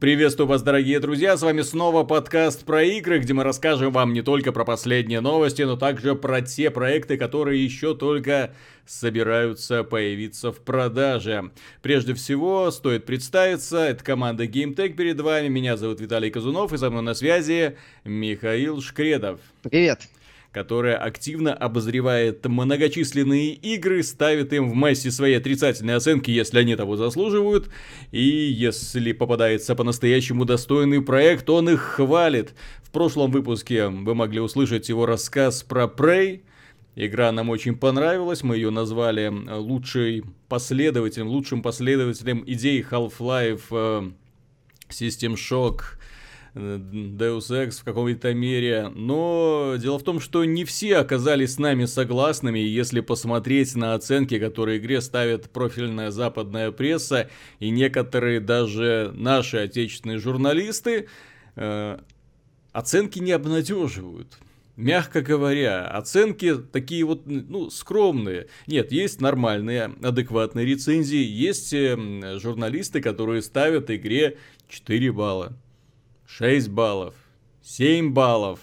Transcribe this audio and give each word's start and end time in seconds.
Приветствую 0.00 0.46
вас, 0.46 0.62
дорогие 0.62 0.98
друзья, 0.98 1.36
с 1.36 1.42
вами 1.42 1.60
снова 1.60 2.04
подкаст 2.04 2.64
про 2.64 2.82
игры, 2.82 3.18
где 3.18 3.34
мы 3.34 3.44
расскажем 3.44 3.92
вам 3.92 4.14
не 4.14 4.22
только 4.22 4.50
про 4.50 4.64
последние 4.64 5.20
новости, 5.20 5.60
но 5.60 5.76
также 5.76 6.14
про 6.14 6.40
те 6.40 6.70
проекты, 6.70 7.18
которые 7.18 7.62
еще 7.62 7.94
только 7.94 8.54
собираются 8.86 9.84
появиться 9.84 10.52
в 10.52 10.60
продаже. 10.60 11.50
Прежде 11.82 12.14
всего, 12.14 12.70
стоит 12.70 13.04
представиться, 13.04 13.80
это 13.80 14.02
команда 14.02 14.46
GameTech 14.46 14.94
перед 14.94 15.20
вами, 15.20 15.48
меня 15.48 15.76
зовут 15.76 16.00
Виталий 16.00 16.30
Казунов, 16.30 16.72
и 16.72 16.78
со 16.78 16.88
мной 16.88 17.02
на 17.02 17.12
связи 17.12 17.76
Михаил 18.02 18.80
Шкредов. 18.80 19.38
Привет 19.64 20.08
которая 20.52 20.96
активно 20.96 21.54
обозревает 21.54 22.44
многочисленные 22.44 23.52
игры, 23.54 24.02
ставит 24.02 24.52
им 24.52 24.68
в 24.68 24.74
массе 24.74 25.10
свои 25.10 25.34
отрицательные 25.34 25.96
оценки, 25.96 26.30
если 26.30 26.58
они 26.58 26.74
того 26.74 26.96
заслуживают, 26.96 27.68
и 28.10 28.20
если 28.20 29.12
попадается 29.12 29.76
по-настоящему 29.76 30.44
достойный 30.44 31.02
проект, 31.02 31.48
он 31.50 31.70
их 31.70 31.80
хвалит. 31.80 32.54
В 32.82 32.90
прошлом 32.90 33.30
выпуске 33.30 33.88
вы 33.88 34.14
могли 34.14 34.40
услышать 34.40 34.88
его 34.88 35.06
рассказ 35.06 35.62
про 35.62 35.84
Prey, 35.84 36.40
Игра 36.96 37.30
нам 37.30 37.50
очень 37.50 37.76
понравилась, 37.76 38.42
мы 38.42 38.56
ее 38.56 38.70
назвали 38.70 39.28
лучшей 39.28 40.24
последователем, 40.48 41.28
лучшим 41.28 41.62
последователем 41.62 42.42
идеи 42.46 42.84
Half-Life, 42.90 43.62
э, 43.70 44.10
System 44.88 45.34
Shock, 45.34 45.99
Deus 46.54 47.50
Ex 47.50 47.80
в 47.80 47.84
какой-то 47.84 48.34
мере, 48.34 48.88
но 48.88 49.76
дело 49.78 49.98
в 49.98 50.02
том, 50.02 50.20
что 50.20 50.44
не 50.44 50.64
все 50.64 50.96
оказались 50.96 51.54
с 51.54 51.58
нами 51.58 51.84
согласными, 51.84 52.58
если 52.58 53.00
посмотреть 53.00 53.76
на 53.76 53.94
оценки, 53.94 54.38
которые 54.38 54.78
игре 54.78 55.00
ставит 55.00 55.50
профильная 55.50 56.10
западная 56.10 56.72
пресса, 56.72 57.30
и 57.60 57.70
некоторые 57.70 58.40
даже 58.40 59.12
наши 59.14 59.58
отечественные 59.58 60.18
журналисты, 60.18 61.08
э, 61.56 61.98
оценки 62.72 63.20
не 63.20 63.32
обнадеживают. 63.32 64.38
Мягко 64.76 65.20
говоря, 65.20 65.86
оценки 65.86 66.56
такие 66.56 67.04
вот, 67.04 67.26
ну, 67.26 67.68
скромные. 67.70 68.48
Нет, 68.66 68.92
есть 68.92 69.20
нормальные, 69.20 69.92
адекватные 70.02 70.64
рецензии, 70.64 71.22
есть 71.22 71.72
э, 71.74 71.96
журналисты, 72.38 73.02
которые 73.02 73.42
ставят 73.42 73.90
игре 73.90 74.38
4 74.68 75.12
балла. 75.12 75.52
6 76.36 76.68
баллов, 76.68 77.14
7 77.62 78.12
баллов. 78.12 78.60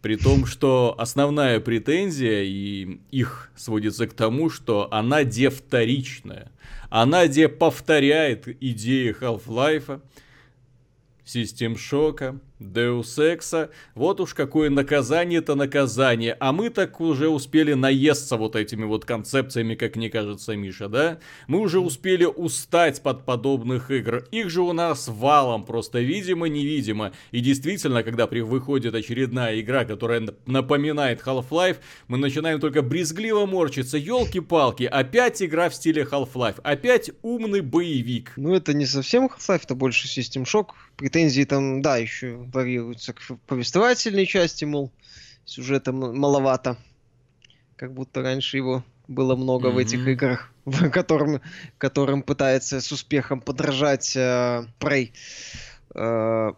При 0.00 0.16
том, 0.16 0.46
что 0.46 0.94
основная 0.98 1.60
претензия 1.60 2.42
и 2.42 3.00
их 3.10 3.50
сводится 3.56 4.06
к 4.06 4.14
тому, 4.14 4.50
что 4.50 4.88
она 4.90 5.24
де 5.24 5.48
вторичная. 5.48 6.50
Она 6.90 7.26
де 7.26 7.48
повторяет 7.48 8.48
идеи 8.62 9.14
Half-Life, 9.18 10.00
Систем 11.24 11.76
Шока, 11.76 12.38
Deus 12.72 13.18
Ex. 13.18 13.70
Вот 13.94 14.20
уж 14.20 14.34
какое 14.34 14.70
наказание-то 14.70 15.54
наказание. 15.54 16.36
А 16.40 16.52
мы 16.52 16.70
так 16.70 17.00
уже 17.00 17.28
успели 17.28 17.74
наесться 17.74 18.36
вот 18.36 18.56
этими 18.56 18.84
вот 18.84 19.04
концепциями, 19.04 19.74
как 19.74 19.96
мне 19.96 20.10
кажется, 20.10 20.56
Миша, 20.56 20.88
да? 20.88 21.18
Мы 21.46 21.60
уже 21.60 21.80
успели 21.80 22.24
устать 22.24 23.02
под 23.02 23.24
подобных 23.24 23.90
игр. 23.90 24.24
Их 24.30 24.50
же 24.50 24.62
у 24.62 24.72
нас 24.72 25.08
валом, 25.08 25.64
просто 25.64 26.00
видимо-невидимо. 26.00 27.12
И 27.30 27.40
действительно, 27.40 28.02
когда 28.02 28.26
при 28.26 28.40
выходит 28.40 28.94
очередная 28.94 29.60
игра, 29.60 29.84
которая 29.84 30.26
напоминает 30.46 31.20
Half-Life, 31.22 31.76
мы 32.08 32.18
начинаем 32.18 32.60
только 32.60 32.82
брезгливо 32.82 33.46
морщиться. 33.46 33.98
Елки-палки, 33.98 34.84
опять 34.84 35.42
игра 35.42 35.68
в 35.68 35.74
стиле 35.74 36.02
Half-Life. 36.02 36.60
Опять 36.62 37.10
умный 37.22 37.60
боевик. 37.60 38.32
Ну, 38.36 38.54
это 38.54 38.74
не 38.74 38.86
совсем 38.86 39.26
Half-Life, 39.26 39.62
это 39.64 39.74
больше 39.74 40.08
System 40.08 40.44
Shock. 40.44 40.68
Претензии 40.96 41.44
там, 41.44 41.82
да, 41.82 41.96
еще 41.96 42.36
варьируются 42.52 43.12
к 43.12 43.20
повествовательной 43.46 44.26
части, 44.26 44.64
мол, 44.64 44.92
сюжета 45.44 45.92
маловато. 45.92 46.76
Как 47.76 47.92
будто 47.92 48.22
раньше 48.22 48.56
его 48.56 48.84
было 49.08 49.36
много 49.36 49.68
mm-hmm. 49.68 49.72
в 49.72 49.78
этих 49.78 50.08
играх, 50.08 50.52
в 50.64 50.90
которым, 50.90 51.40
которым 51.78 52.22
пытается 52.22 52.80
с 52.80 52.92
успехом 52.92 53.40
подражать 53.40 54.16
э, 54.16 54.66
Prey. 54.78 55.12
Э, 55.94 56.52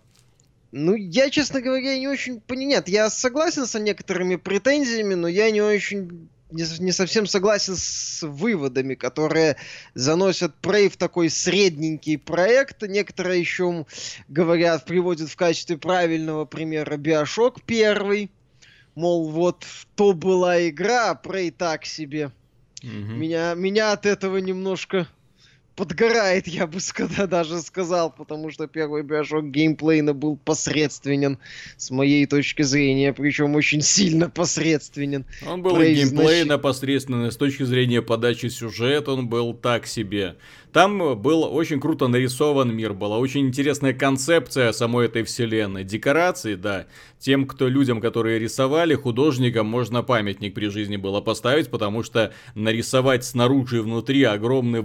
ну, 0.72 0.94
я, 0.94 1.30
честно 1.30 1.60
говоря, 1.60 1.98
не 1.98 2.08
очень 2.08 2.40
понимаю. 2.40 2.68
Нет, 2.68 2.88
я 2.88 3.08
согласен 3.08 3.66
со 3.66 3.80
некоторыми 3.80 4.36
претензиями, 4.36 5.14
но 5.14 5.28
я 5.28 5.50
не 5.50 5.62
очень 5.62 6.28
не, 6.56 6.84
не 6.84 6.92
совсем 6.92 7.26
согласен 7.26 7.76
с 7.76 8.26
выводами, 8.26 8.94
которые 8.94 9.56
заносят 9.94 10.54
Prey 10.62 10.88
в 10.88 10.96
такой 10.96 11.30
средненький 11.30 12.18
проект. 12.18 12.82
Некоторые 12.82 13.40
еще 13.40 13.86
говорят, 14.28 14.84
приводят 14.84 15.28
в 15.28 15.36
качестве 15.36 15.76
правильного 15.76 16.44
примера 16.44 16.96
Биошок 16.96 17.62
первый. 17.62 18.30
Мол, 18.94 19.28
вот 19.30 19.64
то 19.94 20.14
была 20.14 20.68
игра, 20.68 21.10
а 21.10 21.20
Prey 21.22 21.50
так 21.50 21.84
себе. 21.84 22.32
Угу. 22.82 22.90
Меня, 22.90 23.54
меня 23.54 23.92
от 23.92 24.06
этого 24.06 24.38
немножко 24.38 25.06
подгорает, 25.76 26.48
я 26.48 26.66
бы 26.66 26.80
сказал, 26.80 27.26
даже 27.28 27.60
сказал, 27.60 28.10
потому 28.10 28.50
что 28.50 28.66
первый 28.66 29.02
Bioshock 29.02 29.50
геймплейно 29.50 30.14
был 30.14 30.36
посредственен, 30.36 31.38
с 31.76 31.90
моей 31.90 32.26
точки 32.26 32.62
зрения, 32.62 33.12
причем 33.12 33.54
очень 33.54 33.82
сильно 33.82 34.28
посредственен. 34.30 35.26
Он 35.46 35.62
был 35.62 35.80
и 35.80 35.94
геймплейно 35.94 36.58
посредственен, 36.58 37.30
с 37.30 37.36
точки 37.36 37.62
зрения 37.62 38.02
подачи 38.02 38.46
сюжета 38.46 39.12
он 39.12 39.28
был 39.28 39.52
так 39.54 39.86
себе. 39.86 40.36
Там 40.72 41.20
был 41.20 41.44
очень 41.44 41.80
круто 41.80 42.08
нарисован 42.08 42.74
мир, 42.74 42.92
была 42.92 43.18
очень 43.18 43.46
интересная 43.46 43.94
концепция 43.94 44.72
самой 44.72 45.06
этой 45.06 45.22
вселенной. 45.22 45.84
Декорации, 45.84 46.54
да, 46.54 46.86
тем, 47.18 47.46
кто 47.46 47.68
людям, 47.68 48.00
которые 48.00 48.38
рисовали, 48.38 48.94
художникам 48.94 49.66
можно 49.66 50.02
памятник 50.02 50.54
при 50.54 50.68
жизни 50.68 50.96
было 50.96 51.20
поставить, 51.20 51.70
потому 51.70 52.02
что 52.02 52.32
нарисовать 52.54 53.24
снаружи 53.24 53.78
и 53.78 53.80
внутри 53.80 54.24
огромный 54.24 54.84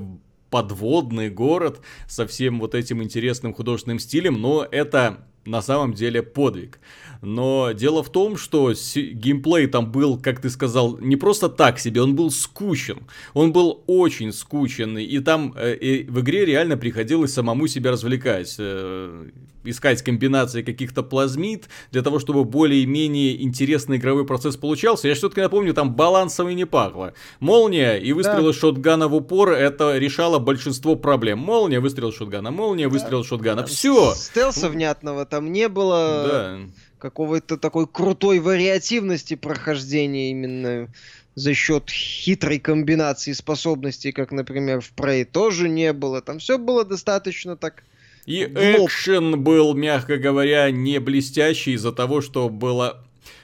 подводный 0.51 1.31
город 1.31 1.81
со 2.07 2.27
всем 2.27 2.59
вот 2.59 2.75
этим 2.75 3.01
интересным 3.01 3.55
художественным 3.55 3.97
стилем, 3.97 4.39
но 4.39 4.67
это 4.69 5.25
на 5.45 5.61
самом 5.61 5.93
деле 5.93 6.21
подвиг. 6.21 6.79
Но 7.21 7.71
дело 7.71 8.03
в 8.03 8.09
том, 8.09 8.35
что 8.35 8.73
геймплей 8.73 9.67
там 9.67 9.91
был, 9.91 10.19
как 10.19 10.41
ты 10.41 10.49
сказал, 10.49 10.97
не 10.97 11.15
просто 11.15 11.49
так 11.49 11.79
себе, 11.79 12.01
он 12.01 12.15
был 12.15 12.31
скучен. 12.31 12.99
Он 13.33 13.51
был 13.51 13.83
очень 13.87 14.33
скучен, 14.33 14.97
и 14.97 15.19
там 15.19 15.53
э, 15.55 15.75
и 15.75 16.03
в 16.03 16.21
игре 16.21 16.45
реально 16.45 16.77
приходилось 16.77 17.33
самому 17.33 17.67
себя 17.67 17.91
развлекать. 17.91 18.55
Э, 18.57 19.29
искать 19.63 20.01
комбинации 20.01 20.61
каких-то 20.61 21.03
плазмид 21.03 21.69
для 21.91 22.01
того, 22.01 22.19
чтобы 22.19 22.43
более-менее 22.43 23.41
интересный 23.43 23.97
игровой 23.97 24.25
процесс 24.25 24.57
получался. 24.57 25.07
Я 25.07 25.15
все-таки 25.15 25.41
напомню, 25.41 25.73
там 25.73 25.93
балансовый 25.93 26.55
не 26.55 26.65
пахло. 26.65 27.13
Молния 27.39 27.97
и 27.97 28.13
выстрелы 28.13 28.53
да. 28.53 28.59
шотгана 28.59 29.07
в 29.07 29.15
упор, 29.15 29.51
это 29.51 29.97
решало 29.97 30.39
большинство 30.39 30.95
проблем. 30.95 31.39
Молния, 31.39 31.79
выстрел 31.79 32.11
шотгана, 32.11 32.51
молния, 32.51 32.87
выстрел 32.87 33.21
да. 33.21 33.27
шотгана. 33.27 33.65
Все. 33.65 34.13
Стелса 34.15 34.69
внятного 34.69 35.25
там 35.31 35.51
не 35.51 35.67
было. 35.67 36.27
Да 36.31 36.59
какого-то 37.01 37.57
такой 37.57 37.87
крутой 37.87 38.39
вариативности 38.39 39.35
прохождения 39.35 40.31
именно 40.31 40.87
за 41.35 41.53
счет 41.53 41.89
хитрой 41.89 42.59
комбинации 42.59 43.33
способностей, 43.33 44.11
как, 44.11 44.31
например, 44.31 44.81
в 44.81 44.93
Prey 44.95 45.25
тоже 45.25 45.67
не 45.67 45.91
было. 45.91 46.21
Там 46.21 46.39
все 46.39 46.57
было 46.57 46.85
достаточно 46.85 47.57
так... 47.57 47.83
И 48.27 48.43
экшен 48.43 49.41
был, 49.41 49.73
мягко 49.73 50.17
говоря, 50.17 50.69
не 50.69 50.99
блестящий 50.99 51.73
из-за 51.73 51.91
того, 51.91 52.21
что 52.21 52.49
было 52.49 53.03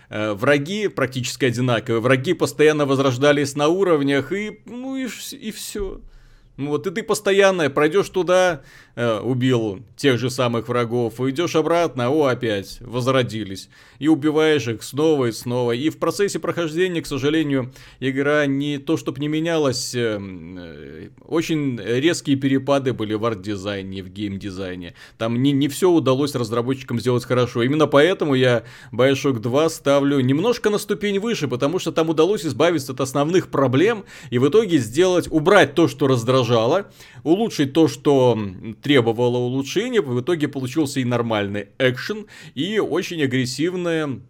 э, 0.10 0.34
враги 0.34 0.88
практически 0.88 1.46
одинаковые, 1.46 2.00
враги 2.00 2.34
постоянно 2.34 2.86
возрождались 2.86 3.56
на 3.56 3.70
уровнях, 3.70 4.32
и 4.32 4.60
ну 4.66 4.96
и, 4.96 5.08
и 5.32 5.52
все. 5.52 6.00
Ну 6.58 6.70
вот, 6.70 6.86
и 6.86 6.92
ты 6.92 7.02
постоянно 7.02 7.70
пройдешь 7.72 8.10
туда, 8.10 8.62
э, 8.98 9.20
убил 9.20 9.84
тех 9.96 10.18
же 10.18 10.30
самых 10.30 10.68
врагов, 10.68 11.22
идешь 11.22 11.56
обратно, 11.56 12.10
о, 12.10 12.26
опять, 12.26 12.80
возродились. 12.82 13.70
И 14.00 14.08
убиваешь 14.08 14.68
их 14.68 14.84
снова 14.84 15.28
и 15.28 15.32
снова. 15.32 15.72
И 15.72 15.90
в 15.90 15.98
процессе 15.98 16.40
прохождения, 16.40 17.02
к 17.02 17.08
сожалению, 17.08 17.72
игра 18.00 18.46
не 18.48 18.80
то, 18.80 18.98
чтобы 18.98 19.20
не 19.20 19.28
менялась, 19.28 19.94
э, 19.94 20.20
э, 20.20 21.10
очень 21.26 21.80
резкие 21.80 22.38
перепады 22.38 22.94
были 22.94 23.14
в 23.14 23.24
арт-дизайне, 23.24 24.02
в 24.02 24.10
гейм-дизайне. 24.10 24.96
Там 25.18 25.42
не, 25.42 25.52
не 25.52 25.68
все 25.68 25.92
удалось 25.92 26.34
разработчикам 26.34 27.00
сделать 27.00 27.24
хорошо. 27.24 27.62
Именно 27.62 27.86
поэтому 27.86 28.34
я 28.34 28.64
Bioshock 28.92 29.40
2 29.40 29.70
ставлю 29.70 30.20
немножко 30.22 30.72
на 30.72 30.80
ступень 30.80 31.20
выше, 31.20 31.48
потому 31.48 31.78
что 31.78 31.92
там 31.92 32.10
удалось 32.10 32.46
избавиться 32.46 32.94
от 32.94 33.02
основных 33.02 33.50
проблем 33.50 34.06
и 34.32 34.40
в 34.40 34.48
итоге 34.48 34.80
сделать, 34.80 35.28
убрать 35.30 35.76
то, 35.76 35.88
что 35.88 36.08
раздражало 36.08 36.88
улучшить 37.24 37.74
то, 37.74 37.88
что 37.88 38.40
требовало 38.88 39.38
улучшения, 39.38 40.00
в 40.00 40.22
итоге 40.22 40.48
получился 40.48 41.02
и 41.02 41.04
нормальный 41.04 41.68
экшен, 41.78 42.28
и 42.56 42.80
очень 42.80 43.22
агрессивная 43.22 44.22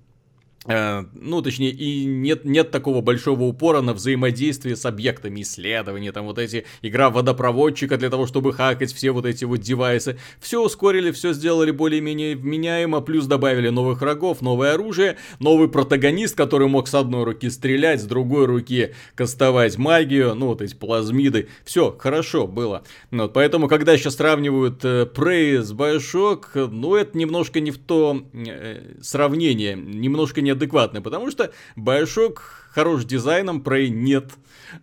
ну, 0.67 1.41
точнее, 1.41 1.71
и 1.71 2.05
нет, 2.05 2.43
нет 2.45 2.71
такого 2.71 3.01
большого 3.01 3.43
упора 3.43 3.81
на 3.81 3.93
взаимодействие 3.93 4.75
с 4.75 4.85
объектами 4.85 5.41
исследования, 5.41 6.11
там 6.11 6.25
вот 6.25 6.37
эти 6.37 6.65
игра 6.81 7.09
водопроводчика 7.09 7.97
для 7.97 8.09
того, 8.09 8.27
чтобы 8.27 8.53
хакать 8.53 8.93
все 8.93 9.11
вот 9.11 9.25
эти 9.25 9.45
вот 9.45 9.61
девайсы. 9.61 10.17
Все 10.39 10.63
ускорили, 10.63 11.11
все 11.11 11.33
сделали 11.33 11.71
более-менее 11.71 12.35
вменяемо, 12.35 13.01
плюс 13.01 13.25
добавили 13.27 13.69
новых 13.69 14.01
врагов, 14.01 14.41
новое 14.41 14.73
оружие, 14.73 15.17
новый 15.39 15.69
протагонист, 15.69 16.35
который 16.35 16.67
мог 16.67 16.87
с 16.87 16.95
одной 16.95 17.23
руки 17.23 17.49
стрелять, 17.49 18.01
с 18.01 18.05
другой 18.05 18.45
руки 18.45 18.93
кастовать 19.15 19.77
магию, 19.77 20.35
ну, 20.35 20.47
вот 20.47 20.61
эти 20.61 20.75
плазмиды. 20.75 21.47
Все, 21.63 21.95
хорошо 21.97 22.47
было. 22.47 22.83
Ну, 23.11 23.23
вот, 23.23 23.33
поэтому, 23.33 23.67
когда 23.67 23.97
сейчас 23.97 24.15
сравнивают 24.15 24.83
э, 24.83 25.07
Prey 25.13 25.61
с 25.61 25.71
Bioshock, 25.73 26.67
ну, 26.69 26.95
это 26.95 27.17
немножко 27.17 27.59
не 27.59 27.71
в 27.71 27.77
то 27.77 28.21
э, 28.33 28.95
сравнение, 29.01 29.75
немножко 29.75 30.41
не 30.41 30.56
неадекватны, 30.57 31.01
потому 31.01 31.31
что 31.31 31.51
Bioshock 31.75 32.39
хорош 32.77 33.05
дизайном, 33.05 33.63
Prey 33.65 33.87
нет. 33.87 34.33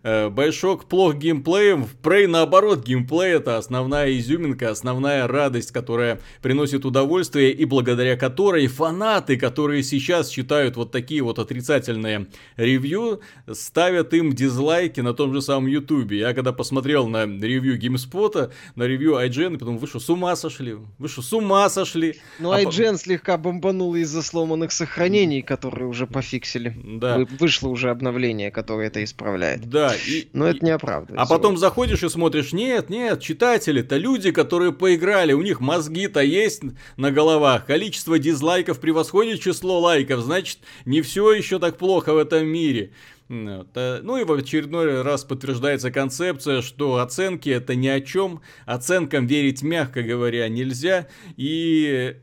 Э, 0.03 0.29
Bioshock 0.29 0.87
плох 0.87 1.15
геймплеем, 1.15 1.87
Prey 2.03 2.27
наоборот, 2.27 2.85
геймплей 2.85 3.35
это 3.35 3.57
основная 3.57 4.17
изюминка, 4.17 4.69
основная 4.69 5.27
радость, 5.27 5.71
которая 5.71 6.19
приносит 6.41 6.83
удовольствие 6.83 7.51
и 7.53 7.63
благодаря 7.63 8.17
которой 8.17 8.67
фанаты, 8.67 9.37
которые 9.37 9.81
сейчас 9.81 10.27
читают 10.29 10.75
вот 10.75 10.91
такие 10.91 11.21
вот 11.21 11.39
отрицательные 11.39 12.27
ревью, 12.57 13.21
ставят 13.49 14.13
им 14.13 14.33
дизлайки 14.33 14.99
на 14.99 15.13
том 15.13 15.33
же 15.33 15.41
самом 15.41 15.67
ютубе. 15.67 16.19
Я 16.19 16.33
когда 16.33 16.51
посмотрел 16.51 17.07
на 17.07 17.25
ревью 17.25 17.79
GameSpot, 17.79 18.51
на 18.75 18.83
ревью 18.83 19.13
IGN, 19.13 19.55
и 19.55 19.57
потом, 19.57 19.77
вы 19.77 19.87
что, 19.87 19.99
с 19.99 20.09
ума 20.09 20.35
сошли? 20.35 20.75
Вы 20.97 21.07
что, 21.07 21.21
с 21.21 21.31
ума 21.31 21.69
сошли? 21.69 22.15
Ну, 22.39 22.51
а 22.51 22.61
IGN 22.61 22.93
по... 22.93 22.97
слегка 22.97 23.37
бомбанула 23.37 23.95
из-за 23.97 24.21
сломанных 24.21 24.73
сохранений, 24.73 25.41
которые 25.41 25.87
уже 25.87 26.07
пофиксили. 26.07 26.75
Да. 26.83 27.19
Вы, 27.19 27.27
вышло 27.39 27.69
уже 27.69 27.84
обновление, 27.91 28.51
которое 28.51 28.87
это 28.87 29.03
исправляет. 29.03 29.69
Да. 29.69 29.93
И, 30.07 30.27
Но 30.33 30.47
это 30.47 30.63
не 30.63 30.71
оправдывает. 30.71 31.19
А 31.19 31.25
потом 31.25 31.57
заходишь 31.57 32.03
и 32.03 32.09
смотришь, 32.09 32.53
нет, 32.53 32.89
нет, 32.89 33.21
читатели-то 33.21 33.97
люди, 33.97 34.31
которые 34.31 34.71
поиграли, 34.71 35.33
у 35.33 35.41
них 35.41 35.59
мозги-то 35.59 36.21
есть 36.21 36.61
на 36.97 37.11
головах, 37.11 37.65
количество 37.65 38.19
дизлайков 38.19 38.79
превосходит 38.79 39.41
число 39.41 39.79
лайков, 39.79 40.21
значит, 40.21 40.59
не 40.85 41.01
все 41.01 41.31
еще 41.33 41.59
так 41.59 41.77
плохо 41.77 42.13
в 42.13 42.17
этом 42.17 42.47
мире. 42.47 42.91
Ну 43.27 44.17
и 44.17 44.23
в 44.23 44.31
очередной 44.31 45.01
раз 45.01 45.23
подтверждается 45.23 45.89
концепция, 45.89 46.61
что 46.61 46.97
оценки 46.97 47.49
это 47.49 47.73
ни 47.73 47.87
о 47.87 47.99
чем, 47.99 48.41
оценкам 48.67 49.25
верить, 49.25 49.63
мягко 49.63 50.03
говоря, 50.03 50.47
нельзя, 50.47 51.07
и 51.35 52.17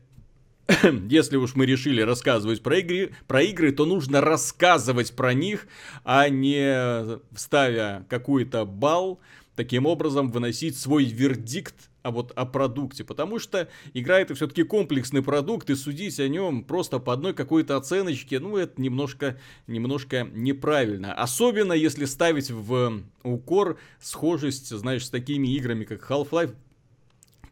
если 1.09 1.37
уж 1.37 1.55
мы 1.55 1.65
решили 1.65 2.01
рассказывать 2.01 2.63
про 2.63 2.79
игры, 2.79 3.11
про 3.27 3.41
игры, 3.41 3.71
то 3.71 3.85
нужно 3.85 4.21
рассказывать 4.21 5.15
про 5.15 5.33
них, 5.33 5.67
а 6.03 6.29
не 6.29 7.19
ставя 7.35 8.05
какой-то 8.09 8.65
балл, 8.65 9.19
таким 9.55 9.85
образом 9.85 10.31
выносить 10.31 10.77
свой 10.77 11.05
вердикт 11.05 11.75
а 12.03 12.11
вот 12.11 12.31
о 12.35 12.45
продукте, 12.45 13.05
потому 13.05 13.39
что 13.39 13.69
игра 13.93 14.19
это 14.19 14.35
все-таки 14.35 14.63
комплексный 14.63 15.23
продукт, 15.23 15.69
и 15.69 15.75
судить 15.75 16.19
о 16.19 16.27
нем 16.27 16.65
просто 16.65 16.99
по 16.99 17.13
одной 17.13 17.33
какой-то 17.33 17.77
оценочке, 17.77 18.39
ну, 18.39 18.57
это 18.57 18.79
немножко, 18.81 19.39
немножко 19.67 20.27
неправильно. 20.33 21.13
Особенно 21.13 21.71
если 21.71 22.03
ставить 22.03 22.51
в 22.51 23.03
укор 23.23 23.79
схожесть, 24.01 24.69
знаешь, 24.69 25.05
с 25.05 25.09
такими 25.09 25.55
играми, 25.55 25.85
как 25.85 26.09
Half-Life, 26.11 26.53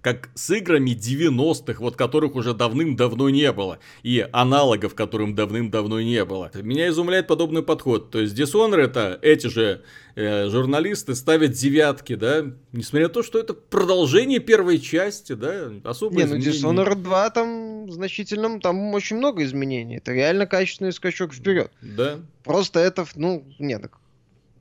как 0.01 0.29
с 0.33 0.49
играми 0.49 0.91
90-х, 0.91 1.79
вот 1.79 1.95
которых 1.95 2.35
уже 2.35 2.53
давным-давно 2.53 3.29
не 3.29 3.51
было, 3.51 3.79
и 4.03 4.27
аналогов, 4.31 4.95
которым 4.95 5.35
давным-давно 5.35 6.01
не 6.01 6.25
было. 6.25 6.51
Меня 6.55 6.89
изумляет 6.89 7.27
подобный 7.27 7.63
подход. 7.63 8.09
То 8.09 8.19
есть 8.19 8.37
Dishonored 8.37 8.81
это 8.81 9.19
эти 9.21 9.47
же 9.47 9.83
э, 10.15 10.49
журналисты 10.49 11.15
ставят 11.15 11.51
девятки, 11.51 12.15
да, 12.15 12.45
несмотря 12.71 13.07
на 13.07 13.13
то, 13.13 13.23
что 13.23 13.39
это 13.39 13.53
продолжение 13.53 14.39
первой 14.39 14.79
части, 14.79 15.33
да, 15.33 15.71
особо 15.83 16.15
Не, 16.15 16.25
ну 16.25 16.37
Dishonored 16.37 16.95
2 16.95 17.29
там 17.29 17.91
значительно, 17.91 18.59
там 18.59 18.93
очень 18.93 19.17
много 19.17 19.43
изменений. 19.43 19.97
Это 19.97 20.13
реально 20.13 20.47
качественный 20.47 20.93
скачок 20.93 21.33
вперед. 21.33 21.71
Да. 21.81 22.19
Просто 22.43 22.79
это, 22.79 23.05
ну, 23.15 23.45
нет, 23.59 23.83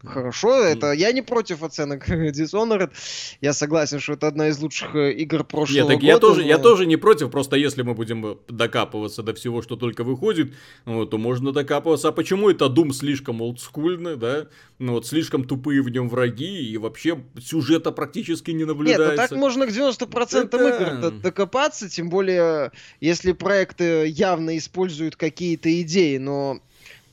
Хорошо, 0.04 0.62
это 0.62 0.92
я 0.92 1.12
не 1.12 1.20
против 1.20 1.62
оценок 1.62 2.08
Dishonored. 2.08 2.90
Я 3.40 3.52
согласен, 3.52 4.00
что 4.00 4.14
это 4.14 4.28
одна 4.28 4.48
из 4.48 4.58
лучших 4.58 4.94
э, 4.94 5.12
игр 5.12 5.44
прошлого 5.44 5.78
Нет, 5.78 5.88
так 5.88 5.96
года. 5.96 6.06
Я 6.06 6.18
тоже, 6.18 6.40
но... 6.40 6.46
я 6.46 6.58
тоже 6.58 6.86
не 6.86 6.96
против, 6.96 7.30
просто 7.30 7.56
если 7.56 7.82
мы 7.82 7.94
будем 7.94 8.38
докапываться 8.48 9.22
до 9.22 9.34
всего, 9.34 9.60
что 9.60 9.76
только 9.76 10.02
выходит, 10.02 10.54
вот, 10.86 11.10
то 11.10 11.18
можно 11.18 11.52
докапываться. 11.52 12.08
А 12.08 12.12
почему 12.12 12.48
это 12.48 12.66
Doom 12.66 12.92
слишком 12.92 13.42
олдскульный, 13.42 14.16
да? 14.16 14.46
Ну 14.78 14.94
вот 14.94 15.06
слишком 15.06 15.44
тупые 15.44 15.82
в 15.82 15.90
нем 15.90 16.08
враги, 16.08 16.70
и 16.70 16.78
вообще 16.78 17.22
сюжета 17.38 17.92
практически 17.92 18.52
не 18.52 18.64
наблюдается. 18.64 19.10
Нет, 19.10 19.16
ну 19.16 19.28
так 19.28 19.30
можно 19.32 19.66
к 19.66 19.70
90% 19.70 20.44
это... 20.44 20.56
игр 20.56 21.10
докопаться, 21.20 21.90
тем 21.90 22.08
более, 22.08 22.72
если 23.00 23.32
проекты 23.32 24.06
явно 24.06 24.56
используют 24.56 25.16
какие-то 25.16 25.82
идеи, 25.82 26.16
но 26.16 26.60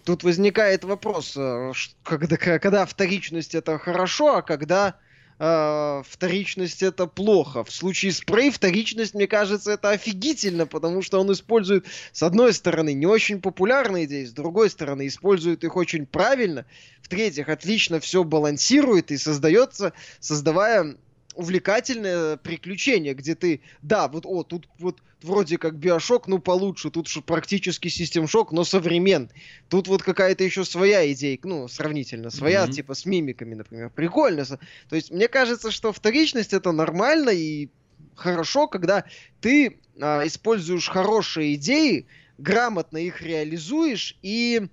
Тут 0.08 0.24
возникает 0.24 0.86
вопрос, 0.86 1.34
э, 1.36 1.74
когда, 2.04 2.38
когда 2.38 2.86
вторичность 2.86 3.54
это 3.56 3.78
хорошо, 3.78 4.38
а 4.38 4.42
когда 4.42 4.96
э, 5.38 6.02
вторичность 6.08 6.82
это 6.82 7.08
плохо. 7.08 7.66
В 7.66 7.72
случае 7.74 8.14
с 8.14 8.22
вторичность, 8.22 9.14
мне 9.14 9.28
кажется, 9.28 9.72
это 9.72 9.90
офигительно, 9.90 10.66
потому 10.66 11.02
что 11.02 11.20
он 11.20 11.30
использует, 11.34 11.88
с 12.14 12.24
одной 12.24 12.54
стороны, 12.54 12.94
не 12.94 13.06
очень 13.06 13.42
популярные 13.42 14.06
идеи, 14.06 14.24
с 14.24 14.32
другой 14.32 14.70
стороны, 14.70 15.08
использует 15.08 15.66
их 15.66 15.76
очень 15.76 16.06
правильно, 16.06 16.66
в-третьих, 17.02 17.50
отлично 17.50 18.00
все 18.00 18.24
балансирует 18.24 19.12
и 19.12 19.18
создается, 19.18 19.92
создавая 20.22 20.96
увлекательное 21.38 22.36
приключение, 22.38 23.14
где 23.14 23.36
ты, 23.36 23.62
да, 23.84 24.08
вот, 24.08 24.26
о, 24.26 24.44
тут 24.44 24.68
вот 24.80 24.98
вроде 25.22 25.60
как 25.60 25.76
биошок, 25.76 26.28
ну 26.28 26.40
получше, 26.40 26.90
тут 26.90 27.08
же 27.08 27.22
практически 27.22 27.90
систем 27.90 28.28
шок, 28.28 28.52
но 28.52 28.64
современ. 28.64 29.30
Тут 29.70 29.88
вот 29.88 30.02
какая-то 30.02 30.44
еще 30.44 30.66
своя 30.66 31.12
идея, 31.14 31.38
ну, 31.44 31.68
сравнительно, 31.68 32.32
своя, 32.32 32.66
mm-hmm. 32.66 32.72
типа 32.72 32.96
с 32.96 33.06
мимиками, 33.06 33.54
например. 33.54 33.92
Прикольно. 33.92 34.46
То 34.46 34.96
есть, 34.96 35.12
мне 35.12 35.28
кажется, 35.28 35.70
что 35.70 35.94
вторичность 35.94 36.54
это 36.54 36.72
нормально 36.72 37.30
и 37.30 37.70
хорошо, 38.16 38.68
когда 38.68 39.06
ты 39.40 39.78
а, 40.02 40.26
используешь 40.26 40.90
хорошие 40.90 41.54
идеи, 41.54 42.08
грамотно 42.40 42.98
их 42.98 43.22
реализуешь 43.22 44.18
и 44.24 44.68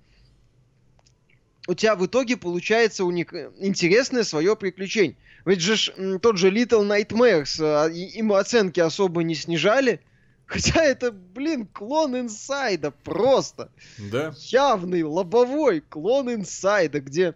у 1.67 1.73
тебя 1.73 1.95
в 1.95 2.05
итоге 2.05 2.37
получается 2.37 3.05
уник... 3.05 3.33
интересное 3.57 4.23
свое 4.23 4.55
приключение. 4.55 5.15
Ведь 5.45 5.61
же 5.61 6.19
тот 6.19 6.37
же 6.37 6.49
Little 6.49 6.85
Nightmares, 6.85 7.57
а, 7.59 7.87
ему 7.87 8.33
оценки 8.33 8.79
особо 8.79 9.23
не 9.23 9.35
снижали. 9.35 10.01
Хотя 10.45 10.83
это, 10.83 11.11
блин, 11.11 11.67
клон 11.67 12.19
инсайда 12.19 12.91
просто. 12.91 13.71
Да. 13.97 14.33
Явный, 14.37 15.03
лобовой 15.03 15.81
клон 15.81 16.33
инсайда, 16.33 16.99
где 16.99 17.35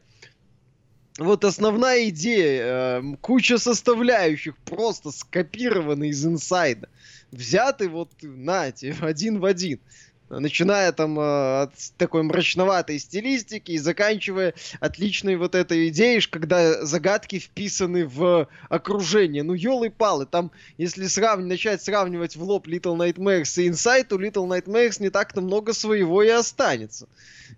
вот 1.18 1.44
основная 1.44 2.10
идея, 2.10 3.02
э, 3.02 3.04
куча 3.22 3.58
составляющих 3.58 4.58
просто 4.60 5.12
скопированы 5.12 6.10
из 6.10 6.26
инсайда. 6.26 6.88
Взяты 7.32 7.90
вот, 7.90 8.12
нате, 8.22 8.96
один 9.02 9.40
в 9.40 9.46
один 9.46 9.80
начиная 10.30 10.92
там 10.92 11.20
э, 11.20 11.62
от 11.64 11.74
такой 11.98 12.24
мрачноватой 12.24 13.00
стилистики 13.00 13.72
и 13.72 13.78
заканчивая 13.78 14.54
отличной 14.80 15.36
вот 15.36 15.56
этой 15.56 15.90
идеей, 15.90 16.22
когда 16.22 16.86
загадки 16.86 17.40
вписаны 17.40 18.06
в 18.06 18.48
окружение. 18.70 19.44
Ну, 19.44 19.54
елы-палы, 19.54 20.26
там, 20.26 20.52
если 20.78 21.08
срав... 21.08 21.40
начать 21.40 21.82
сравнивать 21.82 22.36
в 22.36 22.44
лоб 22.44 22.68
Little 22.68 22.98
Nightmares 22.98 23.62
и 23.62 23.70
Inside, 23.70 24.06
то 24.06 24.18
Little 24.18 24.48
Nightmares 24.48 25.02
не 25.02 25.10
так-то 25.10 25.42
много 25.42 25.74
своего 25.74 26.22
и 26.22 26.30
останется. 26.30 27.08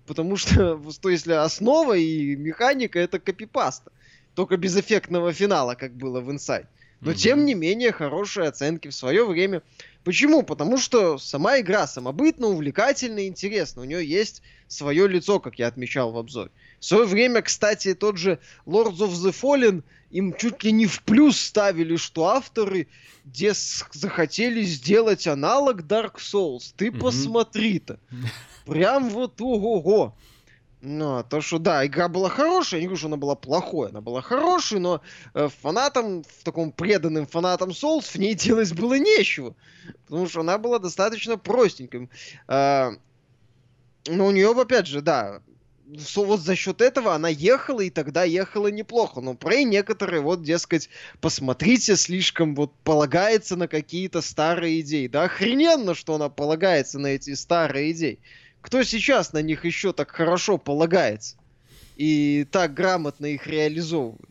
Потому 0.07 0.37
что, 0.37 0.81
то 1.01 1.09
если 1.09 1.33
основа 1.33 1.97
и 1.97 2.35
механика 2.35 2.99
это 2.99 3.19
копипаста. 3.19 3.91
Только 4.35 4.55
без 4.55 4.77
эффектного 4.77 5.33
финала, 5.33 5.75
как 5.75 5.93
было 5.93 6.21
в 6.21 6.29
Inside. 6.29 6.67
Но, 7.01 7.11
mm-hmm. 7.11 7.15
тем 7.15 7.45
не 7.45 7.55
менее, 7.55 7.91
хорошие 7.91 8.47
оценки 8.47 8.87
в 8.87 8.93
свое 8.93 9.25
время 9.25 9.63
Почему? 10.03 10.43
Потому 10.43 10.77
что 10.77 11.17
сама 11.17 11.59
игра 11.59 11.85
самобытна, 11.85 12.47
увлекательна 12.47 13.19
и 13.19 13.27
интересна. 13.27 13.81
У 13.81 13.85
нее 13.85 14.05
есть 14.05 14.41
свое 14.67 15.07
лицо, 15.07 15.39
как 15.39 15.59
я 15.59 15.67
отмечал 15.67 16.11
в 16.11 16.17
обзоре. 16.17 16.49
В 16.79 16.85
свое 16.85 17.05
время, 17.05 17.41
кстати, 17.41 17.93
тот 17.93 18.17
же 18.17 18.39
Lords 18.65 18.97
of 18.97 19.11
the 19.11 19.31
Fallen 19.31 19.83
им 20.09 20.33
чуть 20.33 20.63
ли 20.63 20.71
не 20.71 20.87
в 20.87 21.03
плюс 21.03 21.39
ставили, 21.39 21.95
что 21.95 22.25
авторы 22.25 22.87
где 23.25 23.53
захотели 23.53 24.63
сделать 24.63 25.27
аналог 25.27 25.81
Dark 25.81 26.15
Souls. 26.17 26.73
Ты 26.75 26.87
mm-hmm. 26.87 26.99
посмотри-то. 26.99 27.99
Прям 28.65 29.09
вот 29.09 29.39
ого-го. 29.39 30.15
Ну, 30.83 31.17
а 31.17 31.23
то, 31.23 31.41
что 31.41 31.59
да, 31.59 31.85
игра 31.85 32.07
была 32.07 32.29
хорошая, 32.29 32.79
я 32.79 32.81
не 32.81 32.87
говорю, 32.87 32.97
что 32.97 33.07
она 33.07 33.17
была 33.17 33.35
плохой, 33.35 33.89
она 33.89 34.01
была 34.01 34.21
хорошей, 34.21 34.79
но 34.79 35.01
э, 35.35 35.47
фанатам, 35.61 36.23
в 36.23 36.43
таком 36.43 36.71
преданным 36.71 37.27
фанатам 37.27 37.69
Souls 37.69 38.01
в 38.11 38.15
ней 38.15 38.33
делать 38.35 38.73
было 38.73 38.97
нечего, 38.97 39.55
потому 40.07 40.27
что 40.27 40.39
она 40.41 40.57
была 40.57 40.79
достаточно 40.79 41.37
простенькой. 41.37 42.09
Э, 42.47 42.91
Ну, 44.07 44.25
у 44.27 44.31
нее, 44.31 44.51
опять 44.59 44.87
же, 44.87 45.01
да, 45.01 45.41
вот 46.15 46.39
за 46.39 46.55
счет 46.55 46.81
этого 46.81 47.13
она 47.13 47.27
ехала, 47.29 47.81
и 47.81 47.89
тогда 47.89 48.23
ехала 48.23 48.67
неплохо. 48.67 49.21
Но 49.21 49.33
Prey 49.33 49.63
некоторые, 49.63 50.21
вот, 50.21 50.41
дескать, 50.41 50.89
посмотрите, 51.19 51.95
слишком 51.97 52.55
вот 52.55 52.73
полагается 52.83 53.55
на 53.57 53.67
какие-то 53.67 54.21
старые 54.21 54.81
идеи. 54.81 55.07
Да 55.07 55.23
охрененно, 55.23 55.93
что 55.93 56.15
она 56.15 56.29
полагается 56.29 56.97
на 56.97 57.07
эти 57.07 57.33
старые 57.35 57.91
идеи. 57.91 58.19
Кто 58.61 58.83
сейчас 58.83 59.33
на 59.33 59.41
них 59.41 59.65
еще 59.65 59.93
так 59.93 60.11
хорошо 60.11 60.57
полагается? 60.57 61.37
И 61.97 62.47
так 62.51 62.73
грамотно 62.73 63.25
их 63.25 63.47
реализовывает. 63.47 64.29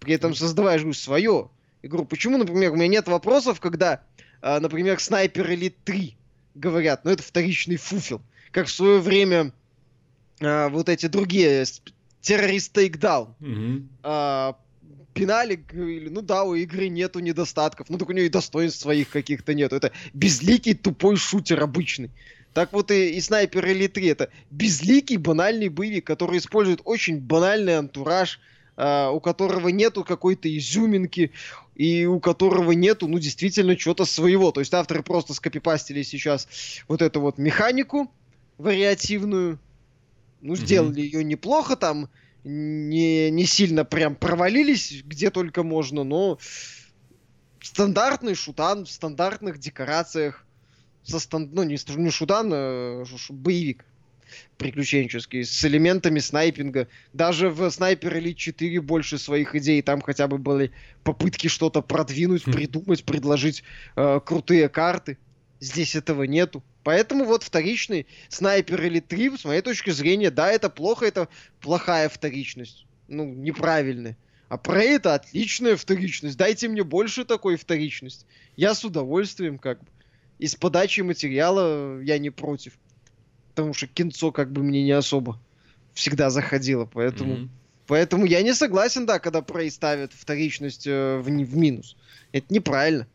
При 0.00 0.14
этом 0.14 0.34
создавая 0.34 0.78
же 0.78 0.92
свое 0.94 1.50
игру. 1.82 2.04
Почему, 2.04 2.38
например, 2.38 2.72
у 2.72 2.76
меня 2.76 2.88
нет 2.88 3.08
вопросов, 3.08 3.60
когда, 3.60 4.02
а, 4.40 4.60
например, 4.60 4.98
Снайпер 5.00 5.50
Элит 5.52 5.76
3 5.84 6.16
говорят, 6.54 7.04
ну 7.04 7.10
это 7.10 7.22
вторичный 7.22 7.76
фуфел. 7.76 8.20
Как 8.50 8.66
в 8.66 8.72
свое 8.72 8.98
время 8.98 9.52
а, 10.40 10.68
вот 10.68 10.88
эти 10.88 11.06
другие 11.06 11.64
террорист 12.20 12.72
тейкдаун 12.72 13.34
mm-hmm. 13.40 13.86
а, 14.02 14.56
пинали, 15.14 15.56
говорили, 15.56 16.08
ну 16.08 16.22
да, 16.22 16.44
у 16.44 16.54
игры 16.54 16.88
нету 16.88 17.20
недостатков, 17.20 17.88
ну 17.90 17.98
так 17.98 18.08
у 18.08 18.12
нее 18.12 18.26
и 18.26 18.30
достоинств 18.30 18.80
своих 18.80 19.10
каких-то 19.10 19.54
нету. 19.54 19.76
Это 19.76 19.92
безликий 20.12 20.74
тупой 20.74 21.16
шутер 21.16 21.62
обычный. 21.62 22.10
Так 22.52 22.72
вот 22.72 22.90
и, 22.90 23.10
и 23.10 23.20
Снайпер 23.20 23.62
3 23.62 24.06
это 24.06 24.30
безликий 24.50 25.16
банальный 25.16 25.68
боевик, 25.68 26.06
который 26.06 26.38
использует 26.38 26.80
очень 26.84 27.20
банальный 27.20 27.78
антураж, 27.78 28.40
э, 28.76 29.08
у 29.08 29.20
которого 29.20 29.68
нету 29.68 30.04
какой-то 30.04 30.54
изюминки, 30.56 31.32
и 31.76 32.06
у 32.06 32.20
которого 32.20 32.72
нету, 32.72 33.08
ну, 33.08 33.18
действительно, 33.18 33.76
чего-то 33.76 34.04
своего. 34.04 34.50
То 34.52 34.60
есть 34.60 34.74
авторы 34.74 35.02
просто 35.02 35.32
скопипастили 35.32 36.02
сейчас 36.02 36.48
вот 36.88 37.02
эту 37.02 37.20
вот 37.20 37.38
механику 37.38 38.12
вариативную, 38.58 39.58
ну, 40.40 40.56
сделали 40.56 41.02
mm-hmm. 41.02 41.06
ее 41.06 41.24
неплохо, 41.24 41.76
там 41.76 42.10
не, 42.44 43.30
не 43.30 43.44
сильно 43.44 43.84
прям 43.84 44.14
провалились, 44.14 45.02
где 45.04 45.30
только 45.30 45.62
можно, 45.62 46.04
но 46.04 46.38
стандартный 47.62 48.34
шутан 48.34 48.84
в 48.84 48.90
стандартных 48.90 49.58
декорациях, 49.58 50.46
со 51.10 51.18
стан... 51.18 51.50
ну, 51.52 51.62
не, 51.62 51.78
не 51.96 52.10
шутан, 52.10 52.50
а 52.52 53.04
боевик 53.30 53.84
приключенческий, 54.56 55.44
с 55.44 55.64
элементами 55.64 56.18
снайпинга. 56.18 56.88
Даже 57.12 57.50
в 57.50 57.68
Снайпер 57.70 58.16
Elite 58.16 58.34
4 58.34 58.80
больше 58.80 59.18
своих 59.18 59.54
идей, 59.54 59.82
там 59.82 60.00
хотя 60.00 60.28
бы 60.28 60.38
были 60.38 60.70
попытки 61.02 61.48
что-то 61.48 61.82
продвинуть, 61.82 62.46
хм. 62.46 62.52
придумать, 62.52 63.04
предложить 63.04 63.64
э, 63.96 64.20
крутые 64.24 64.68
карты. 64.68 65.18
Здесь 65.58 65.94
этого 65.96 66.22
нету. 66.22 66.62
Поэтому 66.84 67.24
вот 67.24 67.42
вторичный 67.42 68.06
снайпер 68.28 68.82
или 68.82 69.00
три, 69.00 69.36
с 69.36 69.44
моей 69.44 69.60
точки 69.60 69.90
зрения, 69.90 70.30
да, 70.30 70.50
это 70.50 70.70
плохо, 70.70 71.06
это 71.06 71.28
плохая 71.60 72.08
вторичность. 72.08 72.86
Ну, 73.08 73.24
неправильная. 73.34 74.16
А 74.48 74.56
про 74.56 74.82
это 74.82 75.14
отличная 75.14 75.76
вторичность. 75.76 76.36
Дайте 76.36 76.68
мне 76.68 76.82
больше 76.82 77.24
такой 77.24 77.56
вторичности. 77.56 78.24
Я 78.56 78.74
с 78.74 78.84
удовольствием 78.84 79.58
как 79.58 79.80
бы. 79.80 79.86
И 80.40 80.46
с 80.46 80.56
подачей 80.56 81.02
материала 81.02 82.00
я 82.00 82.18
не 82.18 82.30
против. 82.30 82.72
Потому 83.50 83.74
что 83.74 83.86
кинцо 83.86 84.32
как 84.32 84.50
бы 84.50 84.62
мне 84.62 84.82
не 84.82 84.92
особо 84.92 85.38
всегда 85.92 86.30
заходило. 86.30 86.86
Поэтому, 86.86 87.34
mm-hmm. 87.34 87.48
поэтому 87.86 88.24
я 88.24 88.40
не 88.40 88.54
согласен, 88.54 89.04
да, 89.04 89.18
когда 89.18 89.40
Prey 89.40 89.70
ставят 89.70 90.14
вторичность 90.14 90.86
э, 90.86 91.18
в, 91.18 91.24
в 91.24 91.56
минус. 91.56 91.94
Это 92.32 92.46
неправильно. 92.54 93.06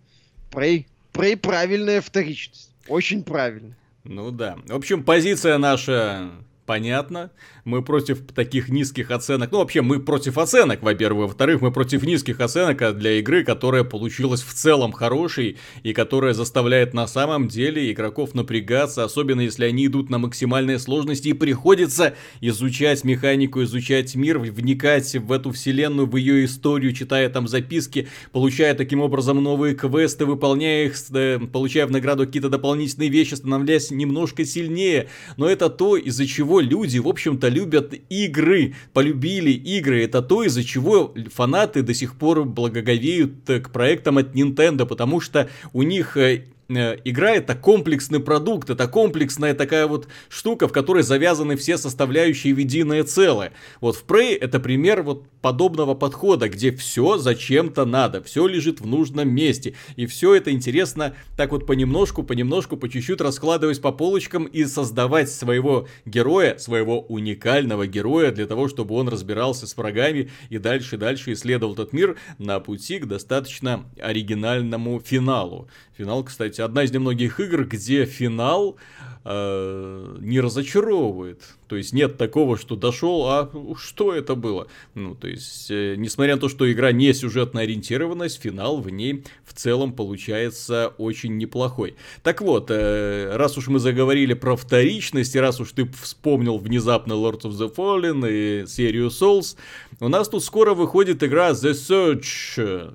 Prey, 0.51 0.85
Prey 1.13 1.35
правильная 1.35 1.99
вторичность. 1.99 2.69
Очень 2.87 3.23
правильно. 3.23 3.75
Ну 4.03 4.29
да. 4.29 4.59
В 4.67 4.75
общем, 4.75 5.03
позиция 5.03 5.57
наша 5.57 6.29
понятно. 6.65 7.31
Мы 7.63 7.81
против 7.81 8.25
таких 8.33 8.69
низких 8.69 9.11
оценок. 9.11 9.51
Ну, 9.51 9.59
вообще, 9.59 9.81
мы 9.81 9.99
против 9.99 10.37
оценок, 10.37 10.81
во-первых. 10.81 11.27
Во-вторых, 11.27 11.61
мы 11.61 11.71
против 11.71 12.03
низких 12.03 12.39
оценок 12.39 12.97
для 12.97 13.19
игры, 13.19 13.43
которая 13.43 13.83
получилась 13.83 14.41
в 14.41 14.53
целом 14.53 14.91
хорошей 14.91 15.57
и 15.83 15.93
которая 15.93 16.33
заставляет 16.33 16.93
на 16.93 17.07
самом 17.07 17.47
деле 17.47 17.91
игроков 17.91 18.33
напрягаться, 18.33 19.03
особенно 19.03 19.41
если 19.41 19.65
они 19.65 19.87
идут 19.87 20.09
на 20.09 20.17
максимальной 20.17 20.79
сложности 20.79 21.29
и 21.29 21.33
приходится 21.33 22.15
изучать 22.41 23.03
механику, 23.03 23.63
изучать 23.63 24.15
мир, 24.15 24.39
вникать 24.39 25.15
в 25.15 25.31
эту 25.31 25.51
вселенную, 25.51 26.07
в 26.07 26.15
ее 26.15 26.45
историю, 26.45 26.93
читая 26.93 27.29
там 27.29 27.47
записки, 27.47 28.07
получая 28.31 28.73
таким 28.73 29.01
образом 29.01 29.41
новые 29.41 29.75
квесты, 29.75 30.25
выполняя 30.25 30.85
их, 30.85 30.95
э, 31.13 31.39
получая 31.51 31.87
в 31.87 31.91
награду 31.91 32.25
какие-то 32.25 32.49
дополнительные 32.49 33.09
вещи, 33.09 33.35
становляясь 33.35 33.91
немножко 33.91 34.45
сильнее. 34.45 35.07
Но 35.37 35.47
это 35.47 35.69
то, 35.69 35.97
из-за 35.97 36.25
чего 36.25 36.54
люди, 36.59 36.99
в 36.99 37.07
общем-то, 37.07 37.47
любят 37.47 37.93
игры, 38.09 38.75
полюбили 38.93 39.51
игры. 39.51 40.03
Это 40.03 40.21
то, 40.21 40.43
из-за 40.43 40.63
чего 40.63 41.13
фанаты 41.33 41.81
до 41.81 41.93
сих 41.93 42.15
пор 42.15 42.45
благоговеют 42.45 43.45
к 43.45 43.69
проектам 43.71 44.17
от 44.17 44.35
Nintendo, 44.35 44.85
потому 44.85 45.19
что 45.19 45.49
у 45.73 45.83
них 45.83 46.17
э, 46.17 46.25
Э, 46.25 46.54
игра 46.69 47.31
это 47.31 47.55
комплексный 47.55 48.19
продукт, 48.19 48.69
это 48.69 48.87
комплексная 48.87 49.53
такая 49.53 49.87
вот 49.87 50.07
штука, 50.29 50.67
в 50.67 50.71
которой 50.71 51.03
завязаны 51.03 51.55
все 51.55 51.77
составляющие 51.77 52.53
в 52.53 52.57
единое 52.57 53.03
целое. 53.03 53.53
Вот 53.81 53.95
в 53.95 54.05
Prey 54.05 54.35
это 54.35 54.59
пример 54.59 55.03
вот 55.03 55.27
подобного 55.41 55.93
подхода, 55.93 56.49
где 56.49 56.71
все 56.71 57.17
зачем-то 57.17 57.85
надо, 57.85 58.23
все 58.23 58.47
лежит 58.47 58.81
в 58.81 58.87
нужном 58.87 59.29
месте, 59.29 59.75
и 59.95 60.07
все 60.07 60.33
это 60.33 60.51
интересно 60.51 61.15
так 61.37 61.51
вот 61.51 61.67
понемножку, 61.67 62.23
понемножку, 62.23 62.77
по 62.77 62.89
чуть-чуть 62.89 63.21
раскладываясь 63.21 63.79
по 63.79 63.91
полочкам 63.91 64.45
и 64.45 64.65
создавать 64.65 65.29
своего 65.29 65.87
героя, 66.05 66.57
своего 66.57 67.01
уникального 67.01 67.85
героя 67.85 68.31
для 68.31 68.47
того, 68.47 68.67
чтобы 68.67 68.95
он 68.95 69.07
разбирался 69.07 69.67
с 69.67 69.77
врагами 69.77 70.31
и 70.49 70.57
дальше-дальше 70.57 71.33
исследовал 71.33 71.73
этот 71.73 71.93
мир 71.93 72.17
на 72.39 72.59
пути 72.59 72.97
к 72.97 73.05
достаточно 73.05 73.85
оригинальному 74.01 74.99
финалу. 74.99 75.69
Финал, 75.97 76.23
кстати, 76.23 76.54
одна 76.63 76.83
из 76.83 76.91
немногих 76.91 77.39
игр, 77.39 77.65
где 77.65 78.05
финал 78.05 78.77
э, 79.25 80.17
не 80.19 80.39
разочаровывает. 80.39 81.41
То 81.67 81.75
есть 81.75 81.93
нет 81.93 82.17
такого, 82.17 82.57
что 82.57 82.75
дошел, 82.75 83.25
а 83.27 83.49
что 83.77 84.13
это 84.13 84.35
было? 84.35 84.67
Ну, 84.93 85.15
то 85.15 85.27
есть, 85.27 85.69
э, 85.71 85.95
несмотря 85.97 86.35
на 86.35 86.41
то, 86.41 86.47
что 86.47 86.71
игра 86.71 86.91
не 86.91 87.11
сюжетно 87.13 87.61
ориентированность, 87.61 88.41
финал 88.41 88.77
в 88.77 88.89
ней 88.89 89.23
в 89.43 89.53
целом 89.53 89.93
получается 89.93 90.93
очень 90.97 91.37
неплохой. 91.37 91.95
Так 92.23 92.41
вот, 92.41 92.67
э, 92.69 93.35
раз 93.35 93.57
уж 93.57 93.67
мы 93.67 93.79
заговорили 93.79 94.33
про 94.33 94.55
вторичность, 94.55 95.35
и 95.35 95.39
раз 95.39 95.59
уж 95.59 95.71
ты 95.71 95.89
вспомнил 96.01 96.57
внезапно 96.57 97.13
Lords 97.13 97.41
of 97.41 97.51
the 97.51 97.73
Fallen 97.73 98.25
и 98.29 98.67
серию 98.67 99.07
Souls, 99.07 99.57
у 99.99 100.07
нас 100.07 100.29
тут 100.29 100.43
скоро 100.43 100.73
выходит 100.73 101.23
игра 101.23 101.51
The 101.51 101.71
Search, 101.71 102.93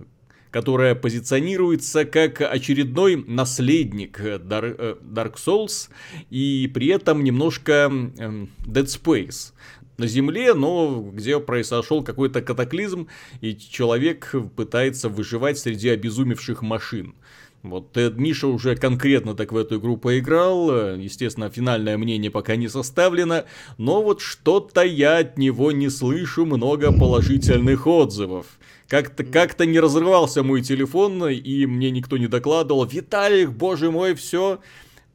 которая 0.50 0.94
позиционируется 0.94 2.04
как 2.04 2.40
очередной 2.40 3.16
наследник 3.16 4.20
Dark, 4.20 4.76
э, 4.78 4.96
Dark 5.02 5.34
Souls 5.36 5.88
и 6.30 6.70
при 6.72 6.88
этом 6.88 7.22
немножко 7.24 7.90
Dead 7.90 8.86
Space 8.86 9.52
на 10.00 10.06
Земле, 10.06 10.54
но 10.54 11.10
где 11.12 11.38
произошел 11.38 12.02
какой-то 12.02 12.40
катаклизм, 12.40 13.08
и 13.42 13.56
человек 13.56 14.34
пытается 14.56 15.08
выживать 15.08 15.58
среди 15.58 15.90
обезумевших 15.90 16.62
машин. 16.62 17.14
Вот 17.62 17.94
Миша 18.16 18.46
уже 18.46 18.74
конкретно 18.74 19.34
так 19.34 19.52
в 19.52 19.56
эту 19.56 19.78
игру 19.78 19.98
поиграл, 19.98 20.96
естественно, 20.96 21.50
финальное 21.50 21.98
мнение 21.98 22.30
пока 22.30 22.56
не 22.56 22.68
составлено, 22.68 23.44
но 23.76 24.02
вот 24.02 24.22
что-то 24.22 24.82
я 24.82 25.18
от 25.18 25.36
него 25.36 25.70
не 25.70 25.90
слышу 25.90 26.46
много 26.46 26.90
положительных 26.90 27.86
отзывов. 27.86 28.46
Как-то 28.88 29.24
как 29.24 29.58
не 29.60 29.78
разрывался 29.78 30.42
мой 30.42 30.62
телефон, 30.62 31.28
и 31.28 31.66
мне 31.66 31.90
никто 31.90 32.16
не 32.16 32.28
докладывал. 32.28 32.86
Виталик, 32.86 33.50
боже 33.50 33.90
мой, 33.90 34.14
все. 34.14 34.60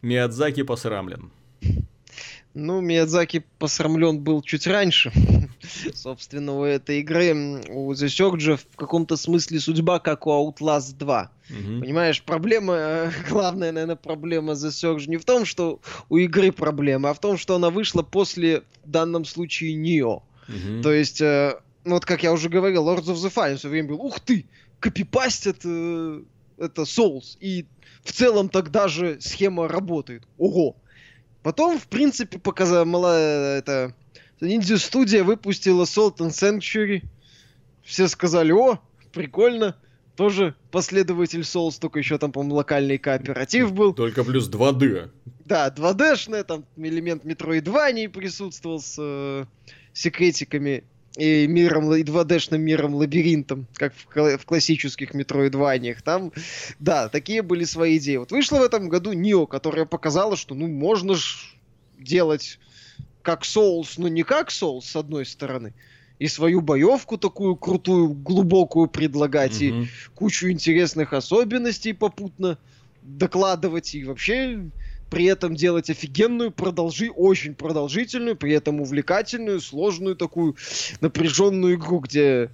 Миядзаки 0.02 0.62
посрамлен. 0.62 1.32
Ну, 2.58 2.80
Миядзаки 2.80 3.44
посрамлен 3.60 4.22
был 4.22 4.42
чуть 4.42 4.66
раньше. 4.66 5.12
Собственно, 5.94 6.58
у 6.58 6.64
этой 6.64 7.02
игры, 7.02 7.62
у 7.68 7.92
The 7.92 8.08
Surge 8.08 8.56
в 8.56 8.78
каком-то 8.78 9.18
смысле 9.18 9.60
судьба, 9.60 10.00
как 10.00 10.26
у 10.26 10.30
Outlast 10.30 10.96
2. 10.98 11.32
Угу. 11.50 11.82
Понимаешь, 11.82 12.24
проблема, 12.24 13.12
главная, 13.30 13.74
наверное, 13.74 13.98
проблема 13.98 14.54
The 14.54 14.70
Surge 14.70 15.10
не 15.10 15.18
в 15.18 15.26
том, 15.26 15.44
что 15.44 15.82
у 16.08 16.16
игры 16.16 16.54
проблема, 16.54 17.10
а 17.10 17.14
в 17.14 17.20
том, 17.20 17.38
что 17.38 17.56
она 17.56 17.70
вышла 17.70 18.04
после, 18.04 18.64
в 18.86 18.90
данном 18.90 19.26
случае, 19.26 19.76
нее. 19.76 20.22
Угу. 20.48 20.82
То 20.82 20.94
есть, 20.94 21.20
э, 21.20 21.60
ну, 21.84 21.96
вот 21.96 22.06
как 22.06 22.24
я 22.24 22.32
уже 22.32 22.48
говорил, 22.48 22.88
Lords 22.88 23.08
of 23.08 23.16
the 23.16 23.34
Fallen 23.34 23.58
все 23.58 23.68
время 23.68 23.90
был, 23.90 24.00
ух 24.00 24.22
ты, 24.22 24.46
копипастят 24.80 25.58
э, 25.66 26.22
это 26.58 26.84
Souls, 26.84 27.36
и 27.42 27.66
в 28.06 28.14
целом 28.14 28.48
тогда 28.48 28.88
же 28.88 29.20
схема 29.20 29.68
работает. 29.68 30.24
Ого! 30.38 30.78
Потом, 31.46 31.78
в 31.78 31.86
принципе, 31.86 32.40
показала 32.40 33.16
это 33.56 33.94
Ниндзя 34.42 34.80
студия 34.80 35.24
выпустила 35.24 35.84
Salt 35.84 36.18
and 36.18 36.32
Sanctuary. 36.32 37.04
Все 37.84 38.08
сказали, 38.08 38.52
о, 38.52 38.80
прикольно. 39.14 39.76
Тоже 40.16 40.56
последователь 40.72 41.42
Souls, 41.42 41.78
только 41.80 42.00
еще 42.00 42.18
там, 42.18 42.32
по-моему, 42.32 42.56
локальный 42.56 42.98
кооператив 42.98 43.74
был. 43.74 43.94
Только 43.94 44.24
плюс 44.24 44.50
2D. 44.50 45.12
да, 45.46 45.68
2D-шная, 45.70 46.44
там 46.46 46.66
элемент 46.78 47.24
Metroidvania 47.24 48.10
присутствовал 48.10 48.82
с 48.82 48.96
э, 48.98 49.46
секретиками 49.94 50.84
и 51.18 51.48
миром, 51.48 51.94
и 51.94 52.04
2D-шным 52.04 52.58
миром 52.58 52.96
лабиринтом, 52.96 53.68
как 53.76 53.94
в, 53.94 54.38
в 54.38 54.46
классических 54.46 55.14
метроидваниях. 55.14 56.02
Там, 56.02 56.32
да, 56.80 57.10
такие 57.10 57.42
были 57.42 57.64
свои 57.64 57.98
идеи. 57.98 58.18
Вот 58.18 58.32
вышло 58.32 58.58
в 58.60 58.64
этом 58.64 58.90
году 58.90 59.14
Нио, 59.14 59.46
которая 59.46 59.86
показала, 59.86 60.36
что, 60.36 60.56
ну, 60.56 60.68
можно 60.68 61.16
ж 61.16 61.56
делать 61.98 62.60
как 63.22 63.44
Souls, 63.44 63.96
но 63.98 64.08
не 64.08 64.24
как 64.24 64.50
Souls, 64.50 64.82
с 64.82 64.96
одной 64.96 65.26
стороны. 65.26 65.74
И 66.20 66.28
свою 66.28 66.62
боевку 66.62 67.18
такую 67.18 67.56
крутую, 67.56 68.10
глубокую 68.10 68.88
предлагать, 68.88 69.62
mm-hmm. 69.62 69.84
и 69.84 69.88
кучу 70.16 70.50
интересных 70.50 71.12
особенностей 71.12 71.94
попутно 71.94 72.58
докладывать, 73.02 73.96
и 73.96 74.04
вообще 74.04 74.70
при 75.10 75.26
этом 75.26 75.56
делать 75.56 75.90
офигенную, 75.90 76.52
продолжи, 76.52 77.10
очень 77.10 77.56
продолжительную, 77.56 78.36
при 78.36 78.54
этом 78.54 78.82
увлекательную, 78.82 79.62
сложную 79.62 80.16
такую 80.16 80.56
напряженную 81.02 81.76
игру, 81.76 82.00
где 82.00 82.50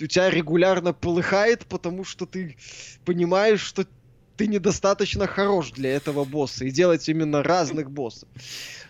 у 0.00 0.06
тебя 0.06 0.30
регулярно 0.30 0.92
полыхает, 0.92 1.66
потому 1.66 2.04
что 2.04 2.26
ты 2.26 2.56
понимаешь, 3.04 3.60
что 3.60 3.86
ты 4.36 4.46
недостаточно 4.46 5.26
хорош 5.26 5.70
для 5.72 5.94
этого 5.94 6.24
босса, 6.24 6.64
и 6.64 6.70
делать 6.70 7.08
именно 7.08 7.42
разных 7.42 7.90
боссов. 7.90 8.28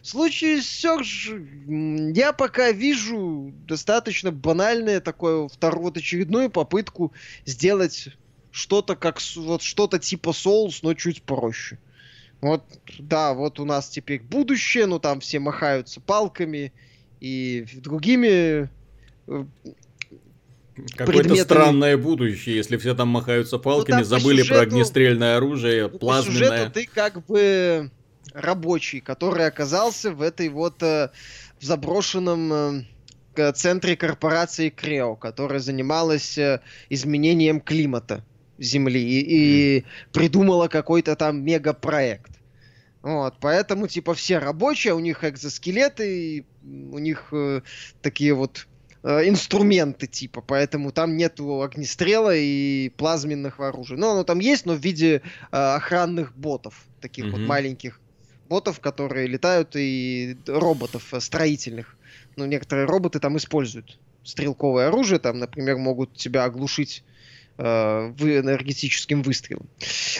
В 0.00 0.06
случае 0.06 0.62
с 0.62 0.66
Серж, 0.66 1.32
я 1.66 2.32
пока 2.32 2.72
вижу 2.72 3.52
достаточно 3.66 4.32
банальное 4.32 5.00
такое, 5.00 5.48
вторую, 5.48 5.84
вот 5.84 5.96
очередную 5.96 6.50
попытку 6.50 7.12
сделать 7.44 8.08
что-то 8.50 8.96
как 8.96 9.20
вот 9.36 9.62
что-то 9.62 9.98
типа 9.98 10.30
Souls, 10.30 10.78
но 10.82 10.94
чуть 10.94 11.22
проще. 11.22 11.78
Вот, 12.42 12.64
да, 12.98 13.34
вот 13.34 13.60
у 13.60 13.64
нас 13.64 13.88
теперь 13.88 14.20
будущее, 14.20 14.86
ну 14.86 14.98
там 14.98 15.20
все 15.20 15.38
махаются 15.38 16.00
палками 16.00 16.72
и 17.20 17.64
другими 17.76 18.68
э, 19.28 19.44
Какое-то 20.96 21.36
странное 21.36 21.96
будущее, 21.96 22.56
если 22.56 22.76
все 22.78 22.94
там 22.94 23.08
махаются 23.08 23.56
ну, 23.56 23.62
палками, 23.62 23.98
ну, 23.98 24.04
забыли 24.04 24.38
сюжету, 24.38 24.54
про 24.54 24.60
огнестрельное 24.62 25.36
оружие, 25.36 25.88
ну, 25.88 25.98
плазменное. 25.98 26.40
По 26.40 26.48
сюжету 26.48 26.72
ты 26.72 26.86
как 26.86 27.26
бы 27.26 27.90
рабочий, 28.32 29.00
который 29.00 29.46
оказался 29.46 30.10
в 30.10 30.20
этой 30.22 30.48
вот 30.48 30.82
э, 30.82 31.10
в 31.60 31.64
заброшенном 31.64 32.84
э, 33.36 33.52
центре 33.52 33.96
корпорации 33.96 34.70
Крео, 34.70 35.14
которая 35.14 35.60
занималась 35.60 36.38
э, 36.38 36.60
изменением 36.88 37.60
климата. 37.60 38.24
Земли 38.62 39.00
и, 39.00 39.78
и 39.78 39.84
придумала 40.12 40.68
какой-то 40.68 41.16
там 41.16 41.44
мегапроект. 41.44 42.30
Вот, 43.02 43.34
поэтому, 43.40 43.88
типа, 43.88 44.14
все 44.14 44.38
рабочие, 44.38 44.94
у 44.94 45.00
них 45.00 45.24
экзоскелеты, 45.24 46.46
у 46.62 46.98
них 46.98 47.28
э, 47.32 47.62
такие 48.00 48.32
вот 48.32 48.68
э, 49.02 49.28
инструменты, 49.28 50.06
типа, 50.06 50.40
поэтому 50.40 50.92
там 50.92 51.16
нету 51.16 51.62
огнестрела 51.62 52.32
и 52.34 52.90
плазменных 52.90 53.58
оружий. 53.58 53.96
Ну, 53.96 54.12
оно 54.12 54.22
там 54.22 54.38
есть, 54.38 54.66
но 54.66 54.74
в 54.74 54.78
виде 54.78 55.16
э, 55.16 55.20
охранных 55.50 56.36
ботов, 56.36 56.84
таких 57.00 57.24
mm-hmm. 57.24 57.30
вот 57.30 57.40
маленьких 57.40 58.00
ботов, 58.48 58.78
которые 58.78 59.26
летают, 59.26 59.74
и 59.74 60.36
роботов 60.46 61.12
э, 61.12 61.20
строительных. 61.20 61.96
Ну, 62.36 62.44
некоторые 62.44 62.86
роботы 62.86 63.18
там 63.18 63.36
используют 63.36 63.98
стрелковое 64.22 64.88
оружие, 64.88 65.18
там, 65.18 65.38
например, 65.38 65.76
могут 65.78 66.14
тебя 66.14 66.44
оглушить 66.44 67.02
энергетическим 67.58 69.22
выстрелом. 69.22 69.68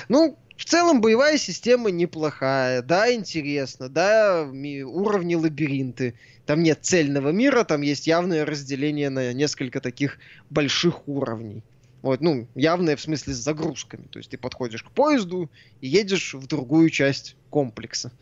Ну, 0.09 0.39
в 0.57 0.65
целом 0.65 1.01
боевая 1.01 1.39
система 1.39 1.91
неплохая, 1.91 2.83
да, 2.83 3.13
интересно, 3.13 3.89
да, 3.89 4.45
уровни 4.45 5.35
лабиринты. 5.35 6.15
Там 6.47 6.63
нет 6.63 6.81
цельного 6.83 7.31
мира, 7.31 7.65
там 7.65 7.83
есть 7.83 8.07
явное 8.07 8.45
разделение 8.45 9.11
на 9.11 9.33
несколько 9.33 9.81
таких 9.81 10.19
больших 10.51 11.09
уровней. 11.09 11.63
Вот, 12.03 12.21
ну, 12.21 12.49
явное 12.55 12.97
в 12.97 13.01
смысле 13.01 13.33
с 13.33 13.39
загрузками. 13.39 14.07
То 14.11 14.19
есть 14.19 14.31
ты 14.31 14.39
подходишь 14.39 14.83
к 14.83 14.91
поезду 14.91 15.51
и 15.81 15.89
едешь 15.89 16.35
в 16.35 16.47
другую 16.47 16.91
часть 16.91 17.37
комплекса. 17.49 18.13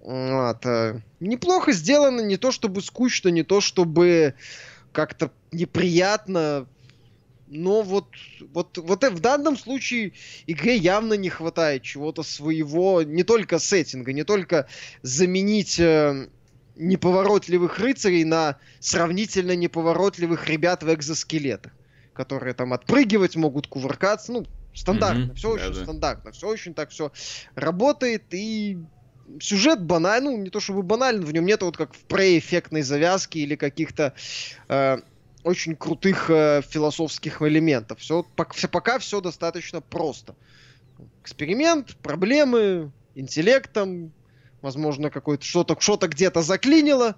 Вот. 0.00 0.64
Э, 0.66 1.00
неплохо 1.20 1.72
сделано, 1.72 2.20
не 2.20 2.36
то 2.36 2.50
чтобы 2.50 2.82
скучно, 2.82 3.28
не 3.28 3.42
то 3.42 3.60
чтобы 3.60 4.34
как-то 4.92 5.32
неприятно 5.52 6.66
но 7.54 7.82
вот, 7.82 8.08
вот, 8.52 8.76
вот 8.78 9.04
в 9.04 9.20
данном 9.20 9.56
случае 9.56 10.12
игре 10.46 10.76
явно 10.76 11.14
не 11.14 11.30
хватает 11.30 11.82
чего-то 11.82 12.22
своего, 12.22 13.02
не 13.02 13.22
только 13.22 13.58
сеттинга, 13.58 14.12
не 14.12 14.24
только 14.24 14.66
заменить 15.02 15.78
э, 15.78 16.28
неповоротливых 16.76 17.78
рыцарей 17.78 18.24
на 18.24 18.58
сравнительно 18.80 19.54
неповоротливых 19.54 20.48
ребят 20.48 20.82
в 20.82 20.92
экзоскелетах, 20.92 21.72
которые 22.12 22.54
там 22.54 22.72
отпрыгивать 22.72 23.36
могут, 23.36 23.68
кувыркаться, 23.68 24.32
ну, 24.32 24.46
стандартно, 24.74 25.30
mm-hmm. 25.30 25.36
все 25.36 25.50
очень 25.50 25.74
да, 25.74 25.82
стандартно, 25.82 26.32
все 26.32 26.48
очень 26.48 26.74
так 26.74 26.90
все 26.90 27.12
работает, 27.54 28.34
и 28.34 28.78
сюжет 29.40 29.82
банальный, 29.82 30.30
ну, 30.30 30.42
не 30.42 30.50
то 30.50 30.60
чтобы 30.60 30.82
банальный, 30.82 31.24
в 31.24 31.32
нем 31.32 31.46
нет 31.46 31.62
вот 31.62 31.76
как 31.76 31.94
в 31.94 32.04
преэффектной 32.04 32.82
завязки 32.82 33.38
или 33.38 33.54
каких-то 33.54 34.14
э, 34.68 34.98
очень 35.44 35.76
крутых 35.76 36.30
э, 36.30 36.62
философских 36.68 37.42
элементов. 37.42 38.00
Все, 38.00 38.26
все, 38.52 38.68
пока 38.68 38.98
все 38.98 39.20
достаточно 39.20 39.80
просто. 39.80 40.34
Эксперимент, 41.22 41.96
проблемы, 41.96 42.90
интеллектом, 43.14 44.12
возможно, 44.62 45.10
какое-то 45.10 45.44
что-то 45.44 45.76
что-то 45.78 46.08
где-то 46.08 46.42
заклинило. 46.42 47.16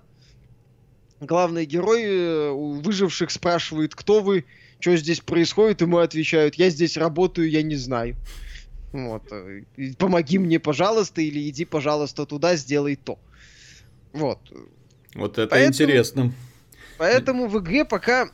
Главный 1.20 1.64
герой 1.64 2.02
э, 2.04 2.50
у 2.50 2.74
выживших 2.80 3.30
спрашивает, 3.30 3.94
кто 3.94 4.20
вы, 4.20 4.44
что 4.80 4.96
здесь 4.96 5.20
происходит, 5.20 5.80
ему 5.80 5.98
отвечают, 5.98 6.56
я 6.56 6.68
здесь 6.68 6.96
работаю, 6.96 7.48
я 7.48 7.62
не 7.62 7.76
знаю. 7.76 8.16
Вот. 8.92 9.22
Э, 9.30 9.62
помоги 9.98 10.38
мне, 10.38 10.58
пожалуйста, 10.58 11.22
или 11.22 11.48
иди, 11.48 11.64
пожалуйста, 11.64 12.26
туда, 12.26 12.56
сделай 12.56 12.96
то. 12.96 13.18
Вот. 14.12 14.40
Вот 15.14 15.38
это 15.38 15.48
Поэтому... 15.48 15.68
интересно. 15.72 16.32
Поэтому 16.98 17.48
в 17.48 17.59
игре 17.59 17.85
пока 17.85 18.30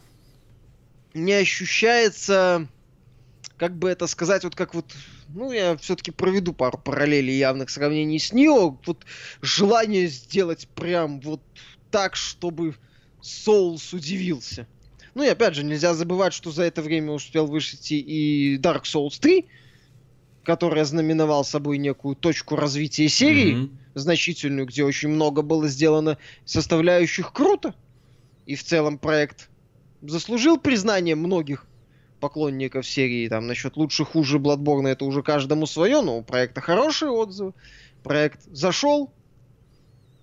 не 1.15 1.33
ощущается, 1.33 2.69
как 3.57 3.77
бы 3.77 3.91
это 3.91 4.07
сказать, 4.07 4.45
вот 4.45 4.55
как 4.55 4.75
вот, 4.75 4.93
ну, 5.35 5.53
я 5.53 5.77
все-таки 5.77 6.11
проведу 6.11 6.53
пару 6.53 6.79
параллелей 6.79 7.37
явных 7.37 7.71
сравнений 7.71 8.19
с 8.19 8.33
Нио, 8.33 8.79
вот 8.87 9.05
желание 9.41 10.07
сделать 10.07 10.69
прям 10.75 11.21
вот 11.21 11.43
так, 11.91 12.17
чтобы 12.17 12.75
Соулс 13.21 13.93
удивился. 13.93 14.67
Ну 15.15 15.23
и 15.23 15.29
опять 15.29 15.55
же, 15.55 15.65
нельзя 15.65 15.95
забывать, 15.95 16.33
что 16.33 16.51
за 16.51 16.63
это 16.63 16.81
время 16.81 17.13
успел 17.13 17.47
вышить 17.47 17.93
и 17.93 18.59
Dark 18.63 18.85
Souls 18.85 19.21
3, 19.21 19.47
который 20.43 20.83
ознаменовал 20.83 21.45
собой 21.45 21.79
некую 21.79 22.17
точку 22.17 22.57
развития 22.57 23.09
серии, 23.09 23.55
mm-hmm. 23.55 23.71
значительную, 23.95 24.67
где 24.67 24.85
очень 24.85 25.11
много 25.11 25.43
было 25.43 25.69
сделано 25.69 26.17
составляющих 26.47 27.33
круто. 27.33 27.75
И 28.47 28.55
в 28.55 28.65
целом 28.65 28.99
проект 28.99 29.49
заслужил 30.03 30.59
признание 30.59 31.15
многих 31.15 31.67
поклонников 32.21 32.87
серии. 32.87 33.29
Там 33.29 33.47
насчет 33.47 33.77
лучше, 33.77 34.05
хуже 34.05 34.39
Bloodborne 34.39 34.89
это 34.89 35.05
уже 35.05 35.23
каждому 35.23 35.67
свое, 35.67 36.01
но 36.03 36.19
у 36.19 36.23
проекта 36.23 36.61
хорошие 36.61 37.11
отзывы. 37.11 37.53
Проект 38.03 38.43
зашел. 38.47 39.13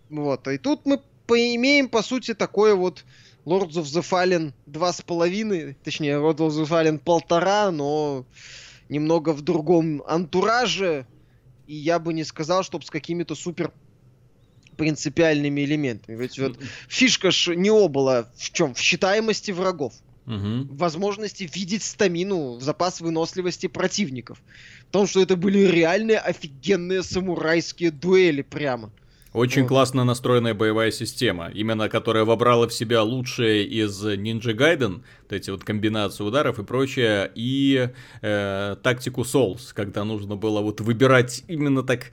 Вот. 0.09 0.47
И 0.47 0.57
тут 0.57 0.85
мы 0.85 1.01
поимеем, 1.27 1.89
по 1.89 2.01
сути, 2.01 2.33
такое 2.33 2.73
вот 2.73 3.03
Lords 3.45 3.73
of 3.73 3.83
the 3.83 4.01
Fallen 4.01 4.53
2,5, 4.67 5.75
точнее, 5.83 6.15
Lords 6.15 6.37
of 6.37 6.49
the 6.49 6.67
Fallen 6.67 6.99
полтора, 6.99 7.71
но 7.71 8.25
немного 8.89 9.33
в 9.33 9.41
другом 9.41 10.01
антураже. 10.07 11.05
И 11.67 11.75
я 11.75 11.99
бы 11.99 12.13
не 12.13 12.23
сказал, 12.23 12.63
чтобы 12.63 12.85
с 12.85 12.89
какими-то 12.89 13.35
супер 13.35 13.71
принципиальными 14.79 15.61
элементами. 15.65 16.15
Ведь 16.15 16.39
вот 16.39 16.57
фишка 16.87 17.31
ж 17.31 17.55
не 17.55 17.71
была 17.87 18.27
в 18.37 18.51
чем? 18.51 18.73
В 18.73 18.79
считаемости 18.79 19.51
врагов. 19.51 19.93
Угу. 20.25 20.75
возможности 20.75 21.49
видеть 21.51 21.81
стамину, 21.81 22.57
в 22.57 22.61
запас 22.61 23.01
выносливости 23.01 23.65
противников. 23.65 24.37
Потому 24.85 25.07
что 25.07 25.21
это 25.23 25.35
были 25.35 25.59
реальные 25.59 26.19
офигенные 26.19 27.01
самурайские 27.01 27.89
дуэли 27.89 28.43
прямо. 28.43 28.91
Очень 29.33 29.63
вот. 29.63 29.69
классно 29.69 30.03
настроенная 30.03 30.53
боевая 30.53 30.91
система, 30.91 31.49
именно 31.49 31.89
которая 31.89 32.25
вобрала 32.25 32.67
в 32.67 32.73
себя 32.73 33.01
лучшее 33.01 33.65
из 33.65 34.05
Ninja 34.05 34.53
Gaiden, 34.55 35.01
вот 35.29 35.35
эти 35.35 35.49
вот 35.51 35.63
комбинации 35.63 36.23
ударов 36.23 36.59
и 36.59 36.63
прочее, 36.63 37.31
и 37.35 37.89
э, 38.21 38.75
тактику 38.81 39.21
Souls, 39.21 39.73
когда 39.73 40.03
нужно 40.03 40.35
было 40.35 40.61
вот 40.61 40.81
выбирать 40.81 41.43
именно 41.47 41.83
так 41.83 42.11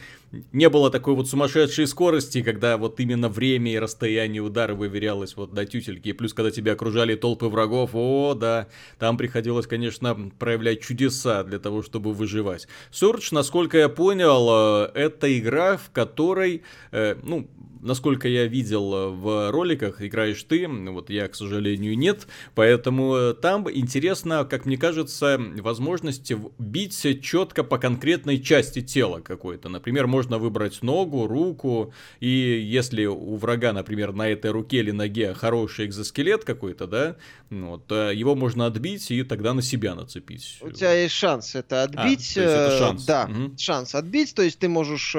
не 0.52 0.68
было 0.68 0.90
такой 0.90 1.14
вот 1.14 1.28
сумасшедшей 1.28 1.86
скорости, 1.86 2.42
когда 2.42 2.76
вот 2.76 3.00
именно 3.00 3.28
время 3.28 3.72
и 3.72 3.78
расстояние 3.78 4.42
удара 4.42 4.74
выверялось 4.74 5.36
вот 5.36 5.54
до 5.54 5.64
тютельки. 5.64 6.08
И 6.08 6.12
плюс, 6.12 6.34
когда 6.34 6.50
тебя 6.50 6.72
окружали 6.72 7.14
толпы 7.14 7.46
врагов, 7.46 7.90
о, 7.94 8.34
да, 8.34 8.66
там 8.98 9.16
приходилось, 9.16 9.66
конечно, 9.66 10.30
проявлять 10.38 10.82
чудеса 10.82 11.44
для 11.44 11.58
того, 11.58 11.82
чтобы 11.82 12.12
выживать. 12.12 12.66
Surge, 12.90 13.28
насколько 13.30 13.78
я 13.78 13.88
понял, 13.88 14.48
э, 14.84 14.90
это 14.94 15.38
игра, 15.38 15.76
в 15.76 15.90
которой, 15.90 16.62
э, 16.90 17.16
ну, 17.22 17.48
насколько 17.80 18.28
я 18.28 18.46
видел 18.46 18.94
э, 18.94 19.08
в 19.08 19.50
роликах, 19.50 20.02
играешь 20.02 20.42
ты, 20.42 20.66
вот 20.68 21.08
я, 21.08 21.28
к 21.28 21.34
сожалению, 21.34 21.96
нет, 21.96 22.26
поэтому 22.54 23.05
э, 23.14 23.34
там 23.34 23.70
интересно, 23.70 24.44
как 24.44 24.64
мне 24.66 24.76
кажется, 24.76 25.38
возможность 25.58 26.32
бить 26.58 27.22
четко 27.22 27.62
по 27.62 27.78
конкретной 27.78 28.40
части 28.40 28.80
тела 28.80 29.20
какой-то. 29.20 29.68
Например, 29.68 30.06
можно 30.06 30.38
выбрать 30.38 30.82
ногу, 30.82 31.26
руку, 31.26 31.92
и 32.20 32.28
если 32.28 33.04
у 33.04 33.36
врага, 33.36 33.72
например, 33.72 34.12
на 34.12 34.28
этой 34.28 34.50
руке 34.50 34.78
или 34.78 34.90
ноге 34.90 35.34
хороший 35.34 35.86
экзоскелет 35.86 36.44
какой-то, 36.44 36.86
да, 36.86 37.16
вот, 37.50 37.90
его 37.90 38.34
можно 38.34 38.66
отбить 38.66 39.10
и 39.10 39.22
тогда 39.22 39.54
на 39.54 39.62
себя 39.62 39.94
нацепить. 39.94 40.58
У 40.60 40.70
тебя 40.70 40.92
есть 40.92 41.14
шанс 41.14 41.54
это 41.54 41.82
отбить. 41.84 42.36
А, 42.36 42.40
это 42.40 42.74
э, 42.74 42.78
шанс. 42.78 43.04
Да, 43.04 43.30
угу. 43.30 43.58
шанс 43.58 43.94
отбить, 43.94 44.34
то 44.34 44.42
есть 44.42 44.58
ты 44.58 44.68
можешь, 44.68 45.14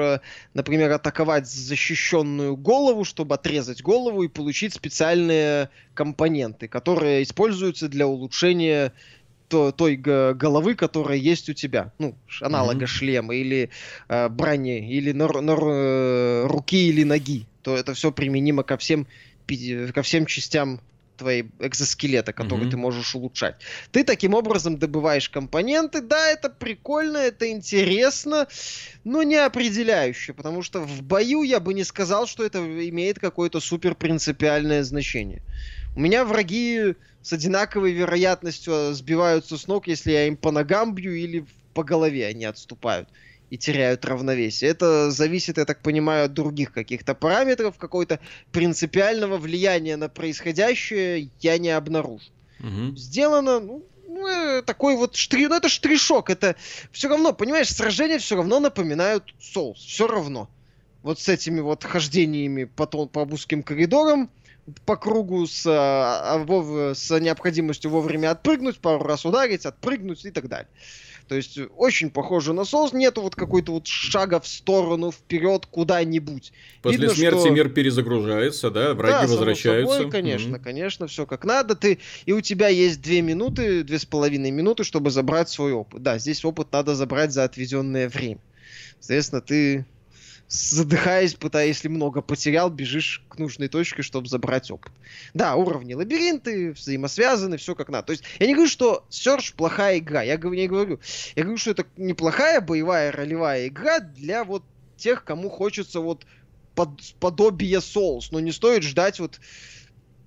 например, 0.54 0.90
атаковать 0.92 1.48
защищенную 1.48 2.56
голову, 2.56 3.04
чтобы 3.04 3.34
отрезать 3.34 3.82
голову 3.82 4.24
и 4.24 4.28
получить 4.28 4.74
специальные 4.74 5.70
компоненты, 5.94 6.68
которые 6.68 7.22
используются 7.22 7.77
для 7.86 8.08
улучшения 8.08 8.92
то, 9.48 9.72
той 9.72 9.96
головы, 9.96 10.74
которая 10.74 11.16
есть 11.16 11.48
у 11.48 11.54
тебя. 11.54 11.92
Ну, 11.98 12.14
аналога 12.40 12.84
mm-hmm. 12.84 12.86
шлема 12.86 13.34
или 13.34 13.70
э, 14.08 14.28
брони, 14.28 14.90
или 14.90 15.12
на, 15.12 15.28
на, 15.28 15.52
э, 15.52 16.46
руки 16.46 16.88
или 16.88 17.04
ноги. 17.04 17.46
То 17.62 17.76
это 17.76 17.94
все 17.94 18.12
применимо 18.12 18.62
ко 18.62 18.76
всем, 18.76 19.06
ко 19.94 20.02
всем 20.02 20.26
частям 20.26 20.80
твои 21.18 21.44
экзоскелета, 21.58 22.32
которые 22.32 22.68
mm-hmm. 22.68 22.70
ты 22.70 22.76
можешь 22.76 23.14
улучшать. 23.14 23.56
Ты 23.90 24.04
таким 24.04 24.34
образом 24.34 24.78
добываешь 24.78 25.28
компоненты. 25.28 26.00
Да, 26.00 26.28
это 26.28 26.48
прикольно, 26.48 27.18
это 27.18 27.50
интересно, 27.50 28.46
но 29.04 29.22
не 29.24 29.36
определяюще, 29.36 30.32
потому 30.32 30.62
что 30.62 30.80
в 30.80 31.02
бою 31.02 31.42
я 31.42 31.58
бы 31.58 31.74
не 31.74 31.84
сказал, 31.84 32.26
что 32.26 32.44
это 32.44 32.58
имеет 32.88 33.18
какое-то 33.18 33.60
супер 33.60 33.94
принципиальное 33.94 34.84
значение. 34.84 35.42
У 35.96 36.00
меня 36.00 36.24
враги 36.24 36.94
с 37.28 37.32
одинаковой 37.34 37.92
вероятностью 37.92 38.94
сбиваются 38.94 39.58
с 39.58 39.66
ног, 39.66 39.86
если 39.86 40.12
я 40.12 40.26
им 40.28 40.36
по 40.38 40.50
ногам 40.50 40.94
бью 40.94 41.14
или 41.14 41.44
по 41.74 41.84
голове 41.84 42.26
они 42.26 42.46
отступают 42.46 43.06
и 43.50 43.58
теряют 43.58 44.06
равновесие. 44.06 44.70
Это 44.70 45.10
зависит, 45.10 45.58
я 45.58 45.66
так 45.66 45.82
понимаю, 45.82 46.24
от 46.24 46.32
других 46.32 46.72
каких-то 46.72 47.14
параметров, 47.14 47.76
какой-то 47.76 48.18
принципиального 48.50 49.36
влияния 49.36 49.98
на 49.98 50.08
происходящее 50.08 51.28
я 51.40 51.58
не 51.58 51.68
обнаружу. 51.68 52.24
Угу. 52.60 52.96
Сделано, 52.96 53.60
ну, 53.60 53.84
ну, 54.08 54.26
э, 54.26 54.62
такой 54.62 54.96
вот 54.96 55.14
штрих, 55.14 55.50
ну 55.50 55.56
это 55.56 55.68
штришок, 55.68 56.30
это 56.30 56.56
все 56.92 57.10
равно, 57.10 57.34
понимаешь, 57.34 57.68
сражения 57.68 58.18
все 58.18 58.36
равно 58.36 58.58
напоминают 58.58 59.34
соус, 59.38 59.80
все 59.80 60.06
равно. 60.06 60.48
Вот 61.02 61.20
с 61.20 61.28
этими 61.28 61.60
вот 61.60 61.84
хождениями 61.84 62.64
по, 62.64 62.86
по 62.86 63.20
узким 63.20 63.62
коридорам, 63.62 64.30
по 64.84 64.96
кругу 64.96 65.46
с, 65.46 65.64
а, 65.66 66.44
а, 66.48 66.94
с 66.94 67.18
необходимостью 67.18 67.90
вовремя 67.90 68.30
отпрыгнуть, 68.32 68.78
пару 68.78 69.04
раз 69.04 69.24
ударить, 69.24 69.66
отпрыгнуть 69.66 70.24
и 70.24 70.30
так 70.30 70.48
далее. 70.48 70.68
То 71.28 71.34
есть 71.34 71.58
очень 71.76 72.10
похоже 72.10 72.54
на 72.54 72.62
Souls, 72.62 72.96
нету 72.96 73.20
вот 73.20 73.34
какой-то 73.34 73.72
вот 73.72 73.86
шага 73.86 74.40
в 74.40 74.48
сторону, 74.48 75.12
вперед, 75.12 75.66
куда-нибудь. 75.66 76.52
После 76.80 76.98
Видно, 76.98 77.14
смерти 77.14 77.40
что... 77.40 77.50
мир 77.50 77.68
перезагружается, 77.68 78.70
да, 78.70 78.94
враги 78.94 79.12
да, 79.12 79.26
возвращаются. 79.26 79.96
Собой, 79.96 80.10
конечно, 80.10 80.56
mm-hmm. 80.56 80.62
конечно, 80.62 81.06
все 81.06 81.26
как 81.26 81.44
надо. 81.44 81.76
Ты 81.76 81.98
и 82.24 82.32
у 82.32 82.40
тебя 82.40 82.68
есть 82.68 83.02
две 83.02 83.20
минуты, 83.20 83.84
две 83.84 83.98
с 83.98 84.06
половиной 84.06 84.50
минуты, 84.50 84.84
чтобы 84.84 85.10
забрать 85.10 85.50
свой 85.50 85.72
опыт. 85.72 86.02
Да, 86.02 86.18
здесь 86.18 86.44
опыт 86.46 86.72
надо 86.72 86.94
забрать 86.94 87.32
за 87.32 87.44
отведенное 87.44 88.08
время. 88.08 88.40
Соответственно, 88.98 89.42
ты 89.42 89.86
задыхаясь, 90.48 91.34
пытаясь, 91.34 91.76
если 91.76 91.88
много 91.88 92.22
потерял, 92.22 92.70
бежишь 92.70 93.22
к 93.28 93.38
нужной 93.38 93.68
точке, 93.68 94.02
чтобы 94.02 94.28
забрать 94.28 94.70
опыт. 94.70 94.92
Да, 95.34 95.54
уровни 95.56 95.92
лабиринты, 95.94 96.72
взаимосвязаны, 96.72 97.58
все 97.58 97.74
как 97.74 97.90
надо. 97.90 98.06
То 98.06 98.12
есть 98.12 98.24
я 98.38 98.46
не 98.46 98.54
говорю, 98.54 98.70
что 98.70 99.04
Search 99.10 99.54
плохая 99.54 99.98
игра. 99.98 100.22
Я 100.22 100.36
не 100.36 100.66
говорю. 100.66 101.00
Я 101.36 101.42
говорю, 101.42 101.58
что 101.58 101.72
это 101.72 101.84
неплохая 101.96 102.60
боевая 102.62 103.12
ролевая 103.12 103.68
игра 103.68 104.00
для 104.00 104.44
вот 104.44 104.64
тех, 104.96 105.22
кому 105.22 105.50
хочется 105.50 106.00
вот 106.00 106.24
под, 106.74 106.90
подобие 107.20 107.78
Souls. 107.78 108.28
Но 108.30 108.40
не 108.40 108.52
стоит 108.52 108.82
ждать 108.82 109.20
вот 109.20 109.40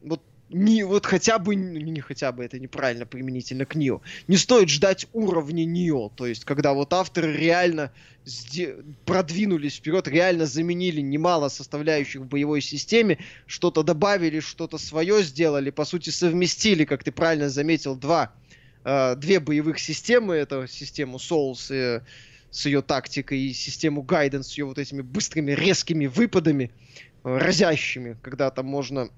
вот 0.04 0.22
не 0.54 0.84
вот 0.84 1.06
хотя 1.06 1.40
бы, 1.40 1.56
не 1.56 2.02
хотя 2.02 2.32
бы, 2.32 2.44
это 2.44 2.60
неправильно 2.60 3.06
применительно 3.06 3.66
к 3.66 3.76
Нио, 3.76 4.02
не 4.28 4.38
стоит 4.38 4.70
ждать 4.70 5.08
уровня 5.14 5.66
Нио, 5.66 6.10
то 6.10 6.26
есть 6.26 6.46
когда 6.46 6.74
вот 6.74 6.94
авторы 6.94 7.36
реально 7.36 7.92
продвинулись 9.06 9.76
вперед, 9.76 10.08
реально 10.08 10.46
заменили 10.46 11.02
немало 11.02 11.50
составляющих 11.50 12.22
в 12.22 12.26
боевой 12.26 12.62
системе, 12.62 13.18
что-то 13.48 13.84
добавили, 13.84 14.40
что-то 14.40 14.78
свое 14.78 15.24
сделали, 15.24 15.70
по 15.70 15.86
сути 15.86 16.10
совместили, 16.10 16.86
как 16.86 17.04
ты 17.04 17.12
правильно 17.12 17.50
заметил, 17.50 17.96
два, 17.96 18.34
э, 18.84 19.16
две 19.16 19.40
боевых 19.40 19.80
системы, 19.80 20.36
это 20.36 20.68
систему 20.68 21.18
Souls 21.18 21.68
и, 21.72 22.02
с 22.52 22.66
ее 22.66 22.82
тактикой 22.82 23.40
и 23.40 23.54
систему 23.54 24.04
Guidance 24.04 24.44
с 24.44 24.58
ее 24.58 24.66
вот 24.66 24.78
этими 24.78 25.02
быстрыми 25.02 25.54
резкими 25.54 26.06
выпадами, 26.06 26.72
э, 27.24 27.38
разящими, 27.38 28.18
когда 28.22 28.52
там 28.52 28.66
можно 28.66 29.10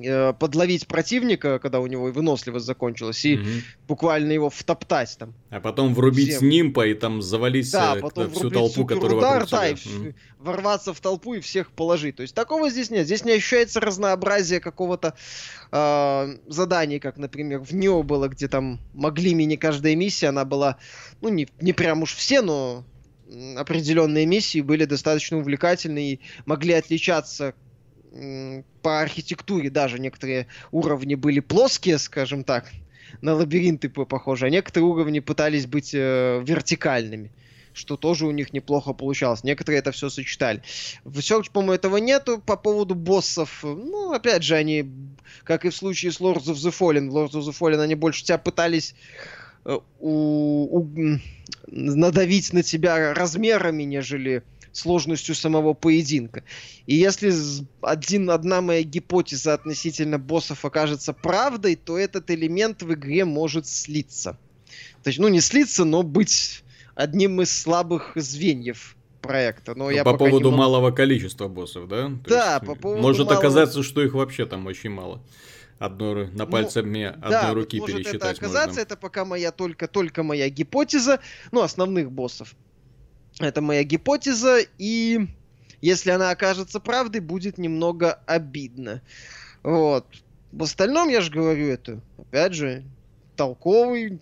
Э, 0.00 0.32
подловить 0.32 0.86
противника, 0.86 1.58
когда 1.58 1.80
у 1.80 1.86
него 1.88 2.04
выносливость 2.12 2.66
закончилась, 2.66 3.24
и 3.24 3.36
угу. 3.36 3.48
буквально 3.88 4.30
его 4.30 4.48
втоптать 4.48 5.16
там. 5.18 5.34
А 5.50 5.58
потом 5.58 5.92
врубить 5.92 6.36
с 6.36 6.40
нимпа 6.40 6.86
и 6.86 6.94
там 6.94 7.20
завалить 7.20 7.72
да, 7.72 7.96
э, 7.96 8.00
потом 8.00 8.30
всю 8.30 8.48
толпу, 8.48 8.86
которая 8.86 9.18
удар, 9.18 9.48
да, 9.50 9.68
и 9.68 9.74
угу. 9.74 10.14
ворваться 10.38 10.94
в 10.94 11.00
толпу 11.00 11.34
и 11.34 11.40
всех 11.40 11.72
положить. 11.72 12.14
То 12.14 12.22
есть 12.22 12.32
такого 12.32 12.70
здесь 12.70 12.90
нет. 12.90 13.06
Здесь 13.06 13.24
не 13.24 13.32
ощущается 13.32 13.80
разнообразие 13.80 14.60
какого-то 14.60 15.14
э, 15.72 16.36
задания, 16.46 17.00
как, 17.00 17.16
например, 17.16 17.58
в 17.58 17.72
Нео 17.72 18.04
было, 18.04 18.28
где 18.28 18.46
там 18.46 18.78
могли 18.94 19.34
мини 19.34 19.56
каждая 19.56 19.96
миссия, 19.96 20.28
она 20.28 20.44
была, 20.44 20.76
ну, 21.20 21.28
не, 21.28 21.48
не 21.60 21.72
прям 21.72 22.02
уж 22.02 22.14
все, 22.14 22.40
но 22.40 22.84
определенные 23.56 24.26
миссии 24.26 24.60
были 24.60 24.84
достаточно 24.84 25.38
увлекательны 25.38 26.12
и 26.12 26.20
могли 26.46 26.74
отличаться 26.74 27.54
по 28.82 29.00
архитектуре 29.00 29.70
даже 29.70 29.98
некоторые 29.98 30.46
уровни 30.72 31.14
были 31.14 31.40
плоские, 31.40 31.98
скажем 31.98 32.44
так, 32.44 32.70
на 33.20 33.34
лабиринты 33.34 33.88
похожи, 33.88 34.46
а 34.46 34.50
некоторые 34.50 34.88
уровни 34.88 35.20
пытались 35.20 35.66
быть 35.66 35.94
э, 35.94 36.42
вертикальными 36.44 37.30
что 37.78 37.96
тоже 37.96 38.26
у 38.26 38.32
них 38.32 38.52
неплохо 38.52 38.92
получалось. 38.92 39.44
Некоторые 39.44 39.78
это 39.78 39.92
все 39.92 40.08
сочетали. 40.10 40.62
В 41.04 41.18
Search, 41.18 41.50
по-моему, 41.52 41.74
этого 41.74 41.98
нету. 41.98 42.42
По 42.44 42.56
поводу 42.56 42.96
боссов, 42.96 43.60
ну, 43.62 44.12
опять 44.12 44.42
же, 44.42 44.56
они, 44.56 44.90
как 45.44 45.64
и 45.64 45.70
в 45.70 45.76
случае 45.76 46.10
с 46.10 46.20
Lords 46.20 46.46
of 46.46 46.54
the 46.54 46.74
Fallen, 46.76 47.08
в 47.08 47.16
Lords 47.16 47.32
of 47.32 47.48
the 47.48 47.56
Fallen 47.56 47.80
они 47.80 47.94
больше 47.94 48.24
тебя 48.24 48.38
пытались 48.38 48.96
э, 49.64 49.78
у, 50.00 50.78
у, 50.78 50.88
надавить 51.68 52.52
на 52.52 52.62
тебя 52.62 53.14
размерами, 53.14 53.84
нежели 53.84 54.42
сложностью 54.72 55.34
самого 55.34 55.74
поединка. 55.74 56.44
И 56.86 56.94
если 56.94 57.32
один, 57.80 58.30
одна 58.30 58.60
моя 58.60 58.82
гипотеза 58.82 59.54
относительно 59.54 60.18
боссов 60.18 60.64
окажется 60.64 61.12
правдой, 61.12 61.76
то 61.76 61.98
этот 61.98 62.30
элемент 62.30 62.82
в 62.82 62.92
игре 62.94 63.24
может 63.24 63.66
слиться. 63.66 64.38
То 65.02 65.08
есть, 65.08 65.18
ну, 65.18 65.28
не 65.28 65.40
слиться, 65.40 65.84
но 65.84 66.02
быть 66.02 66.62
одним 66.94 67.40
из 67.40 67.56
слабых 67.56 68.12
звеньев 68.16 68.96
проекта. 69.20 69.74
Но, 69.74 69.84
но 69.84 69.90
я 69.90 70.04
по 70.04 70.16
поводу 70.16 70.50
могу... 70.50 70.56
малого 70.56 70.90
количества 70.90 71.48
боссов, 71.48 71.88
да? 71.88 72.10
То 72.24 72.30
да, 72.30 72.60
по 72.60 72.74
поводу 72.74 73.02
Может 73.02 73.26
малого... 73.26 73.38
оказаться, 73.38 73.82
что 73.82 74.02
их 74.02 74.14
вообще 74.14 74.46
там 74.46 74.66
очень 74.66 74.90
мало. 74.90 75.22
Одной, 75.78 76.28
на 76.32 76.44
пальцами 76.44 77.04
ну, 77.04 77.24
одной 77.24 77.30
да, 77.30 77.54
руки 77.54 77.78
может 77.78 77.96
пересчитать 77.96 78.16
это 78.16 78.30
оказаться, 78.30 78.68
можно. 78.68 78.80
это 78.80 78.96
пока 78.96 79.24
моя 79.24 79.52
только, 79.52 79.86
только 79.86 80.24
моя 80.24 80.48
гипотеза, 80.48 81.20
ну, 81.52 81.62
основных 81.62 82.10
боссов. 82.10 82.56
Это 83.40 83.60
моя 83.60 83.84
гипотеза, 83.84 84.58
и 84.78 85.28
если 85.80 86.10
она 86.10 86.30
окажется 86.30 86.80
правдой, 86.80 87.20
будет 87.20 87.58
немного 87.58 88.20
обидно. 88.26 89.02
Вот. 89.62 90.06
В 90.50 90.62
остальном, 90.62 91.08
я 91.08 91.20
же 91.20 91.30
говорю, 91.30 91.68
это, 91.68 92.00
опять 92.18 92.54
же, 92.54 92.82
толковый, 93.36 94.18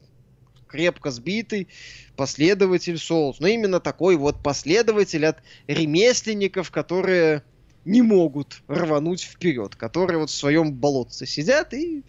крепко 0.67 1.11
сбитый 1.11 1.69
последователь 2.17 2.97
Souls. 2.97 3.37
Но 3.39 3.47
именно 3.47 3.81
такой 3.81 4.17
вот 4.17 4.43
последователь 4.43 5.25
от 5.25 5.39
ремесленников, 5.67 6.71
которые 6.71 7.43
не 7.85 8.03
могут 8.03 8.63
рвануть 8.67 9.23
вперед, 9.23 9.77
которые 9.77 10.19
вот 10.19 10.31
в 10.31 10.35
своем 10.35 10.75
болотце 10.75 11.25
сидят 11.25 11.73
и 11.73 12.03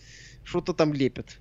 что-то 0.43 0.73
там 0.73 0.93
лепят. 0.93 1.37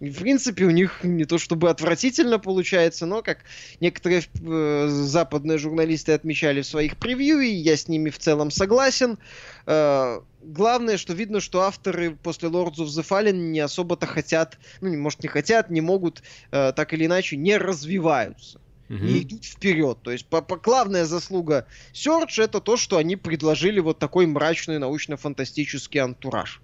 В 0.00 0.20
принципе, 0.20 0.64
у 0.64 0.70
них 0.70 1.04
не 1.04 1.26
то 1.26 1.36
чтобы 1.36 1.68
отвратительно 1.68 2.38
получается, 2.38 3.04
но 3.04 3.20
как 3.22 3.40
некоторые 3.80 4.22
э, 4.22 4.86
западные 4.88 5.58
журналисты 5.58 6.12
отмечали 6.12 6.62
в 6.62 6.66
своих 6.66 6.96
превью, 6.96 7.40
и 7.40 7.50
я 7.50 7.76
с 7.76 7.86
ними 7.86 8.08
в 8.08 8.18
целом 8.18 8.50
согласен. 8.50 9.18
Э, 9.66 10.20
главное, 10.42 10.96
что 10.96 11.12
видно, 11.12 11.40
что 11.40 11.60
авторы 11.60 12.16
после 12.16 12.48
Lords 12.48 12.76
of 12.76 12.86
the 12.86 13.06
Fallen 13.06 13.50
не 13.50 13.60
особо-то 13.60 14.06
хотят, 14.06 14.58
ну, 14.80 14.96
может, 14.96 15.22
не 15.22 15.28
хотят, 15.28 15.68
не 15.68 15.82
могут, 15.82 16.22
э, 16.50 16.72
так 16.74 16.94
или 16.94 17.04
иначе, 17.04 17.36
не 17.36 17.58
развиваются. 17.58 18.58
Угу. 18.88 19.04
И 19.04 19.22
идут 19.22 19.44
вперед. 19.44 19.98
То 20.02 20.12
есть, 20.12 20.24
по, 20.26 20.40
по 20.40 20.56
главная 20.56 21.04
заслуга 21.04 21.66
Search 21.92 22.42
это 22.42 22.62
то, 22.62 22.78
что 22.78 22.96
они 22.96 23.16
предложили 23.16 23.80
вот 23.80 23.98
такой 23.98 24.26
мрачный 24.26 24.78
научно-фантастический 24.78 26.00
антураж. 26.00 26.62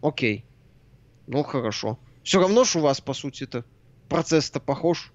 Окей. 0.00 0.44
Ну, 1.26 1.42
хорошо. 1.42 1.98
Все 2.22 2.40
равно 2.40 2.64
ж 2.64 2.76
у 2.76 2.80
вас, 2.80 3.00
по 3.00 3.14
сути-то, 3.14 3.64
процесс-то 4.08 4.60
похож. 4.60 5.12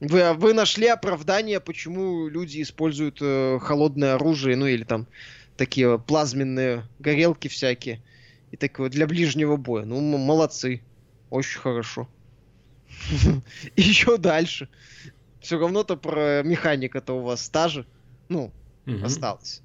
Вы, 0.00 0.22
а 0.22 0.34
вы 0.34 0.52
нашли 0.52 0.86
оправдание, 0.88 1.60
почему 1.60 2.28
люди 2.28 2.60
используют 2.60 3.18
э, 3.20 3.58
холодное 3.60 4.14
оружие, 4.14 4.56
ну 4.56 4.66
или 4.66 4.84
там 4.84 5.06
такие 5.56 5.98
плазменные 5.98 6.84
горелки 6.98 7.48
всякие. 7.48 8.02
И 8.50 8.56
такое 8.56 8.90
для 8.90 9.06
ближнего 9.06 9.56
боя. 9.56 9.84
Ну, 9.84 10.00
молодцы. 10.00 10.82
Очень 11.30 11.60
хорошо. 11.60 12.08
Еще 13.76 14.18
дальше. 14.18 14.68
Все 15.40 15.58
равно-то 15.58 15.96
про 15.96 16.42
механика-то 16.42 17.14
у 17.14 17.22
вас 17.22 17.44
стажи. 17.44 17.86
Ну, 18.28 18.52
осталось. 19.02 19.62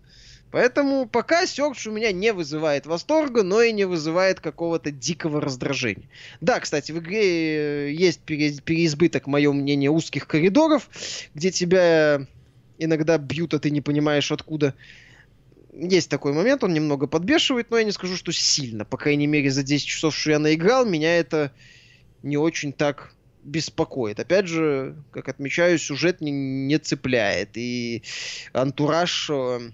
Поэтому 0.52 1.08
пока 1.08 1.46
Search 1.46 1.88
у 1.88 1.92
меня 1.92 2.12
не 2.12 2.34
вызывает 2.34 2.86
восторга, 2.86 3.42
но 3.44 3.62
и 3.62 3.72
не 3.72 3.86
вызывает 3.86 4.42
какого-то 4.42 4.92
дикого 4.92 5.40
раздражения. 5.40 6.10
Да, 6.42 6.60
кстати, 6.60 6.92
в 6.92 7.00
игре 7.00 7.88
э, 7.88 7.92
есть 7.94 8.22
переизбыток, 8.22 9.28
мое 9.28 9.52
мнение, 9.54 9.90
узких 9.90 10.28
коридоров, 10.28 10.90
где 11.34 11.52
тебя 11.52 12.28
иногда 12.78 13.18
бьют, 13.18 13.54
а 13.54 13.60
ты 13.60 13.72
не 13.72 13.82
понимаешь 13.82 14.32
откуда. 14.32 14.76
Есть 15.74 16.10
такой 16.10 16.34
момент, 16.34 16.66
он 16.66 16.74
немного 16.74 17.08
подбешивает, 17.08 17.72
но 17.72 17.78
я 17.78 17.86
не 17.86 17.92
скажу, 17.92 18.18
что 18.18 18.34
сильно. 18.34 18.84
По 18.84 18.98
крайней 18.98 19.28
мере, 19.28 19.50
за 19.50 19.64
10 19.64 19.86
часов, 19.86 20.16
что 20.16 20.32
я 20.32 20.40
наиграл, 20.40 20.86
меня 20.86 21.18
это 21.18 21.54
не 22.24 22.36
очень 22.36 22.74
так 22.74 23.14
беспокоит. 23.44 24.20
Опять 24.20 24.48
же, 24.48 24.96
как 25.12 25.30
отмечаю, 25.30 25.80
сюжет 25.80 26.20
не, 26.20 26.32
не 26.32 26.78
цепляет. 26.78 27.52
И 27.56 28.04
антураж 28.54 29.30
э, 29.30 29.72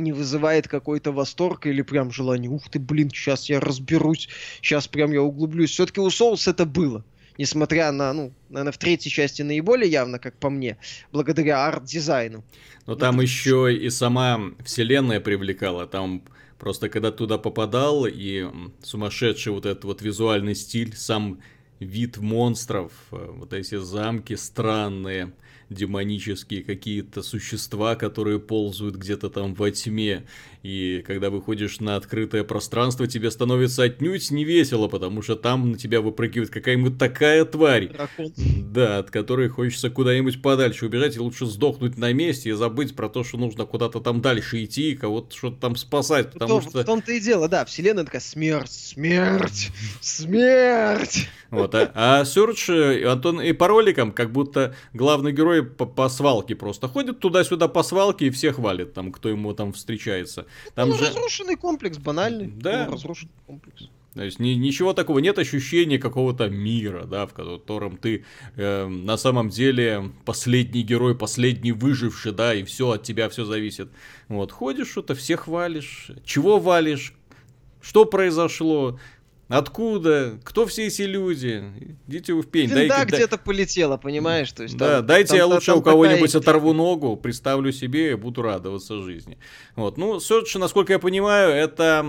не 0.00 0.12
вызывает 0.12 0.68
какой-то 0.68 1.12
восторг 1.12 1.66
или 1.66 1.82
прям 1.82 2.10
желание, 2.10 2.50
ух 2.50 2.68
ты, 2.68 2.78
блин, 2.78 3.10
сейчас 3.10 3.48
я 3.48 3.60
разберусь, 3.60 4.28
сейчас 4.60 4.88
прям 4.88 5.12
я 5.12 5.22
углублюсь. 5.22 5.70
Все-таки 5.70 6.00
у 6.00 6.08
Souls 6.08 6.50
это 6.50 6.66
было. 6.66 7.04
Несмотря 7.38 7.90
на, 7.92 8.12
ну, 8.12 8.32
наверное, 8.50 8.72
в 8.72 8.78
третьей 8.78 9.10
части 9.10 9.40
наиболее 9.40 9.90
явно, 9.90 10.18
как 10.18 10.36
по 10.36 10.50
мне, 10.50 10.76
благодаря 11.10 11.66
арт-дизайну. 11.66 12.44
Но 12.86 12.96
там 12.96 13.14
это... 13.14 13.22
еще 13.22 13.74
и 13.74 13.88
сама 13.88 14.40
вселенная 14.64 15.20
привлекала. 15.20 15.86
Там 15.86 16.22
просто 16.58 16.88
когда 16.88 17.10
туда 17.10 17.38
попадал, 17.38 18.06
и 18.06 18.46
сумасшедший 18.82 19.52
вот 19.52 19.64
этот 19.64 19.84
вот 19.84 20.02
визуальный 20.02 20.54
стиль, 20.54 20.94
сам 20.94 21.40
вид 21.80 22.18
монстров, 22.18 22.92
э, 23.10 23.30
вот 23.36 23.52
эти 23.54 23.76
замки 23.76 24.36
странные, 24.36 25.32
демонические 25.70 26.62
какие-то 26.64 27.22
существа, 27.22 27.94
которые 27.94 28.40
ползают 28.40 28.96
где-то 28.96 29.30
там 29.30 29.54
во 29.54 29.70
тьме. 29.70 30.26
И 30.62 31.02
когда 31.06 31.30
выходишь 31.30 31.80
на 31.80 31.96
открытое 31.96 32.44
пространство, 32.44 33.06
тебе 33.06 33.30
становится 33.30 33.84
отнюдь 33.84 34.30
не 34.30 34.44
весело, 34.44 34.88
потому 34.88 35.22
что 35.22 35.36
там 35.36 35.72
на 35.72 35.78
тебя 35.78 36.00
выпрыгивает 36.00 36.50
какая-нибудь 36.50 36.98
такая 36.98 37.44
тварь. 37.44 37.88
Дракон. 37.88 38.32
Да, 38.36 38.98
от 38.98 39.10
которой 39.10 39.48
хочется 39.48 39.88
куда-нибудь 39.90 40.42
подальше 40.42 40.86
убежать, 40.86 41.16
и 41.16 41.20
лучше 41.20 41.46
сдохнуть 41.46 41.96
на 41.96 42.12
месте 42.12 42.50
и 42.50 42.52
забыть 42.52 42.94
про 42.94 43.08
то, 43.08 43.24
что 43.24 43.38
нужно 43.38 43.64
куда-то 43.64 44.00
там 44.00 44.20
дальше 44.20 44.64
идти, 44.64 44.96
кого-то 44.96 45.34
что-то 45.34 45.56
там 45.60 45.76
спасать, 45.76 46.32
потому 46.32 46.60
в 46.60 46.64
что... 46.64 46.82
В 46.82 46.84
том-то 46.84 47.12
и 47.12 47.20
дело, 47.20 47.48
да, 47.48 47.64
вселенная 47.64 48.04
такая 48.04 48.20
смерть, 48.20 48.72
смерть, 48.72 49.70
смерть. 50.00 51.28
Вот, 51.50 51.74
а, 51.74 51.90
а 51.94 52.22
Search, 52.22 52.72
э, 52.72 53.06
Антон, 53.06 53.40
и 53.40 53.52
по 53.52 53.66
роликам, 53.66 54.12
как 54.12 54.30
будто 54.30 54.74
главный 54.92 55.32
герой 55.32 55.64
по, 55.64 55.84
по 55.86 56.08
свалке 56.08 56.54
просто 56.54 56.88
ходит 56.88 57.20
туда-сюда 57.20 57.68
по 57.68 57.82
свалке 57.82 58.26
и 58.26 58.30
всех 58.30 58.58
валит, 58.58 58.94
там, 58.94 59.10
кто 59.10 59.28
ему 59.28 59.52
там 59.52 59.72
встречается. 59.72 60.46
Там 60.74 60.90
ну, 60.90 60.96
же... 60.96 61.06
разрушенный 61.06 61.56
комплекс, 61.56 61.98
банальный. 61.98 62.46
Да. 62.46 62.86
Ну, 62.86 62.92
разрушенный 62.92 63.32
комплекс. 63.46 63.88
То 64.14 64.24
есть 64.24 64.40
ни, 64.40 64.50
ничего 64.50 64.92
такого, 64.92 65.20
нет 65.20 65.38
ощущения 65.38 65.98
какого-то 65.98 66.48
мира, 66.48 67.04
да, 67.04 67.26
в 67.26 67.32
котором 67.32 67.96
ты 67.96 68.24
э, 68.56 68.86
на 68.86 69.16
самом 69.16 69.50
деле 69.50 70.10
последний 70.24 70.82
герой, 70.82 71.16
последний 71.16 71.70
выживший, 71.70 72.32
да, 72.32 72.52
и 72.54 72.64
все 72.64 72.90
от 72.90 73.04
тебя 73.04 73.28
все 73.28 73.44
зависит. 73.44 73.88
Вот, 74.28 74.50
ходишь, 74.50 74.90
что-то 74.90 75.14
всех 75.14 75.46
валишь. 75.46 76.10
Чего 76.24 76.58
валишь? 76.58 77.14
Что 77.80 78.04
произошло? 78.04 78.98
Откуда? 79.50 80.38
Кто 80.44 80.64
все 80.64 80.86
эти 80.86 81.02
люди? 81.02 81.64
Идите 82.06 82.34
вы 82.34 82.42
в 82.42 82.46
пень. 82.46 82.68
Винда 82.68 82.86
дайте, 82.86 83.16
где-то 83.16 83.36
дай... 83.36 83.44
полетела, 83.44 83.96
понимаешь? 83.96 84.52
То 84.52 84.62
есть, 84.62 84.76
да, 84.76 84.98
там, 84.98 85.06
дайте 85.06 85.30
там, 85.30 85.38
я 85.38 85.46
лучше 85.46 85.66
там, 85.66 85.78
у 85.80 85.82
кого-нибудь 85.82 86.32
такая... 86.32 86.40
оторву 86.40 86.72
ногу, 86.72 87.16
представлю 87.16 87.72
себе 87.72 88.12
и 88.12 88.14
буду 88.14 88.42
радоваться 88.42 89.02
жизни. 89.02 89.38
Вот. 89.74 89.98
Ну, 89.98 90.18
Search, 90.18 90.56
насколько 90.56 90.92
я 90.92 91.00
понимаю, 91.00 91.50
это 91.50 92.06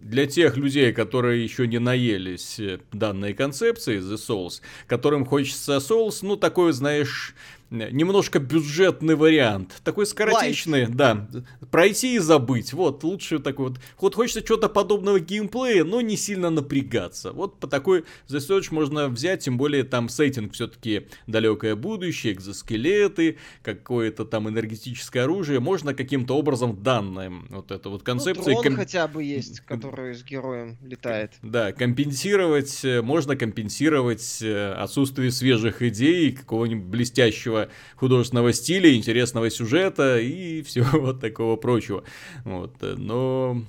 для 0.00 0.26
тех 0.26 0.56
людей, 0.56 0.94
которые 0.94 1.44
еще 1.44 1.66
не 1.66 1.78
наелись 1.78 2.58
э, 2.58 2.80
данной 2.90 3.34
концепции 3.34 3.98
The 3.98 4.14
Souls, 4.14 4.62
которым 4.86 5.26
хочется 5.26 5.76
Souls, 5.76 6.20
ну, 6.22 6.36
такой, 6.36 6.72
знаешь, 6.72 7.34
немножко 7.70 8.38
бюджетный 8.38 9.16
вариант. 9.16 9.80
Такой 9.84 10.06
скоротечный, 10.06 10.84
Life. 10.84 10.94
да. 10.94 11.28
Пройти 11.70 12.16
и 12.16 12.18
забыть. 12.18 12.72
Вот, 12.72 13.02
лучше 13.04 13.38
такой 13.38 13.70
вот. 13.70 13.80
Вот 14.00 14.14
хочется 14.14 14.42
чего-то 14.42 14.68
подобного 14.68 15.20
геймплея, 15.20 15.84
но 15.84 16.00
не 16.00 16.16
сильно 16.16 16.50
напрягаться. 16.50 17.32
Вот 17.32 17.58
по 17.58 17.66
такой 17.66 18.04
The 18.28 18.38
Search 18.38 18.68
можно 18.70 19.08
взять, 19.08 19.44
тем 19.44 19.58
более 19.58 19.84
там 19.84 20.08
сеттинг 20.08 20.52
все-таки 20.52 21.08
далекое 21.26 21.74
будущее, 21.74 22.34
экзоскелеты, 22.34 23.38
какое-то 23.62 24.24
там 24.24 24.48
энергетическое 24.48 25.24
оружие. 25.24 25.60
Можно 25.60 25.94
каким-то 25.94 26.36
образом 26.36 26.82
данное 26.82 27.32
вот 27.48 27.70
это 27.70 27.88
вот 27.88 28.02
концепция. 28.02 28.54
Ну, 28.54 28.62
ком... 28.62 28.76
хотя 28.76 29.08
бы 29.08 29.22
есть, 29.22 29.60
который 29.60 30.14
с 30.14 30.22
героем 30.22 30.76
летает. 30.82 31.32
Да, 31.42 31.72
компенсировать, 31.72 32.84
э, 32.84 33.02
можно 33.02 33.36
компенсировать 33.36 34.38
э, 34.42 34.72
отсутствие 34.72 35.30
свежих 35.30 35.82
идей, 35.82 36.32
какого-нибудь 36.32 36.86
блестящего 36.86 37.55
интересного 37.56 37.68
художественного 37.96 38.52
стиля, 38.52 38.94
интересного 38.94 39.50
сюжета 39.50 40.18
и 40.18 40.62
всего 40.66 41.00
вот 41.00 41.20
такого 41.20 41.56
прочего. 41.56 42.04
Вот, 42.44 42.74
но 42.80 43.62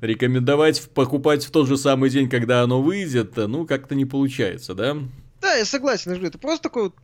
рекомендовать 0.00 0.88
покупать 0.90 1.44
в 1.44 1.50
тот 1.50 1.66
же 1.66 1.76
самый 1.76 2.10
день, 2.10 2.28
когда 2.28 2.62
оно 2.62 2.80
выйдет, 2.80 3.36
ну, 3.36 3.66
как-то 3.66 3.94
не 3.94 4.04
получается, 4.04 4.74
да? 4.74 4.96
Да, 5.40 5.54
я 5.54 5.64
согласен, 5.64 6.12
это 6.12 6.38
просто 6.38 6.64
такой 6.64 6.82
вот 6.84 6.94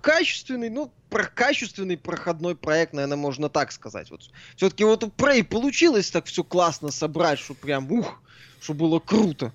качественный, 0.00 0.70
ну, 0.70 0.92
про 1.10 1.24
качественный 1.24 1.96
проходной 1.96 2.54
проект, 2.54 2.92
наверное, 2.92 3.16
можно 3.16 3.48
так 3.48 3.72
сказать. 3.72 4.10
Вот 4.10 4.30
все-таки 4.56 4.84
вот 4.84 5.02
у 5.02 5.08
Prey 5.08 5.42
получилось 5.42 6.10
так 6.10 6.26
все 6.26 6.44
классно 6.44 6.92
собрать, 6.92 7.40
что 7.40 7.54
прям 7.54 7.90
ух, 7.90 8.22
что 8.60 8.74
было 8.74 9.00
круто. 9.00 9.52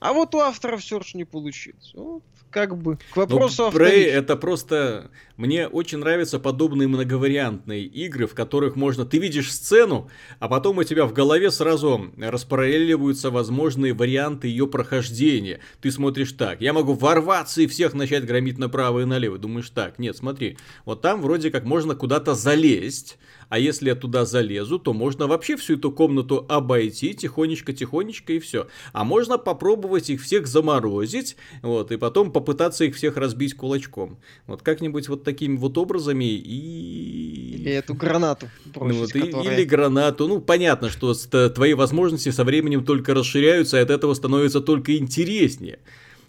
А 0.00 0.12
вот 0.12 0.34
у 0.34 0.40
автора 0.40 0.76
все 0.78 1.00
же 1.00 1.16
не 1.16 1.24
получилось. 1.24 1.92
Вот 1.94 2.24
как 2.56 2.76
бы 2.76 2.98
к 3.12 3.16
вопросу 3.16 3.70
Но 3.70 3.78
Prey 3.78 4.06
это 4.06 4.34
просто... 4.34 5.10
Мне 5.36 5.68
очень 5.68 5.98
нравятся 5.98 6.38
подобные 6.38 6.88
многовариантные 6.88 7.84
игры, 7.84 8.26
в 8.26 8.34
которых 8.34 8.74
можно... 8.74 9.04
Ты 9.04 9.18
видишь 9.18 9.52
сцену, 9.52 10.10
а 10.38 10.48
потом 10.48 10.78
у 10.78 10.84
тебя 10.84 11.04
в 11.04 11.12
голове 11.12 11.50
сразу 11.50 12.10
распараллеливаются 12.16 13.30
возможные 13.30 13.92
варианты 13.92 14.48
ее 14.48 14.66
прохождения. 14.66 15.60
Ты 15.82 15.90
смотришь 15.90 16.32
так, 16.32 16.60
я 16.62 16.72
могу 16.72 16.94
ворваться 16.94 17.60
и 17.60 17.66
всех 17.66 17.92
начать 17.92 18.24
громить 18.24 18.58
направо 18.58 19.00
и 19.00 19.04
налево. 19.04 19.36
Думаешь 19.36 19.70
так, 19.70 19.98
нет, 19.98 20.16
смотри, 20.16 20.56
вот 20.86 21.02
там 21.02 21.20
вроде 21.20 21.50
как 21.50 21.64
можно 21.64 21.94
куда-то 21.94 22.34
залезть, 22.34 23.18
а 23.48 23.58
если 23.58 23.88
я 23.88 23.94
туда 23.94 24.24
залезу, 24.24 24.78
то 24.78 24.92
можно 24.92 25.26
вообще 25.26 25.56
всю 25.56 25.74
эту 25.74 25.92
комнату 25.92 26.44
обойти 26.48 27.14
тихонечко-тихонечко 27.14 28.32
и 28.32 28.38
все. 28.38 28.66
А 28.92 29.04
можно 29.04 29.38
попробовать 29.38 30.10
их 30.10 30.22
всех 30.22 30.46
заморозить, 30.46 31.36
вот, 31.62 31.92
и 31.92 31.96
потом 31.96 32.32
попытаться 32.32 32.84
их 32.84 32.96
всех 32.96 33.16
разбить 33.16 33.54
кулачком. 33.54 34.18
Вот 34.46 34.62
как-нибудь 34.62 35.08
вот 35.08 35.22
такими 35.26 35.56
вот 35.56 35.76
образами 35.76 36.24
и... 36.24 37.56
Или 37.56 37.72
эту 37.72 37.94
гранату 37.94 38.48
бросить, 38.64 39.14
ну, 39.14 39.22
вот, 39.22 39.26
которая... 39.26 39.54
Или 39.54 39.64
гранату. 39.64 40.28
Ну, 40.28 40.40
понятно, 40.40 40.88
что 40.88 41.14
твои 41.50 41.74
возможности 41.74 42.30
со 42.30 42.44
временем 42.44 42.84
только 42.84 43.12
расширяются, 43.12 43.76
и 43.76 43.80
от 43.80 43.90
этого 43.90 44.14
становится 44.14 44.60
только 44.60 44.96
интереснее. 44.96 45.78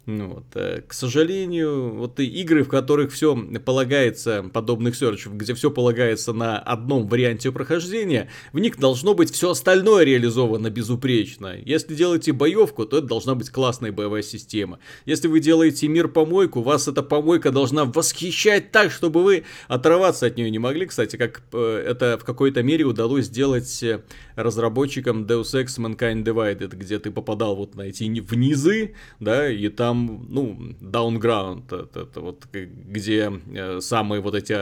Ну, 0.07 0.35
вот, 0.35 0.45
э, 0.55 0.83
к 0.87 0.93
сожалению, 0.93 1.93
вот 1.93 2.21
и 2.21 2.25
игры, 2.25 2.63
в 2.63 2.69
которых 2.69 3.11
все 3.11 3.35
полагается, 3.65 4.41
подобных 4.53 4.95
серчев, 4.95 5.33
где 5.33 5.53
все 5.53 5.69
полагается 5.69 6.31
на 6.31 6.57
одном 6.59 7.09
варианте 7.09 7.51
прохождения, 7.51 8.29
в 8.53 8.59
них 8.59 8.79
должно 8.79 9.15
быть 9.15 9.33
все 9.33 9.49
остальное 9.49 10.05
реализовано 10.05 10.69
безупречно. 10.69 11.57
Если 11.57 11.93
делаете 11.93 12.31
боевку, 12.31 12.85
то 12.85 12.99
это 12.99 13.07
должна 13.07 13.35
быть 13.35 13.49
классная 13.49 13.91
боевая 13.91 14.21
система. 14.21 14.79
Если 15.05 15.27
вы 15.27 15.41
делаете 15.41 15.89
мир 15.89 16.07
помойку, 16.07 16.61
вас 16.61 16.87
эта 16.87 17.03
помойка 17.03 17.51
должна 17.51 17.83
восхищать 17.83 18.71
так, 18.71 18.91
чтобы 18.91 19.21
вы 19.21 19.43
оторваться 19.67 20.25
от 20.27 20.37
нее 20.37 20.49
не 20.49 20.59
могли. 20.59 20.85
Кстати, 20.85 21.17
как 21.17 21.41
э, 21.51 21.83
это 21.85 22.17
в 22.17 22.23
какой-то 22.23 22.63
мере 22.63 22.85
удалось 22.85 23.25
сделать 23.25 23.83
э, 23.83 24.03
разработчикам 24.37 25.25
Deus 25.25 25.53
Ex 25.53 25.77
Mankind 25.79 26.23
Divided, 26.23 26.75
где 26.75 26.99
ты 26.99 27.11
попадал 27.11 27.55
вот 27.55 27.75
на 27.75 27.81
эти 27.81 28.03
внизы, 28.03 28.93
да, 29.19 29.49
и 29.49 29.67
там 29.69 30.25
ну, 30.29 30.75
Downground, 30.79 31.65
это, 31.65 31.99
это 31.99 32.21
вот 32.21 32.45
где 32.51 33.33
э, 33.53 33.79
самые 33.81 34.21
вот 34.21 34.35
эти 34.35 34.55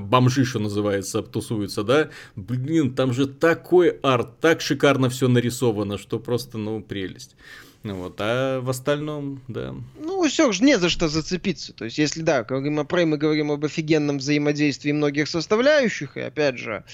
бомжи, 0.00 0.44
что 0.44 0.58
называется, 0.58 1.22
тусуются, 1.22 1.84
да, 1.84 2.08
блин, 2.34 2.94
там 2.94 3.12
же 3.12 3.26
такой 3.26 3.90
арт, 4.02 4.40
так 4.40 4.62
шикарно 4.62 5.10
все 5.10 5.28
нарисовано, 5.28 5.98
что 5.98 6.18
просто, 6.18 6.58
ну, 6.58 6.82
прелесть. 6.82 7.36
Ну 7.82 7.94
вот, 7.94 8.16
а 8.18 8.60
в 8.60 8.68
остальном, 8.68 9.40
да. 9.48 9.74
Ну, 9.98 10.28
все 10.28 10.52
же 10.52 10.62
не 10.62 10.78
за 10.78 10.90
что 10.90 11.08
зацепиться. 11.08 11.72
То 11.72 11.86
есть, 11.86 11.96
если 11.96 12.20
да, 12.20 12.44
говорим 12.44 12.78
о 12.78 12.82
Prey, 12.82 13.06
мы 13.06 13.16
говорим 13.16 13.50
об 13.50 13.64
офигенном 13.64 14.18
взаимодействии 14.18 14.92
многих 14.92 15.28
составляющих, 15.28 16.18
и 16.18 16.20
опять 16.20 16.58
же, 16.58 16.84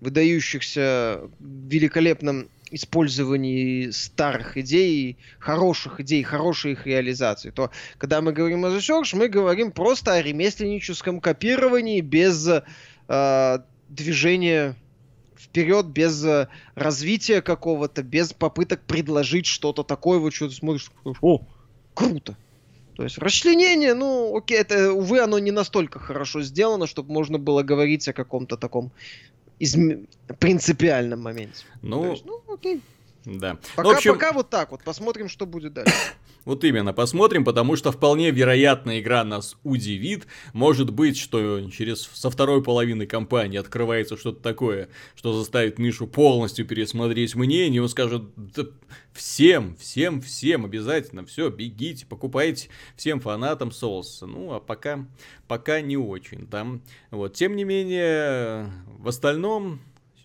выдающихся 0.00 1.22
великолепном 1.40 2.48
использовании 2.70 3.90
старых 3.90 4.58
идей, 4.58 5.16
хороших 5.38 6.00
идей, 6.00 6.22
хорошей 6.22 6.72
их 6.72 6.86
реализации, 6.86 7.50
то 7.50 7.70
когда 7.98 8.20
мы 8.20 8.32
говорим 8.32 8.64
о 8.64 8.68
The 8.68 8.78
Search, 8.78 9.16
мы 9.16 9.28
говорим 9.28 9.70
просто 9.70 10.14
о 10.14 10.22
ремесленническом 10.22 11.20
копировании 11.20 12.00
без 12.00 12.48
э, 13.08 13.58
движения 13.88 14.76
вперед, 15.36 15.86
без 15.86 16.24
э, 16.24 16.48
развития 16.74 17.42
какого-то, 17.42 18.02
без 18.02 18.32
попыток 18.32 18.82
предложить 18.86 19.46
что-то 19.46 19.82
такое, 19.82 20.18
вот 20.18 20.34
что 20.34 20.48
ты 20.48 20.54
смотришь, 20.54 20.90
о, 21.20 21.40
круто. 21.94 22.36
То 22.96 23.02
есть 23.02 23.18
расчленение, 23.18 23.94
ну, 23.94 24.36
окей, 24.36 24.58
это, 24.58 24.92
увы, 24.92 25.20
оно 25.20 25.38
не 25.38 25.50
настолько 25.50 25.98
хорошо 25.98 26.42
сделано, 26.42 26.86
чтобы 26.86 27.12
можно 27.12 27.38
было 27.38 27.62
говорить 27.62 28.06
о 28.06 28.12
каком-то 28.12 28.56
таком 28.56 28.92
изм... 29.58 30.06
принципиальном 30.38 31.22
моменте. 31.22 31.64
Ну, 31.82 32.12
есть, 32.12 32.24
ну 32.24 32.40
окей. 32.48 32.80
Да. 33.24 33.58
Пока, 33.74 33.88
ну, 33.88 33.96
общем... 33.96 34.12
пока 34.14 34.32
вот 34.32 34.50
так 34.50 34.70
вот. 34.70 34.82
Посмотрим, 34.82 35.28
что 35.28 35.46
будет 35.46 35.74
дальше. 35.74 35.94
Вот 36.44 36.62
именно, 36.62 36.92
посмотрим, 36.92 37.42
потому 37.42 37.74
что 37.74 37.90
вполне 37.90 38.30
вероятно 38.30 39.00
игра 39.00 39.24
нас 39.24 39.56
удивит. 39.64 40.26
Может 40.52 40.90
быть, 40.90 41.16
что 41.16 41.70
через 41.70 42.02
со 42.02 42.28
второй 42.28 42.62
половины 42.62 43.06
кампании 43.06 43.58
открывается 43.58 44.18
что-то 44.18 44.42
такое, 44.42 44.90
что 45.14 45.32
заставит 45.32 45.78
Мишу 45.78 46.06
полностью 46.06 46.66
пересмотреть 46.66 47.34
мнение. 47.34 47.80
Он 47.80 47.88
скажет, 47.88 48.24
да, 48.36 48.64
всем, 49.14 49.74
всем, 49.76 50.20
всем 50.20 50.66
обязательно, 50.66 51.24
все, 51.24 51.48
бегите, 51.48 52.04
покупайте 52.04 52.68
всем 52.94 53.20
фанатам 53.20 53.72
соуса. 53.72 54.26
Ну, 54.26 54.52
а 54.52 54.60
пока, 54.60 55.06
пока 55.48 55.80
не 55.80 55.96
очень, 55.96 56.46
да. 56.46 56.66
Вот, 57.10 57.32
тем 57.32 57.56
не 57.56 57.64
менее, 57.64 58.70
в 58.98 59.08
остальном 59.08 59.80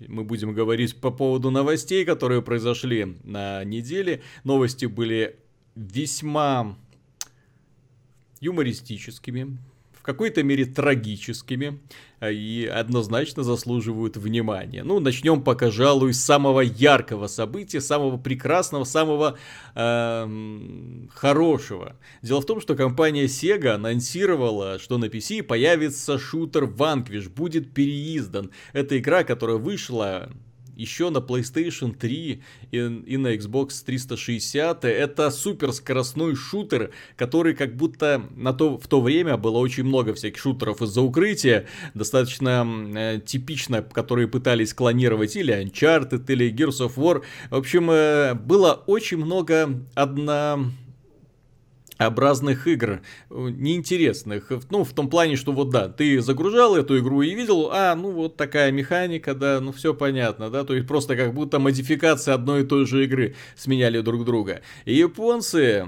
мы 0.07 0.23
будем 0.23 0.53
говорить 0.53 0.99
по 0.99 1.11
поводу 1.11 1.51
новостей, 1.51 2.05
которые 2.05 2.41
произошли 2.41 3.17
на 3.23 3.63
неделе. 3.63 4.21
Новости 4.43 4.85
были 4.85 5.37
весьма 5.75 6.77
юмористическими, 8.39 9.57
какой-то 10.13 10.41
мере 10.41 10.65
трагическими 10.65 11.79
а, 12.19 12.31
и 12.31 12.65
однозначно 12.65 13.43
заслуживают 13.43 14.17
внимания. 14.17 14.83
Ну, 14.83 14.99
начнем 14.99 15.43
пожалуй, 15.43 16.13
с 16.13 16.23
самого 16.23 16.61
яркого 16.61 17.27
события, 17.27 17.79
самого 17.79 18.17
прекрасного, 18.17 18.85
самого 18.85 19.37
э, 19.75 20.27
хорошего. 21.13 21.95
Дело 22.23 22.41
в 22.41 22.45
том, 22.45 22.59
что 22.59 22.75
компания 22.75 23.25
Sega 23.25 23.75
анонсировала, 23.75 24.79
что 24.79 24.97
на 24.97 25.05
PC 25.05 25.43
появится 25.43 26.17
шутер 26.17 26.63
Vanquish, 26.63 27.29
будет 27.29 27.71
переиздан. 27.73 28.49
Это 28.73 28.97
игра, 28.97 29.23
которая 29.23 29.57
вышла 29.57 30.31
еще 30.79 31.09
на 31.09 31.17
PlayStation 31.17 31.93
3 31.93 32.41
и, 32.71 32.77
и 32.77 33.17
на 33.17 33.35
Xbox 33.35 33.83
360. 33.85 34.85
Это 34.85 35.29
супер 35.29 35.73
скоростной 35.73 36.35
шутер, 36.35 36.91
который 37.17 37.53
как 37.53 37.75
будто 37.75 38.23
на 38.35 38.53
то, 38.53 38.77
в 38.77 38.87
то 38.87 39.01
время 39.01 39.35
было 39.35 39.57
очень 39.57 39.83
много 39.83 40.13
всяких 40.13 40.41
шутеров 40.41 40.81
из-за 40.81 41.01
укрытия, 41.01 41.67
достаточно 41.93 42.65
э, 42.95 43.19
типично, 43.25 43.81
которые 43.81 44.27
пытались 44.29 44.73
клонировать 44.73 45.35
или 45.35 45.53
Uncharted, 45.53 46.23
или 46.31 46.49
Gears 46.53 46.87
of 46.87 46.95
War. 46.95 47.23
В 47.49 47.55
общем, 47.55 47.91
э, 47.91 48.33
было 48.33 48.81
очень 48.87 49.17
много 49.17 49.85
одна 49.95 50.59
образных 51.99 52.65
игр, 52.65 53.01
э, 53.29 53.49
неинтересных. 53.51 54.51
Ну, 54.69 54.83
в 54.83 54.93
том 54.93 55.09
плане, 55.09 55.35
что 55.35 55.51
вот 55.51 55.69
да, 55.69 55.89
ты 55.89 56.21
загружал 56.21 56.75
эту 56.75 56.97
игру 56.99 57.21
и 57.21 57.35
видел, 57.35 57.69
а, 57.71 57.93
ну 57.95 58.11
вот 58.11 58.37
такая 58.37 58.71
механика, 58.71 59.35
да, 59.35 59.59
ну 59.59 59.71
все 59.71 59.93
понятно, 59.93 60.49
да, 60.49 60.63
то 60.63 60.73
есть 60.73 60.87
просто 60.87 61.15
как 61.15 61.33
будто 61.33 61.59
модификация 61.59 62.33
одной 62.33 62.63
и 62.63 62.65
той 62.65 62.85
же 62.85 63.03
игры 63.03 63.35
сменяли 63.55 63.99
друг 63.99 64.25
друга. 64.25 64.61
И 64.85 64.95
японцы 64.95 65.87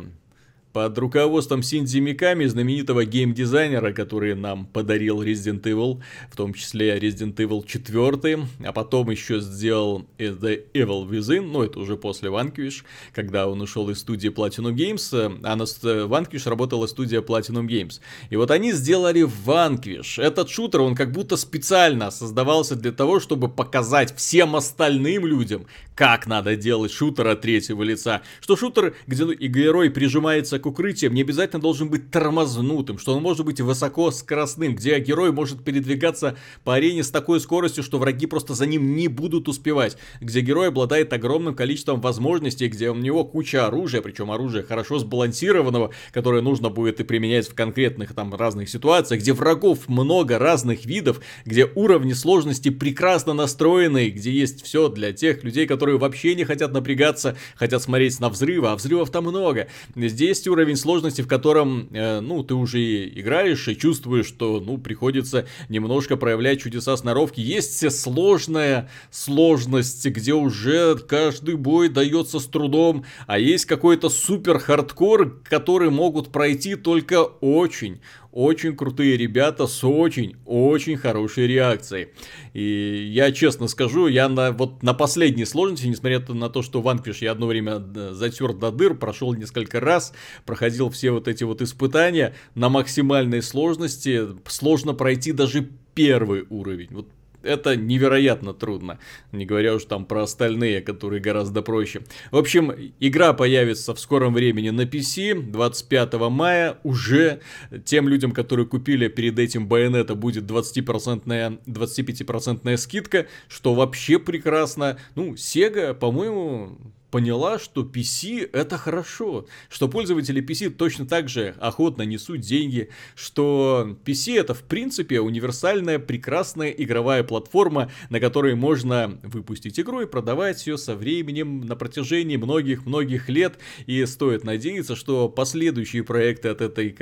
под 0.73 0.97
руководством 0.97 1.63
Синдзи 1.63 1.99
Миками, 1.99 2.45
знаменитого 2.45 3.05
геймдизайнера, 3.05 3.91
который 3.93 4.35
нам 4.35 4.65
подарил 4.65 5.21
Resident 5.21 5.61
Evil, 5.63 6.01
в 6.31 6.35
том 6.35 6.53
числе 6.53 6.97
Resident 6.97 7.35
Evil 7.35 7.65
4, 7.65 8.47
а 8.65 8.71
потом 8.71 9.09
еще 9.09 9.39
сделал 9.39 10.05
The 10.17 10.63
Evil 10.73 11.09
Within, 11.09 11.41
ну 11.41 11.63
это 11.63 11.79
уже 11.79 11.97
после 11.97 12.29
Vanquish, 12.29 12.83
когда 13.13 13.47
он 13.47 13.61
ушел 13.61 13.89
из 13.89 13.99
студии 13.99 14.29
Platinum 14.29 14.73
Games, 14.73 15.39
а 15.43 15.55
на 15.55 15.63
Vanquish 15.63 16.49
работала 16.49 16.87
студия 16.87 17.21
Platinum 17.21 17.67
Games. 17.67 17.99
И 18.29 18.35
вот 18.35 18.51
они 18.51 18.71
сделали 18.71 19.23
Vanquish. 19.23 20.21
Этот 20.21 20.49
шутер, 20.49 20.81
он 20.81 20.95
как 20.95 21.11
будто 21.11 21.35
специально 21.37 22.11
создавался 22.11 22.75
для 22.75 22.91
того, 22.91 23.19
чтобы 23.19 23.49
показать 23.49 24.15
всем 24.15 24.55
остальным 24.55 25.25
людям, 25.25 25.65
как 25.95 26.27
надо 26.27 26.55
делать 26.55 26.91
шутер 26.91 27.27
от 27.27 27.41
третьего 27.41 27.83
лица. 27.83 28.21
Что 28.39 28.55
шутер, 28.55 28.95
где 29.07 29.25
герой 29.35 29.89
прижимается 29.89 30.60
к 30.61 30.65
укрытиям 30.65 31.13
не 31.13 31.21
обязательно 31.21 31.61
должен 31.61 31.89
быть 31.89 32.11
тормознутым, 32.11 32.97
что 32.97 33.15
он 33.15 33.21
может 33.21 33.45
быть 33.45 33.59
высоко 33.59 34.11
скоростным, 34.11 34.75
где 34.75 34.99
герой 34.99 35.31
может 35.31 35.63
передвигаться 35.63 36.37
по 36.63 36.75
арене 36.75 37.03
с 37.03 37.11
такой 37.11 37.39
скоростью, 37.39 37.83
что 37.83 37.97
враги 37.97 38.25
просто 38.25 38.53
за 38.53 38.65
ним 38.65 38.95
не 38.95 39.07
будут 39.07 39.47
успевать, 39.47 39.97
где 40.21 40.41
герой 40.41 40.69
обладает 40.69 41.11
огромным 41.13 41.55
количеством 41.55 41.99
возможностей, 41.99 42.67
где 42.67 42.89
у 42.89 42.95
него 42.95 43.25
куча 43.25 43.65
оружия, 43.65 44.01
причем 44.01 44.31
оружия 44.31 44.63
хорошо 44.63 44.99
сбалансированного, 44.99 45.91
которое 46.11 46.41
нужно 46.41 46.69
будет 46.69 46.99
и 46.99 47.03
применять 47.03 47.49
в 47.49 47.53
конкретных 47.53 48.13
там 48.13 48.33
разных 48.33 48.69
ситуациях, 48.69 49.21
где 49.21 49.33
врагов 49.33 49.89
много 49.89 50.37
разных 50.37 50.85
видов, 50.85 51.19
где 51.45 51.69
уровни 51.75 52.13
сложности 52.13 52.69
прекрасно 52.69 53.33
настроены, 53.33 54.09
где 54.09 54.31
есть 54.31 54.63
все 54.63 54.87
для 54.87 55.11
тех 55.13 55.43
людей, 55.43 55.65
которые 55.65 55.97
вообще 55.97 56.35
не 56.35 56.43
хотят 56.43 56.71
напрягаться, 56.71 57.35
хотят 57.55 57.81
смотреть 57.81 58.19
на 58.19 58.29
взрывы, 58.29 58.67
а 58.69 58.75
взрывов 58.75 59.09
там 59.09 59.25
много. 59.25 59.67
Здесь 59.95 60.39
уровень 60.51 60.75
сложности, 60.75 61.21
в 61.21 61.27
котором, 61.27 61.87
э, 61.91 62.19
ну, 62.19 62.43
ты 62.43 62.53
уже 62.53 63.07
играешь 63.09 63.67
и 63.67 63.77
чувствуешь, 63.77 64.27
что, 64.27 64.59
ну, 64.59 64.77
приходится 64.77 65.47
немножко 65.69 66.17
проявлять 66.17 66.61
чудеса 66.61 66.95
сноровки. 66.97 67.39
Есть 67.39 67.73
все 67.73 67.89
сложная 67.89 68.89
сложность, 69.09 70.05
где 70.05 70.33
уже 70.33 70.95
каждый 70.97 71.55
бой 71.55 71.89
дается 71.89 72.39
с 72.39 72.45
трудом, 72.45 73.05
а 73.27 73.39
есть 73.39 73.65
какой-то 73.65 74.09
супер 74.09 74.59
хардкор, 74.59 75.41
который 75.43 75.89
могут 75.89 76.31
пройти 76.31 76.75
только 76.75 77.23
очень, 77.23 78.01
очень 78.31 78.75
крутые 78.75 79.17
ребята 79.17 79.67
с 79.67 79.83
очень-очень 79.83 80.97
хорошей 80.97 81.47
реакцией. 81.47 82.09
И 82.53 83.09
я 83.13 83.31
честно 83.31 83.67
скажу, 83.67 84.07
я 84.07 84.29
на, 84.29 84.51
вот 84.51 84.83
на 84.83 84.93
последней 84.93 85.45
сложности, 85.45 85.87
несмотря 85.87 86.19
на 86.33 86.49
то, 86.49 86.61
что 86.61 86.81
Vanquish 86.81 87.17
я 87.21 87.31
одно 87.31 87.47
время 87.47 87.83
э, 87.95 88.11
затер 88.13 88.53
до 88.53 88.71
дыр, 88.71 88.95
прошел 88.95 89.33
несколько 89.33 89.79
раз, 89.79 90.13
проходил 90.45 90.89
все 90.89 91.11
вот 91.11 91.27
эти 91.27 91.43
вот 91.43 91.61
испытания, 91.61 92.33
на 92.55 92.69
максимальной 92.69 93.41
сложности 93.41 94.21
сложно 94.47 94.93
пройти 94.93 95.31
даже 95.31 95.69
первый 95.93 96.45
уровень. 96.49 96.87
Вот 96.91 97.07
это 97.43 97.75
невероятно 97.75 98.53
трудно. 98.53 98.99
Не 99.31 99.45
говоря 99.45 99.75
уж 99.75 99.85
там 99.85 100.05
про 100.05 100.23
остальные, 100.23 100.81
которые 100.81 101.21
гораздо 101.21 101.61
проще. 101.61 102.01
В 102.31 102.37
общем, 102.37 102.73
игра 102.99 103.33
появится 103.33 103.93
в 103.93 103.99
скором 103.99 104.33
времени 104.33 104.69
на 104.69 104.81
PC 104.81 105.41
25 105.41 106.13
мая. 106.29 106.77
Уже 106.83 107.41
тем 107.85 108.07
людям, 108.07 108.31
которые 108.31 108.65
купили 108.65 109.07
перед 109.07 109.39
этим 109.39 109.67
Bayonetta, 109.67 110.15
будет 110.15 110.43
20%, 110.43 111.59
25% 111.65 112.77
скидка, 112.77 113.27
что 113.47 113.73
вообще 113.73 114.19
прекрасно. 114.19 114.97
Ну, 115.15 115.33
Sega, 115.33 115.93
по-моему, 115.93 116.77
поняла, 117.11 117.59
что 117.59 117.83
PC 117.83 118.49
это 118.53 118.77
хорошо, 118.77 119.45
что 119.69 119.87
пользователи 119.89 120.41
PC 120.41 120.69
точно 120.69 121.05
так 121.05 121.29
же 121.29 121.53
охотно 121.59 122.03
несут 122.03 122.39
деньги, 122.39 122.89
что 123.15 123.97
PC 124.05 124.39
это 124.39 124.53
в 124.53 124.63
принципе 124.63 125.19
универсальная 125.19 125.99
прекрасная 125.99 126.69
игровая 126.69 127.23
платформа, 127.23 127.91
на 128.09 128.19
которой 128.19 128.55
можно 128.55 129.19
выпустить 129.23 129.79
игру 129.79 130.01
и 130.01 130.05
продавать 130.05 130.65
ее 130.65 130.77
со 130.77 130.95
временем 130.95 131.61
на 131.61 131.75
протяжении 131.75 132.37
многих-многих 132.37 133.27
лет, 133.29 133.59
и 133.85 134.05
стоит 134.05 134.43
надеяться, 134.45 134.95
что 134.95 135.27
последующие 135.27 136.03
проекты 136.03 136.47
от, 136.47 136.61
этой, 136.61 136.95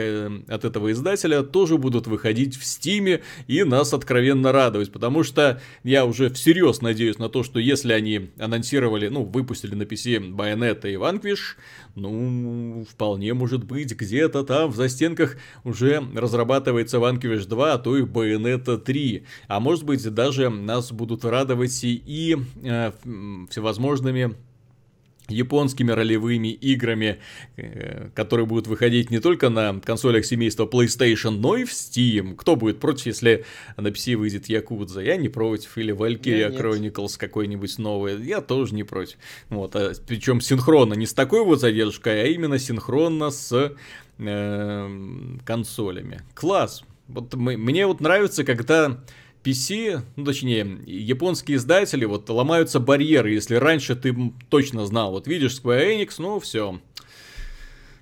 от 0.48 0.66
этого 0.66 0.92
издателя 0.92 1.44
тоже 1.44 1.78
будут 1.78 2.08
выходить 2.08 2.58
в 2.58 2.64
Steam 2.64 3.22
и 3.48 3.64
нас 3.64 3.94
откровенно 3.94 4.52
радовать, 4.52 4.92
потому 4.92 5.24
что 5.24 5.62
я 5.84 6.06
уже 6.06 6.32
всерьез 6.32 6.82
надеюсь 6.82 7.20
на 7.20 7.30
то, 7.30 7.44
что 7.44 7.60
если 7.60 7.94
они 7.94 8.32
анонсировали, 8.40 9.08
ну, 9.10 9.24
выпустили 9.24 9.76
на 9.76 9.84
PC 9.84 9.99
PC 10.00 10.20
Bayonetta 10.32 10.88
и 10.88 10.96
Vanquish, 10.96 11.58
ну, 11.96 12.86
вполне 12.90 13.34
может 13.34 13.64
быть, 13.64 13.94
где-то 13.94 14.44
там 14.44 14.72
в 14.72 14.76
застенках 14.76 15.38
уже 15.64 16.04
разрабатывается 16.16 16.98
Vanquish 16.98 17.46
2, 17.46 17.74
а 17.74 17.78
то 17.78 17.98
и 17.98 18.04
Bayonetta 18.04 18.78
3. 18.78 19.26
А 19.48 19.60
может 19.60 19.86
быть, 19.86 20.08
даже 20.14 20.50
нас 20.50 20.92
будут 20.92 21.26
радовать 21.26 21.80
и 21.84 22.38
э, 22.64 22.92
всевозможными 23.50 24.36
японскими 25.30 25.92
ролевыми 25.92 26.50
играми, 26.50 27.20
э, 27.58 28.10
которые 28.16 28.46
будут 28.46 28.68
выходить 28.68 29.10
не 29.12 29.20
только 29.20 29.50
на 29.50 29.80
консолях 29.80 30.26
семейства 30.26 30.66
PlayStation, 30.66 31.32
но 31.32 31.58
и 31.58 31.66
в 31.66 31.72
Steam. 31.72 32.36
Кто 32.36 32.56
будет 32.56 32.80
против, 32.80 33.08
если 33.08 33.46
на 33.78 33.88
PC 33.88 34.16
выйдет 34.16 34.48
Якудза? 34.50 35.02
Я 35.02 35.18
не 35.18 35.30
против. 35.30 35.78
Или 35.78 35.94
Valkyria 35.94 36.56
Chronicles 36.56 37.18
какой-нибудь 37.18 37.78
новый. 37.78 38.22
Я 38.24 38.42
тоже 38.42 38.76
не 38.76 38.84
против. 38.84 39.18
Вот, 39.50 39.76
а, 39.76 39.94
причем 40.08 40.42
синхронно, 40.42 40.94
не 40.94 41.06
с 41.06 41.14
такой 41.14 41.44
вот 41.44 41.60
задержкой, 41.60 42.24
а 42.24 42.26
именно 42.26 42.60
синхронно 42.60 43.30
с 43.30 43.74
э, 44.18 44.90
консолями. 45.46 46.22
Класс. 46.34 46.84
Вот 47.08 47.34
мы, 47.34 47.58
мне 47.58 47.88
вот 47.88 48.02
нравится, 48.02 48.44
когда 48.44 49.00
PC, 49.44 50.02
ну 50.16 50.26
точнее, 50.26 50.80
японские 50.86 51.58
издатели, 51.58 52.06
вот 52.06 52.30
ломаются 52.30 52.80
барьеры, 52.80 53.32
если 53.32 53.56
раньше 53.56 53.96
ты 53.96 54.34
точно 54.50 54.86
знал, 54.86 55.12
вот 55.12 55.28
видишь 55.28 55.60
Square 55.60 55.98
Enix, 55.98 56.16
ну 56.18 56.40
все, 56.40 56.80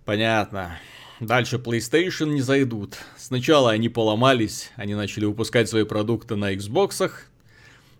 понятно. 0.06 0.80
Дальше 1.20 1.56
PlayStation 1.56 2.28
не 2.28 2.42
зайдут. 2.42 2.98
Сначала 3.18 3.72
они 3.72 3.90
поломались, 3.90 4.72
они 4.76 4.94
начали 4.94 5.26
выпускать 5.26 5.68
свои 5.68 5.84
продукты 5.84 6.36
на 6.36 6.54
Xbox, 6.54 7.12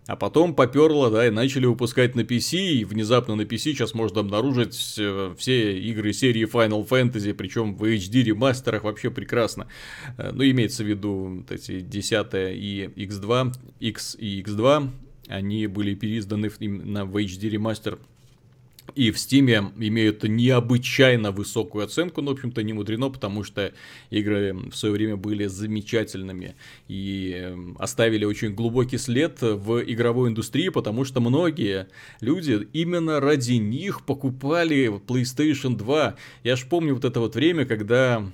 а 0.08 0.16
потом 0.16 0.54
поперло, 0.54 1.10
да, 1.10 1.26
и 1.26 1.30
начали 1.30 1.66
выпускать 1.66 2.14
на 2.14 2.22
PC, 2.22 2.56
и 2.56 2.84
внезапно 2.86 3.36
на 3.36 3.42
PC 3.42 3.58
сейчас 3.58 3.92
можно 3.92 4.20
обнаружить 4.20 4.94
э, 4.98 5.34
все 5.36 5.78
игры 5.78 6.14
серии 6.14 6.50
Final 6.50 6.88
Fantasy, 6.88 7.34
причем 7.34 7.76
в 7.76 7.84
HD 7.84 8.22
ремастерах 8.22 8.84
вообще 8.84 9.10
прекрасно. 9.10 9.68
Э, 10.16 10.30
ну, 10.32 10.42
имеется 10.44 10.82
в 10.82 10.86
виду 10.86 11.42
вот 11.42 11.52
эти 11.52 11.80
10 11.80 12.26
и 12.34 12.90
X2, 12.96 13.52
X 13.80 14.16
и 14.18 14.40
X2, 14.40 14.88
они 15.28 15.66
были 15.66 15.94
переизданы 15.94 16.50
именно 16.58 17.04
в 17.04 17.14
HD 17.14 17.50
ремастер 17.50 17.98
и 18.94 19.10
в 19.10 19.16
Steam 19.16 19.72
имеют 19.78 20.22
необычайно 20.24 21.30
высокую 21.30 21.84
оценку, 21.84 22.22
но, 22.22 22.30
в 22.30 22.34
общем-то, 22.34 22.62
не 22.62 22.72
мудрено, 22.72 23.10
потому 23.10 23.44
что 23.44 23.72
игры 24.10 24.54
в 24.70 24.76
свое 24.76 24.94
время 24.94 25.16
были 25.16 25.46
замечательными 25.46 26.54
и 26.88 27.32
эм, 27.34 27.76
оставили 27.78 28.24
очень 28.24 28.54
глубокий 28.54 28.98
след 28.98 29.40
в 29.40 29.82
игровой 29.82 30.30
индустрии, 30.30 30.68
потому 30.68 31.04
что 31.04 31.20
многие 31.20 31.88
люди 32.20 32.68
именно 32.72 33.20
ради 33.20 33.54
них 33.54 34.04
покупали 34.04 35.00
PlayStation 35.06 35.76
2. 35.76 36.16
Я 36.44 36.56
ж 36.56 36.66
помню 36.68 36.94
вот 36.94 37.04
это 37.04 37.20
вот 37.20 37.34
время, 37.34 37.64
когда 37.64 38.30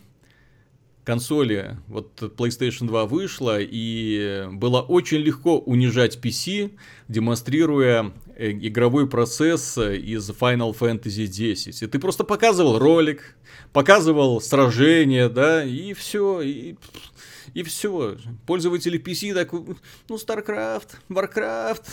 консоли, 1.04 1.76
вот 1.86 2.20
PlayStation 2.36 2.86
2 2.86 3.06
вышла, 3.06 3.58
и 3.60 4.46
было 4.50 4.80
очень 4.80 5.18
легко 5.18 5.58
унижать 5.58 6.18
PC, 6.22 6.72
демонстрируя 7.08 8.12
э, 8.36 8.50
игровой 8.50 9.08
процесс 9.08 9.76
из 9.78 10.30
Final 10.30 10.76
Fantasy 10.76 11.26
X. 11.26 11.82
И 11.82 11.86
ты 11.86 11.98
просто 11.98 12.24
показывал 12.24 12.78
ролик, 12.78 13.36
показывал 13.72 14.40
сражение, 14.40 15.28
да, 15.28 15.62
и 15.62 15.92
все, 15.92 16.40
и, 16.40 16.76
и 17.52 17.62
все. 17.62 18.16
Пользователи 18.46 18.98
PC 18.98 19.34
так, 19.34 19.52
ну, 19.52 20.16
StarCraft, 20.16 20.88
Warcraft, 21.10 21.84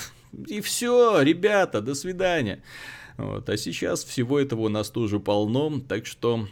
и 0.47 0.61
все, 0.61 1.21
ребята, 1.21 1.81
до 1.81 1.93
свидания. 1.93 2.63
Вот. 3.17 3.49
А 3.49 3.57
сейчас 3.57 4.03
всего 4.03 4.39
этого 4.39 4.61
у 4.61 4.69
нас 4.69 4.89
тоже 4.89 5.19
полно, 5.19 5.81
так 5.87 6.05
что 6.05 6.47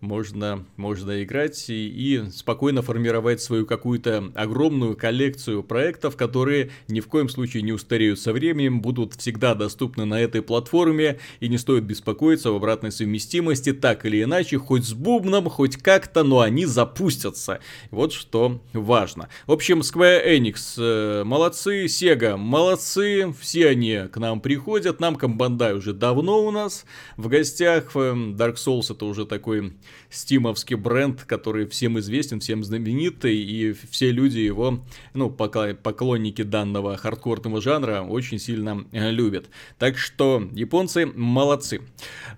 можно, 0.00 0.64
можно 0.76 1.22
играть 1.22 1.68
и, 1.68 1.88
и 1.88 2.30
спокойно 2.30 2.82
формировать 2.82 3.40
свою 3.40 3.66
какую-то 3.66 4.32
огромную 4.34 4.96
коллекцию 4.96 5.62
проектов, 5.62 6.16
которые 6.16 6.70
ни 6.88 7.00
в 7.00 7.06
коем 7.06 7.28
случае 7.28 7.62
не 7.62 7.72
устареют 7.72 8.18
со 8.18 8.32
временем, 8.32 8.80
будут 8.80 9.14
всегда 9.14 9.54
доступны 9.54 10.04
на 10.04 10.20
этой 10.20 10.42
платформе 10.42 11.18
и 11.40 11.48
не 11.48 11.58
стоит 11.58 11.84
беспокоиться 11.84 12.48
об 12.48 12.56
обратной 12.56 12.92
совместимости, 12.92 13.72
так 13.72 14.06
или 14.06 14.22
иначе, 14.22 14.58
хоть 14.58 14.84
с 14.84 14.92
бубном, 14.92 15.48
хоть 15.48 15.76
как-то, 15.76 16.22
но 16.22 16.40
они 16.40 16.66
запустятся. 16.66 17.60
Вот 17.90 18.12
что 18.12 18.62
важно. 18.72 19.28
В 19.46 19.52
общем, 19.52 19.80
Square 19.80 20.26
Enix 20.26 20.74
э, 20.78 21.24
молодцы, 21.24 21.86
Sega 21.86 22.36
молодцы, 22.36 23.32
все 23.38 23.68
они 23.68 24.08
к 24.10 24.16
нам 24.16 24.40
приходят, 24.40 25.00
нам 25.00 25.16
Бандай 25.20 25.74
уже 25.74 25.92
давно 25.92 26.44
у 26.44 26.50
нас 26.50 26.86
в 27.16 27.28
гостях, 27.28 27.94
Dark 27.94 28.54
Souls 28.54 28.92
это 28.92 29.04
уже 29.04 29.26
такой 29.26 29.74
стимовский 30.08 30.76
бренд, 30.76 31.24
который 31.24 31.66
всем 31.66 31.98
известен, 31.98 32.40
всем 32.40 32.64
знаменитый, 32.64 33.36
и 33.36 33.72
все 33.90 34.10
люди 34.10 34.38
его, 34.38 34.84
ну, 35.14 35.30
поклонники 35.30 36.42
данного 36.42 36.96
хардкорного 36.96 37.60
жанра 37.60 38.02
очень 38.02 38.38
сильно 38.38 38.84
э, 38.92 39.10
любят. 39.10 39.48
Так 39.78 39.98
что 39.98 40.48
японцы 40.52 41.06
молодцы. 41.06 41.82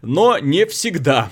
Но 0.03 0.39
не 0.39 0.67
всегда. 0.67 1.31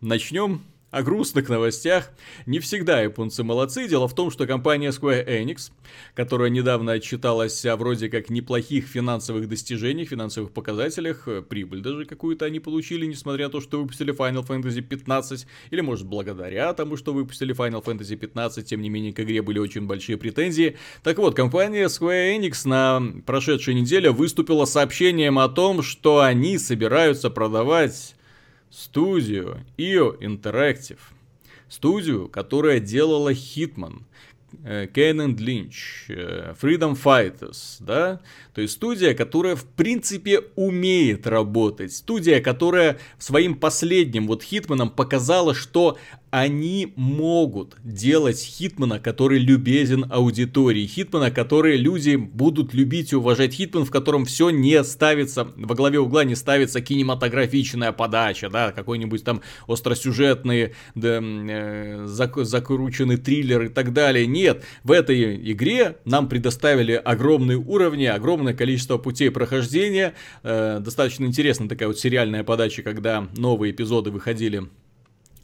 Начнем 0.00 0.62
о 0.92 1.02
грустных 1.02 1.48
новостях. 1.48 2.10
Не 2.46 2.60
всегда 2.60 3.00
японцы 3.00 3.42
молодцы. 3.42 3.88
Дело 3.88 4.06
в 4.06 4.14
том, 4.14 4.30
что 4.30 4.46
компания 4.46 4.90
Square 4.90 5.26
Enix, 5.26 5.72
которая 6.14 6.50
недавно 6.50 6.92
отчиталась 6.92 7.64
о 7.64 7.76
вроде 7.76 8.10
как 8.10 8.28
неплохих 8.28 8.86
финансовых 8.86 9.48
достижениях, 9.48 10.10
финансовых 10.10 10.52
показателях, 10.52 11.26
э, 11.26 11.40
прибыль 11.40 11.80
даже 11.80 12.04
какую-то 12.04 12.44
они 12.44 12.60
получили, 12.60 13.06
несмотря 13.06 13.46
на 13.46 13.50
то, 13.50 13.60
что 13.62 13.80
выпустили 13.80 14.14
Final 14.14 14.46
Fantasy 14.46 14.82
15, 14.82 15.46
или 15.70 15.80
может 15.80 16.06
благодаря 16.06 16.72
тому, 16.74 16.98
что 16.98 17.14
выпустили 17.14 17.56
Final 17.56 17.82
Fantasy 17.82 18.16
15, 18.16 18.66
тем 18.66 18.82
не 18.82 18.90
менее 18.90 19.14
к 19.14 19.20
игре 19.20 19.40
были 19.40 19.58
очень 19.58 19.86
большие 19.86 20.18
претензии. 20.18 20.76
Так 21.02 21.16
вот, 21.16 21.34
компания 21.34 21.86
Square 21.86 22.38
Enix 22.38 22.68
на 22.68 23.02
прошедшей 23.24 23.72
неделе 23.72 24.10
выступила 24.10 24.66
сообщением 24.66 25.38
о 25.38 25.48
том, 25.48 25.82
что 25.82 26.20
они 26.20 26.58
собираются 26.58 27.30
продавать 27.30 28.14
студию 28.72 29.64
IO 29.76 30.18
Interactive. 30.18 30.98
Студию, 31.68 32.28
которая 32.28 32.80
делала 32.80 33.32
Hitman, 33.32 34.02
Кен 34.92 35.36
Линч, 35.36 36.06
Freedom 36.08 36.98
Fighters, 37.02 37.76
да, 37.80 38.20
то 38.54 38.60
есть 38.60 38.74
студия, 38.74 39.14
которая 39.14 39.56
в 39.56 39.64
принципе 39.64 40.40
умеет 40.56 41.26
работать, 41.26 41.94
студия, 41.94 42.42
которая 42.42 42.98
своим 43.18 43.54
последним 43.54 44.26
вот 44.26 44.42
Хитманом 44.42 44.90
показала, 44.90 45.54
что 45.54 45.96
они 46.32 46.94
могут 46.96 47.76
делать 47.84 48.40
Хитмана, 48.40 48.98
который 48.98 49.38
любезен 49.38 50.06
аудитории. 50.10 50.86
Хитмана, 50.86 51.30
который 51.30 51.76
люди 51.76 52.16
будут 52.16 52.72
любить 52.72 53.12
и 53.12 53.16
уважать. 53.16 53.52
Хитман, 53.52 53.84
в 53.84 53.90
котором 53.90 54.24
все 54.24 54.48
не 54.48 54.82
ставится, 54.82 55.52
во 55.56 55.74
главе 55.74 56.00
угла 56.00 56.24
не 56.24 56.34
ставится 56.34 56.80
кинематографичная 56.80 57.92
подача, 57.92 58.48
да, 58.48 58.72
какой-нибудь 58.72 59.22
там 59.22 59.42
остросюжетный, 59.68 60.72
да, 60.94 61.18
э, 61.20 62.06
зак- 62.06 62.44
закрученный 62.44 63.18
триллер 63.18 63.64
и 63.64 63.68
так 63.68 63.92
далее. 63.92 64.26
Нет, 64.26 64.64
в 64.84 64.92
этой 64.92 65.52
игре 65.52 65.98
нам 66.06 66.30
предоставили 66.30 66.94
огромные 66.94 67.58
уровни, 67.58 68.06
огромное 68.06 68.54
количество 68.54 68.96
путей 68.96 69.30
прохождения. 69.30 70.14
Э, 70.42 70.80
достаточно 70.80 71.26
интересная 71.26 71.68
такая 71.68 71.88
вот 71.88 71.98
сериальная 71.98 72.42
подача, 72.42 72.82
когда 72.82 73.28
новые 73.36 73.72
эпизоды 73.72 74.10
выходили 74.10 74.62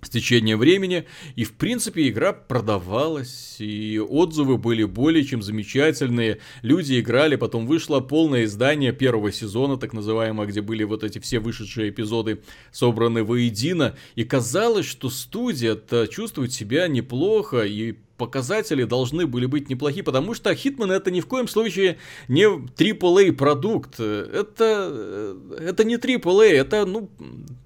с 0.03 0.11
течением 0.11 0.59
времени, 0.59 1.05
и 1.35 1.45
в 1.45 1.55
принципе 1.55 2.09
игра 2.09 2.33
продавалась, 2.33 3.57
и 3.59 3.99
отзывы 3.99 4.57
были 4.57 4.85
более 4.85 5.25
чем 5.25 5.43
замечательные, 5.43 6.39
люди 6.63 7.01
играли, 7.01 7.37
потом 7.37 7.67
вышло 7.67 8.01
полное 8.01 8.45
издание 8.45 8.93
первого 8.93 9.33
сезона, 9.33 9.77
так 9.77 9.93
называемое, 9.93 10.47
где 10.47 10.63
были 10.63 10.85
вот 10.85 11.03
эти 11.03 11.19
все 11.19 11.41
вышедшие 11.41 11.91
эпизоды 11.91 12.41
собраны 12.71 13.25
воедино, 13.25 13.97
и 14.15 14.25
казалось, 14.25 14.87
что 14.87 15.11
студия-то 15.11 16.07
чувствует 16.07 16.53
себя 16.53 16.87
неплохо, 16.87 17.63
и 17.63 17.97
показатели 18.19 18.85
должны 18.85 19.27
были 19.27 19.47
быть 19.47 19.71
неплохие, 19.71 20.05
потому 20.05 20.35
что 20.35 20.51
Hitman 20.51 20.93
это 20.93 21.11
ни 21.11 21.21
в 21.21 21.27
коем 21.27 21.49
случае 21.49 21.99
не 22.29 22.45
AAA 22.45 23.33
продукт. 23.33 23.99
Это, 24.01 25.37
это 25.59 25.85
не 25.85 25.97
AAA, 25.97 26.53
это, 26.53 26.85
ну, 26.85 27.11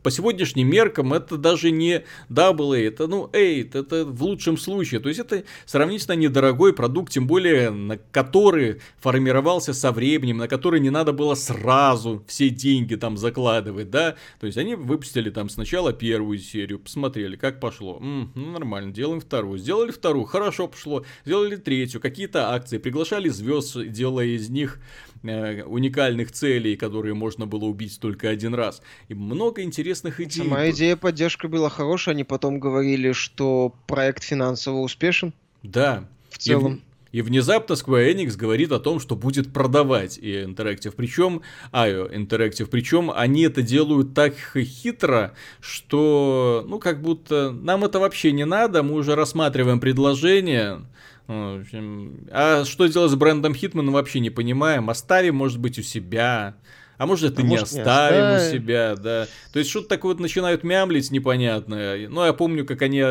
по 0.03 0.11
сегодняшним 0.11 0.69
меркам, 0.69 1.13
это 1.13 1.37
даже 1.37 1.71
не 1.71 2.05
AA, 2.31 2.87
это, 2.87 3.07
ну, 3.07 3.31
8, 3.33 3.71
это 3.75 4.05
в 4.05 4.23
лучшем 4.23 4.57
случае. 4.57 5.01
То 5.01 5.09
есть 5.09 5.21
это 5.21 5.45
сравнительно 5.67 6.15
недорогой 6.15 6.73
продукт, 6.73 7.13
тем 7.13 7.27
более, 7.27 7.71
на 7.71 7.99
который 7.99 8.81
формировался 8.99 9.73
со 9.73 9.93
временем, 9.93 10.39
на 10.39 10.49
который 10.49 10.81
не 10.81 10.91
надо 10.91 11.13
было 11.13 11.35
сразу 11.35 12.25
все 12.27 12.51
деньги 12.51 12.95
там 12.95 13.17
закладывать, 13.17 13.91
да. 13.91 14.17
То 14.41 14.47
есть 14.47 14.59
они 14.59 14.75
выпустили 14.75 15.31
там 15.31 15.49
сначала 15.49 15.93
первую 15.93 16.39
серию, 16.39 16.79
посмотрели, 16.79 17.37
как 17.37 17.61
пошло. 17.61 17.99
М, 18.01 18.33
ну, 18.35 18.51
нормально, 18.53 18.93
делаем 18.93 19.21
вторую. 19.21 19.59
Сделали 19.59 19.91
вторую, 19.91 20.25
хорошо 20.25 20.42
пошло. 20.51 21.05
Сделали 21.25 21.57
третью, 21.57 22.01
какие-то 22.01 22.53
акции, 22.53 22.79
приглашали 22.79 23.29
звезд, 23.29 23.77
делая 23.89 24.27
из 24.27 24.49
них 24.49 24.81
э, 25.23 25.63
уникальных 25.63 26.33
целей, 26.33 26.77
которые 26.77 27.15
можно 27.15 27.47
было 27.47 27.65
убить 27.65 27.99
только 28.01 28.29
один 28.29 28.55
раз. 28.55 28.83
И 29.09 29.15
много 29.15 29.63
интересных 29.63 30.21
идей. 30.21 30.43
Сама 30.43 30.71
идея 30.71 30.97
поддержка 30.97 31.49
была 31.49 31.69
хорошая, 31.69 32.15
они 32.15 32.25
потом 32.25 32.59
говорили, 32.59 33.13
что 33.13 33.75
проект 33.87 34.25
финансово 34.25 34.79
успешен. 34.79 35.33
Да. 35.63 36.09
В 36.31 36.39
целом. 36.39 36.77
И 36.77 36.92
внезапно 37.21 37.75
Square 37.75 38.15
Enix 38.15 38.37
говорит 38.37 38.73
о 38.73 38.81
том, 38.81 38.99
что 38.99 39.17
будет 39.17 39.53
продавать 39.53 40.19
и 40.19 40.43
Interactive. 40.43 40.95
Причем, 40.97 41.43
IO 41.73 42.11
Interactive. 42.11 42.67
Причем 42.67 43.11
они 43.15 43.43
это 43.43 43.61
делают 43.61 44.15
так 44.15 44.35
хитро, 44.57 45.35
что, 45.61 46.65
ну, 46.67 46.79
как 46.79 47.03
будто 47.03 47.51
нам 47.51 47.85
это 47.85 47.99
вообще 47.99 48.33
не 48.33 48.47
надо, 48.47 48.83
мы 48.83 48.95
уже 48.95 49.15
рассматриваем 49.15 49.79
предложение. 49.79 50.87
А 51.29 52.65
что 52.65 52.87
делать 52.87 53.11
с 53.11 53.15
брендом 53.15 53.55
мы 53.75 53.93
вообще 53.93 54.21
не 54.21 54.31
понимаем. 54.31 54.91
Оставим, 54.91 55.37
может 55.37 55.59
быть, 55.59 55.79
у 55.79 55.83
себя. 55.83 56.57
А 56.99 57.07
может, 57.07 57.33
это 57.33 57.43
а 57.43 57.45
не 57.45 57.51
может, 57.51 57.65
оставим 57.65 58.31
не 58.31 58.37
у 58.37 58.53
себя, 58.53 58.97
да. 58.97 59.27
То 59.53 59.59
есть, 59.59 59.71
что-то 59.71 59.89
такое 59.89 60.13
вот 60.13 60.21
начинают 60.21 60.63
мямлить 60.63 61.11
непонятное. 61.11 62.09
Ну, 62.09 62.25
я 62.25 62.33
помню, 62.33 62.65
как 62.65 62.83
они 62.83 63.05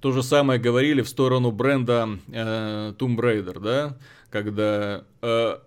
то 0.00 0.12
же 0.12 0.22
самое 0.22 0.58
говорили 0.58 1.02
в 1.02 1.08
сторону 1.08 1.50
бренда 1.50 2.08
э, 2.28 2.94
Tomb 2.98 3.16
Raider, 3.16 3.60
да, 3.60 3.96
когда 4.30 5.04
э, 5.20 5.58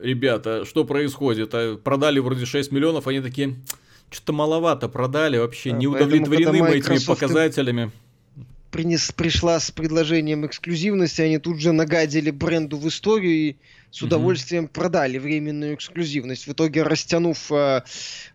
ребята, 0.00 0.64
что 0.64 0.84
происходит, 0.84 1.50
а 1.54 1.76
продали 1.76 2.18
вроде 2.18 2.46
6 2.46 2.72
миллионов, 2.72 3.06
они 3.06 3.20
такие, 3.20 3.54
что-то 4.10 4.32
маловато 4.32 4.88
продали, 4.88 5.38
вообще 5.38 5.72
не 5.72 5.86
удовлетворены 5.86 6.62
мы 6.62 6.76
этими 6.76 7.04
показателями. 7.04 7.90
Принес, 8.72 9.12
пришла 9.12 9.60
с 9.60 9.70
предложением 9.70 10.44
эксклюзивности, 10.44 11.22
они 11.22 11.38
тут 11.38 11.60
же 11.60 11.72
нагадили 11.72 12.30
бренду 12.30 12.76
в 12.76 12.88
историю 12.88 13.32
и 13.32 13.56
с 13.90 14.02
удовольствием 14.02 14.64
mm 14.64 14.68
продали 14.72 15.18
временную 15.18 15.74
эксклюзивность. 15.74 16.46
В 16.46 16.52
итоге 16.52 16.82
растянув 16.82 17.50
э, 17.52 17.82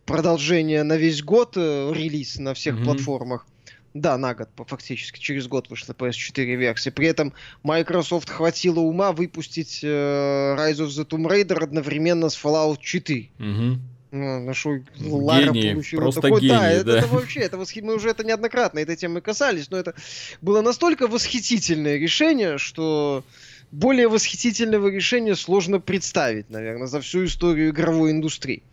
продолжение 0.06 0.82
на 0.84 0.98
весь 0.98 1.22
год, 1.22 1.54
э, 1.58 1.92
релиз 1.94 2.40
на 2.40 2.54
всех 2.54 2.78
mm 2.78 2.84
платформах, 2.86 3.46
да, 3.94 4.18
на 4.18 4.34
год, 4.34 4.50
фактически, 4.68 5.20
через 5.20 5.48
год 5.48 5.70
вышла 5.70 5.94
PS4 5.94 6.56
версия. 6.56 6.92
При 6.92 7.08
этом 7.08 7.34
Microsoft 7.64 8.30
хватило 8.30 8.80
ума 8.80 9.12
выпустить 9.12 9.82
э, 9.84 9.88
Rise 9.88 10.78
of 10.78 10.88
the 10.88 11.06
Tomb 11.06 11.28
Raider 11.28 11.62
одновременно 11.64 12.30
с 12.30 12.42
Fallout 12.42 12.80
4. 12.82 13.30
Угу. 13.40 13.80
Ну, 14.12 14.40
нашел 14.42 14.78
Лара 15.00 15.54
получила 15.54 16.02
просто 16.02 16.22
такой, 16.22 16.42
гений, 16.42 16.54
да, 16.54 16.60
да. 16.60 16.74
Это, 16.74 16.92
это 16.92 17.08
вообще, 17.08 17.40
это 17.40 17.58
восхи... 17.58 17.82
мы 17.82 17.96
уже 17.96 18.10
это 18.10 18.26
неоднократно 18.26 18.80
этой 18.80 18.98
темы 18.98 19.22
касались, 19.22 19.70
но 19.70 19.78
это 19.78 19.96
было 20.42 20.62
настолько 20.62 21.08
восхитительное 21.08 21.98
решение, 21.98 22.58
что 22.58 23.24
более 23.72 24.10
восхитительного 24.10 24.90
решения 24.90 25.36
сложно 25.36 25.80
представить, 25.80 26.50
наверное, 26.50 26.88
за 26.88 27.00
всю 27.00 27.24
историю 27.24 27.70
игровой 27.70 28.12
индустрии. 28.12 28.64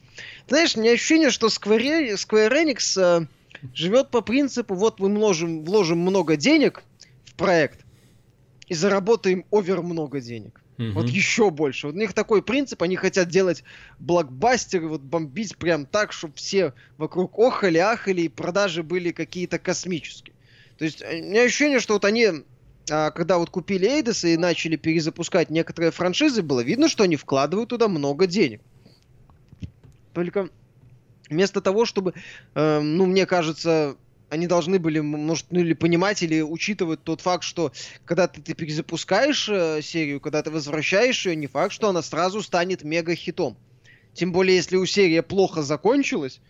Знаешь, 0.48 0.74
у 0.76 0.80
меня 0.80 0.92
ощущение, 0.92 1.30
что 1.30 1.46
Square, 1.46 2.14
Square 2.14 2.50
Enix 2.50 3.00
э, 3.00 3.26
живет 3.74 4.10
по 4.10 4.20
принципу, 4.20 4.74
вот 4.74 5.00
мы 5.00 5.14
вложим, 5.14 5.64
вложим 5.64 5.98
много 5.98 6.36
денег 6.36 6.82
в 7.24 7.34
проект 7.34 7.84
и 8.68 8.74
заработаем 8.74 9.44
овер 9.50 9.82
много 9.82 10.20
денег. 10.20 10.60
Угу. 10.78 10.92
Вот 10.92 11.08
еще 11.08 11.50
больше. 11.50 11.88
Вот 11.88 11.96
у 11.96 11.98
них 11.98 12.12
такой 12.12 12.42
принцип, 12.42 12.82
они 12.82 12.94
хотят 12.96 13.28
делать 13.28 13.64
блокбастеры, 13.98 14.86
вот 14.86 15.00
бомбить 15.00 15.56
прям 15.56 15.86
так, 15.86 16.12
чтобы 16.12 16.34
все 16.36 16.72
вокруг 16.98 17.36
охали, 17.38 17.78
ахали, 17.78 18.22
и 18.22 18.28
продажи 18.28 18.82
были 18.82 19.10
какие-то 19.10 19.58
космические. 19.58 20.34
То 20.78 20.84
есть, 20.84 21.02
э, 21.02 21.20
у 21.20 21.24
меня 21.24 21.42
ощущение, 21.42 21.80
что 21.80 21.94
вот 21.94 22.04
они, 22.04 22.28
а, 22.90 23.10
когда 23.10 23.38
вот 23.38 23.50
купили 23.50 23.88
Эйдос 23.88 24.24
и 24.24 24.36
начали 24.36 24.76
перезапускать 24.76 25.50
некоторые 25.50 25.90
франшизы, 25.90 26.42
было 26.42 26.60
видно, 26.60 26.88
что 26.88 27.02
они 27.02 27.16
вкладывают 27.16 27.70
туда 27.70 27.88
много 27.88 28.28
денег. 28.28 28.60
Только 30.14 30.48
вместо 31.28 31.60
того, 31.60 31.84
чтобы, 31.84 32.14
э, 32.54 32.80
ну, 32.80 33.06
мне 33.06 33.26
кажется, 33.26 33.96
они 34.30 34.46
должны 34.46 34.78
были, 34.78 35.00
может, 35.00 35.46
ну 35.50 35.60
или 35.60 35.72
понимать, 35.72 36.22
или 36.22 36.40
учитывать 36.40 37.02
тот 37.02 37.20
факт, 37.20 37.44
что 37.44 37.72
когда 38.04 38.28
ты, 38.28 38.42
ты 38.42 38.54
перезапускаешь 38.54 39.48
э, 39.48 39.80
серию, 39.82 40.20
когда 40.20 40.42
ты 40.42 40.50
возвращаешь 40.50 41.26
ее, 41.26 41.36
не 41.36 41.46
факт, 41.46 41.72
что 41.72 41.88
она 41.88 42.02
сразу 42.02 42.42
станет 42.42 42.84
мега-хитом. 42.84 43.56
Тем 44.12 44.32
более, 44.32 44.56
если 44.56 44.76
у 44.76 44.86
серии 44.86 45.20
плохо 45.20 45.62
закончилась, 45.62 46.40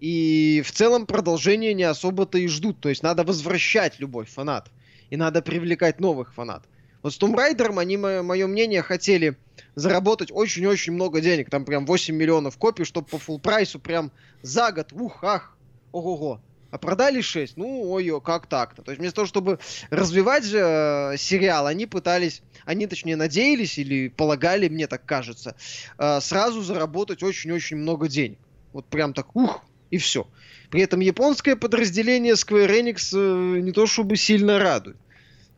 и 0.00 0.62
в 0.64 0.72
целом 0.72 1.06
продолжение 1.06 1.72
не 1.72 1.84
особо-то 1.84 2.38
и 2.38 2.46
ждут. 2.46 2.80
То 2.80 2.88
есть 2.88 3.02
надо 3.02 3.24
возвращать 3.24 4.00
любовь 4.00 4.28
фанат. 4.28 4.70
И 5.10 5.16
надо 5.16 5.42
привлекать 5.42 6.00
новых 6.00 6.34
фанатов. 6.34 6.68
Вот 7.02 7.14
с 7.14 7.18
Tomb 7.18 7.34
Raider 7.34 7.78
они, 7.78 7.96
мое 7.96 8.46
мнение, 8.46 8.82
хотели 8.82 9.36
заработать 9.74 10.30
очень-очень 10.32 10.92
много 10.92 11.20
денег. 11.20 11.50
Там 11.50 11.64
прям 11.64 11.86
8 11.86 12.14
миллионов 12.14 12.56
копий, 12.56 12.84
чтобы 12.84 13.08
по 13.08 13.16
full 13.16 13.38
прайсу 13.40 13.78
прям 13.78 14.12
за 14.42 14.72
год, 14.72 14.92
ух, 14.92 15.22
ах, 15.22 15.56
ого-го. 15.92 16.40
А 16.70 16.78
продали 16.78 17.20
6, 17.20 17.56
ну, 17.56 17.88
ой, 17.88 18.20
как 18.20 18.48
так-то. 18.48 18.82
То 18.82 18.90
есть 18.90 18.98
вместо 18.98 19.16
того, 19.16 19.26
чтобы 19.28 19.60
развивать 19.90 20.44
э, 20.52 21.14
сериал, 21.16 21.68
они 21.68 21.86
пытались, 21.86 22.42
они 22.64 22.88
точнее 22.88 23.14
надеялись 23.14 23.78
или 23.78 24.08
полагали, 24.08 24.68
мне 24.68 24.88
так 24.88 25.04
кажется, 25.06 25.54
э, 25.98 26.20
сразу 26.20 26.62
заработать 26.62 27.22
очень-очень 27.22 27.76
много 27.76 28.08
денег. 28.08 28.38
Вот 28.72 28.86
прям 28.86 29.14
так, 29.14 29.36
ух, 29.36 29.62
и 29.90 29.98
все. 29.98 30.26
При 30.68 30.82
этом 30.82 30.98
японское 30.98 31.54
подразделение 31.54 32.32
Square 32.32 32.68
Enix 32.68 33.16
э, 33.16 33.60
не 33.60 33.70
то 33.70 33.86
чтобы 33.86 34.16
сильно 34.16 34.58
радует. 34.58 34.96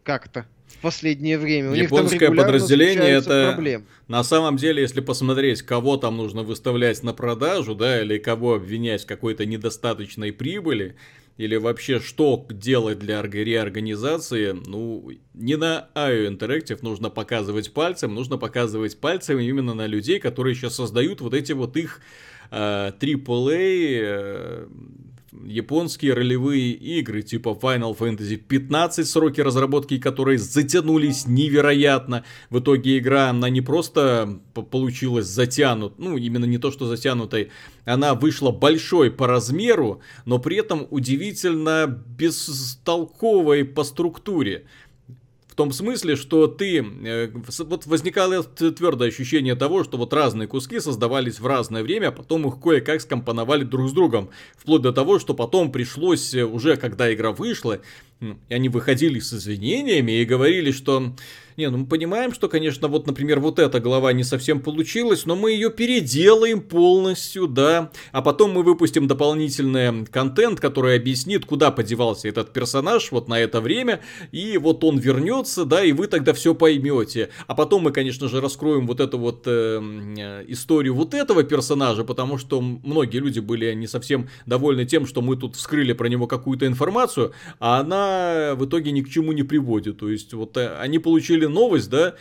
Как-то 0.02 0.44
в 0.78 0.82
последнее 0.82 1.38
время. 1.38 1.70
У 1.70 1.74
Японское 1.74 2.30
подразделение 2.30 3.10
это 3.10 3.52
проблем. 3.52 3.86
на 4.08 4.22
самом 4.22 4.56
деле, 4.56 4.82
если 4.82 5.00
посмотреть, 5.00 5.62
кого 5.62 5.96
там 5.96 6.16
нужно 6.16 6.42
выставлять 6.42 7.02
на 7.02 7.12
продажу, 7.12 7.74
да, 7.74 8.02
или 8.02 8.18
кого 8.18 8.54
обвинять 8.54 9.04
в 9.04 9.06
какой-то 9.06 9.46
недостаточной 9.46 10.32
прибыли, 10.32 10.96
или 11.36 11.56
вообще 11.56 12.00
что 12.00 12.46
делать 12.48 12.98
для 12.98 13.22
реорганизации, 13.22 14.52
ну, 14.52 15.10
не 15.34 15.56
на 15.56 15.88
IO 15.94 16.28
Interactive 16.28 16.78
нужно 16.82 17.10
показывать 17.10 17.72
пальцем, 17.72 18.14
нужно 18.14 18.38
показывать 18.38 18.98
пальцем 18.98 19.38
именно 19.38 19.74
на 19.74 19.86
людей, 19.86 20.18
которые 20.18 20.54
сейчас 20.54 20.76
создают 20.76 21.20
вот 21.20 21.34
эти 21.34 21.52
вот 21.52 21.76
их 21.76 22.00
э, 22.50 22.92
AAA 22.98 23.98
э, 24.02 24.66
японские 25.44 26.14
ролевые 26.14 26.72
игры 26.72 27.22
типа 27.22 27.58
Final 27.60 27.96
Fantasy 27.96 28.36
15, 28.36 29.08
сроки 29.08 29.40
разработки 29.40 29.98
которые 29.98 30.38
затянулись 30.38 31.26
невероятно. 31.26 32.24
В 32.50 32.60
итоге 32.60 32.98
игра, 32.98 33.30
она 33.30 33.48
не 33.50 33.60
просто 33.60 34.38
получилась 34.70 35.26
затянут, 35.26 35.98
ну 35.98 36.16
именно 36.16 36.44
не 36.44 36.58
то, 36.58 36.70
что 36.70 36.86
затянутой, 36.86 37.50
она 37.84 38.14
вышла 38.14 38.50
большой 38.50 39.10
по 39.10 39.26
размеру, 39.26 40.00
но 40.24 40.38
при 40.38 40.56
этом 40.56 40.86
удивительно 40.90 41.86
бестолковой 41.86 43.64
по 43.64 43.84
структуре. 43.84 44.64
Том 45.56 45.72
смысле, 45.72 46.16
что 46.16 46.48
ты... 46.48 46.84
Э, 47.04 47.30
вот 47.60 47.86
возникало 47.86 48.42
твердое 48.42 49.08
ощущение 49.08 49.54
того, 49.54 49.84
что 49.84 49.96
вот 49.96 50.12
разные 50.12 50.46
куски 50.46 50.80
создавались 50.80 51.40
в 51.40 51.46
разное 51.46 51.82
время, 51.82 52.08
а 52.08 52.12
потом 52.12 52.46
их 52.46 52.60
кое-как 52.60 53.00
скомпоновали 53.00 53.64
друг 53.64 53.88
с 53.88 53.92
другом. 53.92 54.28
Вплоть 54.58 54.82
до 54.82 54.92
того, 54.92 55.18
что 55.18 55.32
потом 55.32 55.72
пришлось 55.72 56.34
э, 56.34 56.44
уже, 56.44 56.76
когда 56.76 57.12
игра 57.12 57.32
вышла, 57.32 57.80
и 58.20 58.54
они 58.54 58.68
выходили 58.68 59.18
с 59.18 59.32
извинениями 59.32 60.20
и 60.20 60.26
говорили, 60.26 60.72
что 60.72 61.14
Не, 61.56 61.70
ну 61.70 61.78
мы 61.78 61.86
понимаем, 61.86 62.34
что, 62.34 62.48
конечно, 62.48 62.86
вот, 62.88 63.06
например, 63.06 63.40
вот 63.40 63.58
эта 63.58 63.80
глава 63.80 64.12
не 64.12 64.24
совсем 64.24 64.60
получилась, 64.60 65.24
но 65.24 65.36
мы 65.36 65.52
ее 65.52 65.70
переделаем 65.70 66.60
полностью, 66.60 67.46
да. 67.46 67.90
А 68.12 68.20
потом 68.20 68.52
мы 68.52 68.62
выпустим 68.62 69.06
дополнительный 69.06 70.04
контент, 70.06 70.60
который 70.60 70.96
объяснит, 70.96 71.46
куда 71.46 71.70
подевался 71.70 72.28
этот 72.28 72.52
персонаж 72.52 73.10
вот 73.10 73.28
на 73.28 73.40
это 73.40 73.62
время. 73.62 74.00
И 74.32 74.58
вот 74.58 74.84
он 74.84 74.98
вернется, 74.98 75.64
да, 75.64 75.82
и 75.82 75.92
вы 75.92 76.08
тогда 76.08 76.34
все 76.34 76.54
поймете. 76.54 77.30
А 77.46 77.54
потом 77.54 77.84
мы, 77.84 77.90
конечно 77.90 78.28
же, 78.28 78.42
раскроем 78.42 78.86
вот 78.86 79.00
эту 79.00 79.18
вот 79.18 79.44
э, 79.46 79.80
э, 80.18 80.44
историю 80.48 80.94
вот 80.94 81.14
этого 81.14 81.42
персонажа, 81.42 82.04
потому 82.04 82.36
что 82.36 82.60
многие 82.60 83.16
люди 83.16 83.40
были 83.40 83.72
не 83.72 83.86
совсем 83.86 84.28
довольны 84.44 84.84
тем, 84.84 85.06
что 85.06 85.22
мы 85.22 85.36
тут 85.36 85.56
вскрыли 85.56 85.94
про 85.94 86.08
него 86.08 86.26
какую-то 86.26 86.66
информацию, 86.66 87.32
а 87.60 87.80
она 87.80 88.54
в 88.56 88.66
итоге 88.66 88.92
ни 88.92 89.00
к 89.00 89.08
чему 89.08 89.32
не 89.32 89.42
приводит. 89.42 89.98
То 89.98 90.10
есть 90.10 90.34
вот 90.34 90.58
э, 90.58 90.76
они 90.78 90.98
получили 90.98 91.45
новость, 91.48 91.90
да, 91.90 92.14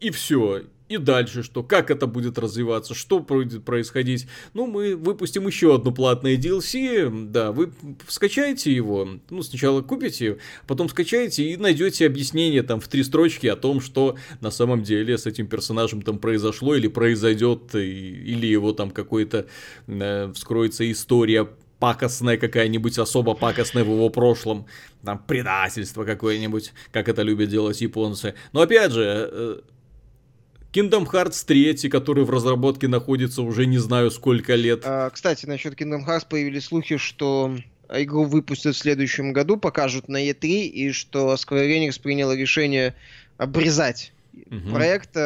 и 0.00 0.10
все. 0.10 0.62
И 0.88 0.96
дальше 0.96 1.42
что? 1.42 1.62
Как 1.62 1.90
это 1.90 2.06
будет 2.06 2.38
развиваться? 2.38 2.94
Что 2.94 3.20
будет 3.20 3.62
происходить? 3.64 4.26
Ну, 4.54 4.66
мы 4.66 4.96
выпустим 4.96 5.46
еще 5.46 5.74
одну 5.74 5.92
платное 5.92 6.36
DLC. 6.36 7.28
Да, 7.28 7.52
вы 7.52 7.72
скачаете 8.08 8.74
его. 8.74 9.06
Ну, 9.28 9.42
сначала 9.42 9.82
купите, 9.82 10.38
потом 10.66 10.88
скачаете 10.88 11.44
и 11.44 11.56
найдете 11.56 12.06
объяснение 12.06 12.62
там 12.62 12.80
в 12.80 12.88
три 12.88 13.04
строчки 13.04 13.46
о 13.46 13.56
том, 13.56 13.80
что 13.80 14.16
на 14.40 14.50
самом 14.50 14.82
деле 14.82 15.18
с 15.18 15.26
этим 15.26 15.46
персонажем 15.46 16.00
там 16.00 16.18
произошло 16.18 16.74
или 16.74 16.88
произойдет, 16.88 17.74
или 17.74 18.46
его 18.46 18.72
там 18.72 18.90
какой-то 18.90 19.46
э, 19.86 20.32
вскроется 20.34 20.90
история 20.90 21.48
пакостная 21.78 22.36
какая-нибудь, 22.36 22.98
особо 22.98 23.34
пакостная 23.34 23.84
в 23.84 23.88
его 23.88 24.10
прошлом, 24.10 24.66
там 25.04 25.18
предательство 25.18 26.04
какое-нибудь, 26.04 26.72
как 26.92 27.08
это 27.08 27.22
любят 27.22 27.48
делать 27.48 27.80
японцы. 27.80 28.34
Но 28.52 28.60
опять 28.62 28.92
же, 28.92 29.28
э, 29.30 29.60
Kingdom 30.72 31.06
Hearts 31.10 31.44
3, 31.46 31.88
который 31.88 32.24
в 32.24 32.30
разработке 32.30 32.88
находится 32.88 33.42
уже 33.42 33.66
не 33.66 33.78
знаю 33.78 34.10
сколько 34.10 34.54
лет. 34.54 34.82
А, 34.84 35.10
кстати, 35.10 35.46
насчет 35.46 35.80
Kingdom 35.80 36.06
Hearts 36.06 36.26
появились 36.28 36.64
слухи, 36.64 36.96
что 36.98 37.56
игру 37.88 38.24
выпустят 38.24 38.74
в 38.74 38.78
следующем 38.78 39.32
году, 39.32 39.56
покажут 39.56 40.08
на 40.08 40.28
E3, 40.28 40.66
и 40.66 40.92
что 40.92 41.34
Square 41.34 41.68
Enix 41.68 42.00
приняла 42.00 42.36
решение 42.36 42.94
обрезать 43.38 44.12
угу. 44.34 44.74
проект 44.74 45.16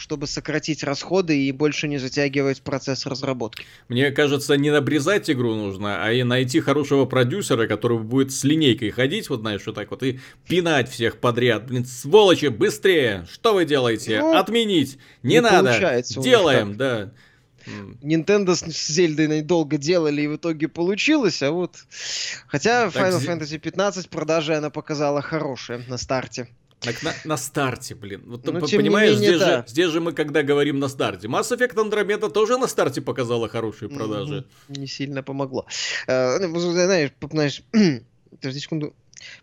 чтобы 0.00 0.26
сократить 0.26 0.82
расходы 0.82 1.38
и 1.38 1.52
больше 1.52 1.86
не 1.86 1.98
затягивать 1.98 2.62
процесс 2.62 3.04
разработки. 3.04 3.64
Мне 3.88 4.10
кажется, 4.10 4.56
не 4.56 4.70
обрезать 4.70 5.30
игру 5.30 5.54
нужно, 5.54 6.02
а 6.02 6.10
и 6.10 6.22
найти 6.22 6.60
хорошего 6.60 7.04
продюсера, 7.04 7.66
который 7.66 7.98
будет 7.98 8.32
с 8.32 8.42
линейкой 8.42 8.90
ходить, 8.90 9.28
вот 9.28 9.40
знаешь, 9.40 9.60
вот 9.66 9.74
так 9.74 9.90
вот, 9.90 10.02
и 10.02 10.18
пинать 10.48 10.90
всех 10.90 11.18
подряд. 11.18 11.66
Блин, 11.66 11.84
сволочи, 11.84 12.46
быстрее! 12.46 13.26
Что 13.30 13.52
вы 13.52 13.66
делаете? 13.66 14.20
Ну, 14.20 14.36
Отменить! 14.36 14.98
Не, 15.22 15.34
не 15.34 15.40
надо! 15.42 16.02
Делаем, 16.16 16.76
да. 16.76 17.12
Nintendo 18.02 18.54
с 18.54 18.88
Зельдой 18.88 19.42
долго 19.42 19.76
делали, 19.76 20.22
и 20.22 20.28
в 20.28 20.36
итоге 20.36 20.68
получилось, 20.68 21.42
а 21.42 21.50
вот... 21.50 21.76
Хотя 22.46 22.90
так, 22.90 23.12
Final 23.12 23.20
Fantasy 23.20 23.58
15 23.58 24.08
продажи 24.08 24.54
она 24.54 24.70
показала 24.70 25.20
хорошие 25.20 25.84
на 25.88 25.98
старте. 25.98 26.48
Так 26.80 27.02
на, 27.02 27.14
на 27.24 27.36
старте, 27.36 27.94
блин. 27.94 28.22
Вот, 28.26 28.46
ну, 28.46 28.52
понимаешь, 28.58 29.12
менее, 29.12 29.28
здесь, 29.28 29.40
да. 29.40 29.58
же, 29.58 29.64
здесь 29.68 29.90
же 29.90 30.00
мы 30.00 30.12
когда 30.12 30.42
говорим 30.42 30.78
на 30.78 30.88
старте. 30.88 31.28
Mass 31.28 31.54
Effect 31.54 31.74
Andromeda 31.74 32.30
тоже 32.30 32.56
на 32.56 32.66
старте 32.66 33.02
показала 33.02 33.48
хорошие 33.48 33.90
продажи. 33.90 34.46
Не 34.68 34.86
сильно 34.86 35.22
помогло. 35.22 35.66
Uh, 36.08 36.38
знаешь, 36.70 37.12
знаешь 37.20 37.62
подожди 38.30 38.60
секунду. 38.60 38.94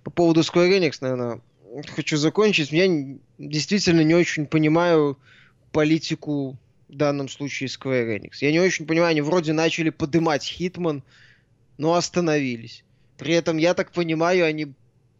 По 0.04 0.10
поводу 0.10 0.40
Square 0.42 0.80
Enix, 0.80 0.98
наверное, 1.02 1.42
хочу 1.96 2.18
закончить. 2.18 2.72
Я 2.72 2.88
действительно 3.38 4.02
не 4.02 4.16
очень 4.16 4.48
понимаю 4.48 5.20
политику 5.72 6.58
в 6.90 6.96
данном 6.96 7.30
случае 7.30 7.68
Square 7.68 8.18
Enix. 8.18 8.38
Я 8.42 8.52
не 8.52 8.60
очень 8.60 8.88
понимаю, 8.88 9.12
они 9.12 9.22
вроде 9.22 9.54
начали 9.54 9.92
подымать 9.92 10.56
Hitman, 10.60 11.04
но 11.78 11.94
остановились. 11.94 12.84
При 13.18 13.34
этом, 13.34 13.58
я 13.58 13.76
так 13.76 13.92
понимаю, 13.92 14.46
они 14.46 14.74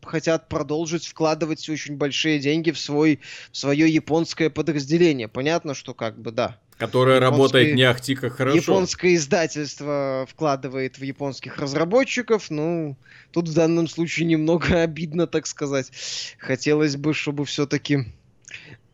хотят 0.08 0.50
продолжить 0.50 1.06
вкладывать 1.06 1.68
очень 1.70 1.98
большие 1.98 2.40
деньги 2.40 2.72
в, 2.72 2.80
свой, 2.80 3.20
в 3.52 3.58
свое 3.58 3.88
японское 3.90 4.50
подразделение. 4.50 5.28
Понятно, 5.28 5.74
что 5.74 5.94
как 5.94 6.20
бы 6.20 6.32
да. 6.32 6.58
Которое 6.78 7.20
работает 7.20 7.76
не 7.76 7.84
ахти 7.84 8.16
как 8.16 8.34
хорошо. 8.34 8.58
Японское 8.58 9.16
издательство 9.16 10.28
вкладывает 10.30 11.00
в 11.00 11.02
японских 11.02 11.58
разработчиков. 11.58 12.52
Ну, 12.52 12.98
тут 13.32 13.50
в 13.50 13.54
данном 13.54 13.88
случае 13.88 14.28
немного 14.28 14.82
обидно, 14.82 15.26
так 15.28 15.48
сказать. 15.48 15.92
Хотелось 16.38 16.96
бы, 16.96 17.14
чтобы 17.14 17.46
все-таки 17.46 18.06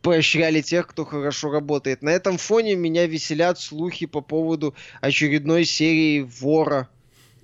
поощряли 0.00 0.60
тех, 0.60 0.86
кто 0.86 1.04
хорошо 1.04 1.50
работает. 1.50 2.02
На 2.02 2.10
этом 2.10 2.38
фоне 2.38 2.74
меня 2.74 3.06
веселят 3.06 3.58
слухи 3.58 4.06
по 4.06 4.20
поводу 4.20 4.74
очередной 5.00 5.64
серии 5.64 6.20
Вора 6.20 6.88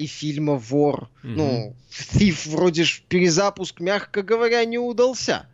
и 0.01 0.07
фильма 0.07 0.55
«Вор». 0.55 1.11
Mm-hmm. 1.22 1.34
Ну, 1.36 1.76
«Thief» 1.90 2.48
вроде 2.51 2.84
ж 2.84 3.03
перезапуск, 3.07 3.80
мягко 3.80 4.22
говоря, 4.22 4.64
не 4.64 4.78
удался. 4.78 5.46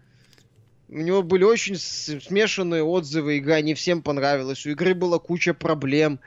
У 0.88 0.99
него 0.99 1.24
были 1.24 1.42
очень 1.42 1.76
смешанные 1.76 2.84
отзывы, 2.84 3.38
игра 3.38 3.61
не 3.61 3.74
всем 3.74 4.03
понравилась, 4.03 4.64
у 4.64 4.70
игры 4.70 4.94
была 4.94 5.18
куча 5.18 5.53
проблем, 5.53 6.20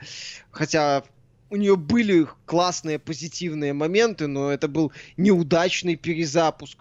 хотя 0.50 1.02
у 1.48 1.56
нее 1.56 1.76
были 1.76 2.26
классные 2.44 2.98
позитивные 2.98 3.72
моменты, 3.72 4.26
но 4.26 4.50
это 4.50 4.68
был 4.68 4.92
неудачный 5.16 5.96
перезапуск, 5.96 6.78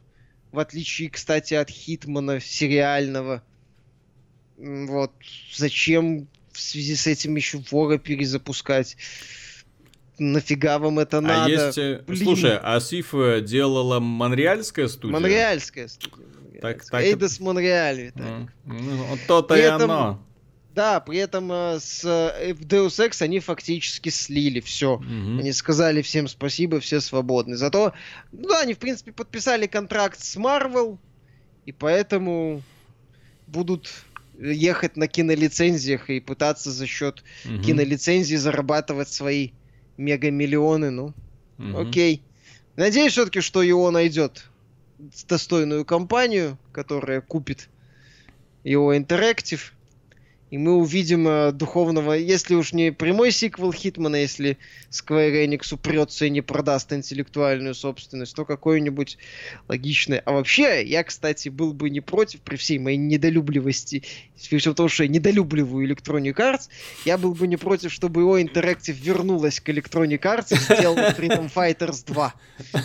в 0.51 0.59
отличие, 0.59 1.09
кстати, 1.09 1.53
от 1.53 1.69
Хитмана 1.69 2.41
сериального. 2.41 3.41
Вот, 4.57 5.13
зачем 5.55 6.27
в 6.51 6.59
связи 6.59 6.97
с 6.97 7.07
этим 7.07 7.37
еще 7.37 7.63
вора 7.71 7.97
перезапускать? 7.97 8.97
Нафига 10.19 10.79
вам 10.79 10.99
это 10.99 11.19
а 11.19 11.21
надо? 11.21 11.51
Есть... 11.51 11.77
Э, 11.77 12.03
Блин. 12.05 12.23
Слушай, 12.23 12.59
а 12.61 12.79
Сиф 12.79 13.13
э, 13.13 13.41
делала 13.41 13.99
монреальская 13.99 14.87
студия? 14.87 15.13
Монреальская 15.13 15.87
студия. 15.87 16.25
Так, 16.61 16.85
так... 16.85 17.01
Эйдос 17.01 17.39
Монреаль. 17.39 18.11
Ну, 18.15 19.03
вот 19.09 19.19
то-то 19.27 19.55
и 19.55 19.59
этом... 19.59 19.91
оно. 19.91 20.25
Да, 20.75 20.99
при 20.99 21.17
этом 21.17 21.51
э, 21.51 21.79
с 21.79 22.05
э, 22.05 22.53
Deus 22.53 23.05
Ex 23.05 23.21
они 23.21 23.39
фактически 23.39 24.09
слили 24.09 24.59
все. 24.59 24.93
Угу. 24.93 25.39
Они 25.39 25.51
сказали 25.51 26.01
всем 26.01 26.27
спасибо, 26.27 26.79
все 26.79 27.01
свободны. 27.01 27.57
Зато, 27.57 27.93
ну 28.31 28.47
да, 28.47 28.61
они 28.61 28.75
в 28.75 28.77
принципе 28.77 29.11
подписали 29.11 29.67
контракт 29.67 30.19
с 30.19 30.37
Marvel, 30.37 30.97
и 31.65 31.71
поэтому 31.71 32.61
будут 33.47 33.89
ехать 34.39 34.95
на 34.95 35.07
кинолицензиях 35.07 36.09
и 36.09 36.19
пытаться 36.19 36.71
за 36.71 36.85
счет 36.85 37.23
угу. 37.45 37.61
кинолицензии 37.61 38.35
зарабатывать 38.35 39.09
свои 39.09 39.51
мегамиллионы, 39.99 40.89
ну, 40.89 41.13
угу. 41.57 41.77
окей. 41.77 42.23
Надеюсь 42.75 43.11
все-таки, 43.11 43.41
что 43.41 43.61
его 43.61 43.91
найдет 43.91 44.49
достойную 45.27 45.85
компанию, 45.85 46.57
которая 46.71 47.21
купит 47.21 47.69
его 48.63 48.95
интерактив 48.95 49.73
и 50.49 50.57
мы 50.57 50.75
увидим 50.75 51.27
э, 51.27 51.51
духовного, 51.51 52.13
если 52.13 52.55
уж 52.55 52.73
не 52.73 52.91
прямой 52.91 53.31
сиквел 53.31 53.71
Хитмана, 53.71 54.15
если 54.15 54.57
Square 54.89 55.45
Enix 55.45 55.73
упрется 55.73 56.25
и 56.25 56.29
не 56.29 56.41
продаст 56.41 56.91
интеллектуальную 56.91 57.75
собственность, 57.75 58.35
то 58.35 58.45
какой-нибудь 58.45 59.17
логичный. 59.67 60.19
А 60.19 60.31
вообще, 60.31 60.83
я, 60.83 61.03
кстати, 61.03 61.49
был 61.49 61.73
бы 61.73 61.89
не 61.89 62.01
против, 62.01 62.41
при 62.41 62.55
всей 62.55 62.79
моей 62.79 62.97
недолюбливости, 62.97 64.03
при 64.49 64.57
всем 64.57 64.73
том, 64.73 64.89
что 64.89 65.03
я 65.03 65.09
недолюбливаю 65.09 65.87
Electronic 65.87 66.35
Arts, 66.35 66.69
я 67.05 67.17
был 67.17 67.33
бы 67.35 67.47
не 67.47 67.57
против, 67.57 67.91
чтобы 67.93 68.21
его 68.21 68.39
Interactive 68.39 68.93
вернулась 68.93 69.59
к 69.59 69.69
Electronic 69.69 70.21
Arts 70.21 70.47
и 70.51 70.55
сделала 70.55 71.11
Freedom 71.11 71.51
Fighters 71.53 72.05
2. 72.07 72.33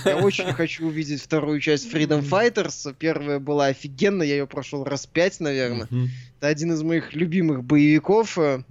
Я 0.04 0.16
очень 0.18 0.52
хочу 0.52 0.86
увидеть 0.86 1.22
вторую 1.22 1.60
часть 1.60 1.92
Freedom 1.92 2.22
Fighters. 2.22 2.94
Первая 2.98 3.38
была 3.38 3.66
офигенная, 3.66 4.26
я 4.26 4.34
ее 4.34 4.46
прошел 4.46 4.84
раз 4.84 5.06
пять, 5.06 5.40
наверное. 5.40 5.88
Это 6.44 6.50
один 6.50 6.74
из 6.74 6.82
моих 6.82 7.14
любимых 7.14 7.64
боевиков. 7.64 8.36
Э, 8.36 8.64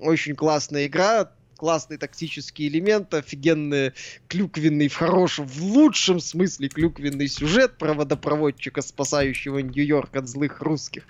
очень 0.00 0.34
классная 0.34 0.86
игра, 0.86 1.30
классный 1.58 1.98
тактический 1.98 2.66
элемент, 2.66 3.12
офигенный 3.12 3.92
клюквенный, 4.26 4.88
в 4.88 4.94
хорошем, 4.94 5.46
в 5.46 5.60
лучшем 5.60 6.18
смысле 6.18 6.70
клюквенный 6.70 7.28
сюжет 7.28 7.76
про 7.76 7.92
водопроводчика, 7.92 8.80
спасающего 8.80 9.58
Нью-Йорк 9.58 10.16
от 10.16 10.28
злых 10.28 10.62
русских. 10.62 11.02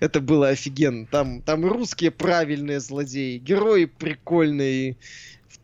Это 0.00 0.22
было 0.22 0.48
офигенно. 0.48 1.04
Там, 1.04 1.42
там 1.42 1.66
и 1.66 1.68
русские 1.68 2.10
правильные 2.10 2.80
злодеи, 2.80 3.36
герои 3.36 3.84
прикольные, 3.84 4.96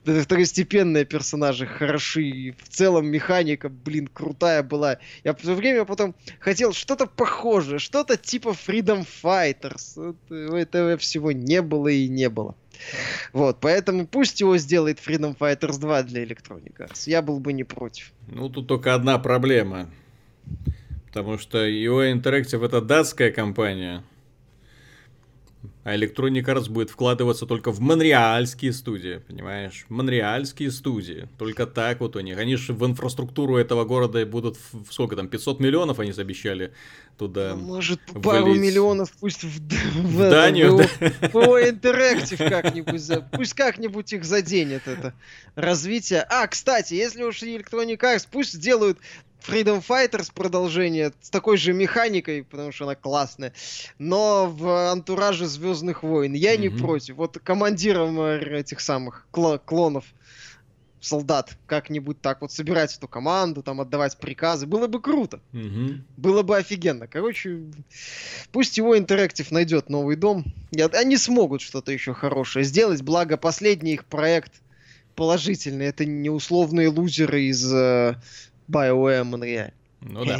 второстепенные 0.05 1.05
персонажи 1.05 1.67
хороши. 1.67 2.55
В 2.63 2.69
целом 2.69 3.07
механика, 3.07 3.69
блин, 3.69 4.07
крутая 4.07 4.63
была. 4.63 4.99
Я 5.25 5.35
все 5.35 5.55
время 5.55 5.85
потом 5.85 6.15
хотел 6.39 6.73
что-то 6.73 7.07
похожее, 7.07 7.79
что-то 7.79 8.17
типа 8.17 8.49
Freedom 8.49 9.07
Fighters. 9.23 10.17
Вот, 10.29 10.75
этого 10.75 10.97
всего 10.97 11.33
не 11.33 11.63
было 11.63 11.89
и 11.89 12.09
не 12.09 12.29
было. 12.29 12.55
Вот, 13.33 13.61
поэтому 13.61 14.07
пусть 14.07 14.41
его 14.41 14.57
сделает 14.59 14.99
Freedom 14.99 15.37
Fighters 15.37 15.79
2 15.79 16.03
для 16.05 16.25
Electronic 16.25 16.77
Arts. 16.79 17.05
Я 17.07 17.23
был 17.23 17.41
бы 17.41 17.53
не 17.53 17.65
против. 17.65 18.13
Ну, 18.29 18.49
тут 18.49 18.67
только 18.67 18.95
одна 18.95 19.19
проблема. 19.19 19.91
Потому 21.07 21.39
что 21.39 21.65
IO 21.67 22.13
Interactive 22.13 22.65
это 22.65 22.81
датская 22.81 23.31
компания. 23.31 24.03
А 25.85 25.95
Electronic 25.97 26.45
Arts 26.45 26.71
будет 26.71 26.91
вкладываться 26.91 27.47
только 27.47 27.71
в 27.71 27.81
монреальские 27.81 28.73
студии, 28.73 29.23
понимаешь? 29.29 29.85
Монреальские 29.89 30.71
студии. 30.71 31.29
Только 31.39 31.67
так 31.67 32.01
вот 32.01 32.17
у 32.17 32.21
них. 32.21 32.39
Они 32.39 32.57
же 32.57 32.73
в 32.73 32.85
инфраструктуру 32.87 33.57
этого 33.57 33.85
города 33.85 34.25
будут, 34.25 34.57
в, 34.73 34.93
сколько 34.93 35.17
там, 35.17 35.29
500 35.29 35.61
миллионов 35.61 35.99
они 36.01 36.12
обещали 36.17 36.73
туда 37.19 37.55
Ну, 37.55 37.62
Может, 37.62 38.01
пару 38.23 38.47
вылить. 38.47 38.62
миллионов 38.62 39.12
пусть 39.21 39.45
в, 39.45 39.49
в, 39.49 40.17
В 40.17 40.31
Данию, 40.31 40.79
да? 40.79 40.85
Interactive 41.23 42.49
как-нибудь, 42.49 43.03
пусть 43.33 43.55
как-нибудь 43.55 44.12
их 44.12 44.25
заденет 44.25 44.87
это 44.87 45.15
развитие. 45.55 46.23
А, 46.29 46.47
кстати, 46.47 46.95
если 46.95 47.23
уж 47.23 47.43
Electronic 47.43 47.99
Arts, 47.99 48.27
пусть 48.31 48.55
сделают 48.55 48.99
Freedom 49.47 49.84
Fighters 49.86 50.30
продолжение 50.34 51.12
с 51.20 51.28
такой 51.30 51.57
же 51.57 51.72
механикой, 51.72 52.45
потому 52.45 52.72
что 52.72 52.84
она 52.84 52.95
классная, 52.95 53.53
но 53.99 54.47
в 54.49 54.90
антураже 54.90 55.47
Звездных 55.47 56.03
войн. 56.03 56.32
Я 56.32 56.57
не 56.57 56.68
Мгм. 56.68 56.78
против. 56.78 57.16
Вот 57.16 57.38
командиром 57.38 58.18
э, 58.20 58.61
этих 58.61 58.80
самых 58.80 59.26
кло- 59.32 59.61
клонов 59.62 60.05
солдат 61.01 61.59
как-нибудь 61.66 62.22
так 62.22 62.40
вот 62.40 62.51
собирать 62.51 62.97
эту 62.97 63.07
команду, 63.07 63.62
там 63.62 63.82
отдавать 63.82 64.16
приказы, 64.16 64.64
было 64.66 64.86
бы 64.86 65.03
круто. 65.03 65.40
Мгм. 65.53 66.03
Было 66.16 66.42
бы 66.42 66.57
офигенно. 66.57 67.07
Короче, 67.07 67.61
пусть 68.53 68.78
его 68.78 68.97
Interactive 68.97 69.49
найдет 69.51 69.90
новый 69.90 70.16
дом. 70.16 70.47
Я- 70.70 70.86
Они 70.86 71.18
смогут 71.18 71.61
что-то 71.61 71.92
еще 71.92 72.14
хорошее 72.14 72.64
сделать. 72.64 73.03
Благо, 73.03 73.36
последний 73.36 73.92
их 73.92 74.07
проект 74.07 74.53
положительный. 75.14 75.84
Это 75.86 76.07
не 76.07 76.30
условные 76.30 76.88
лузеры 76.88 77.42
из 77.45 77.70
э, 77.72 78.14
BioWare 78.69 79.25
Montreal. 79.25 79.73
Ну 80.01 80.25
да. 80.25 80.39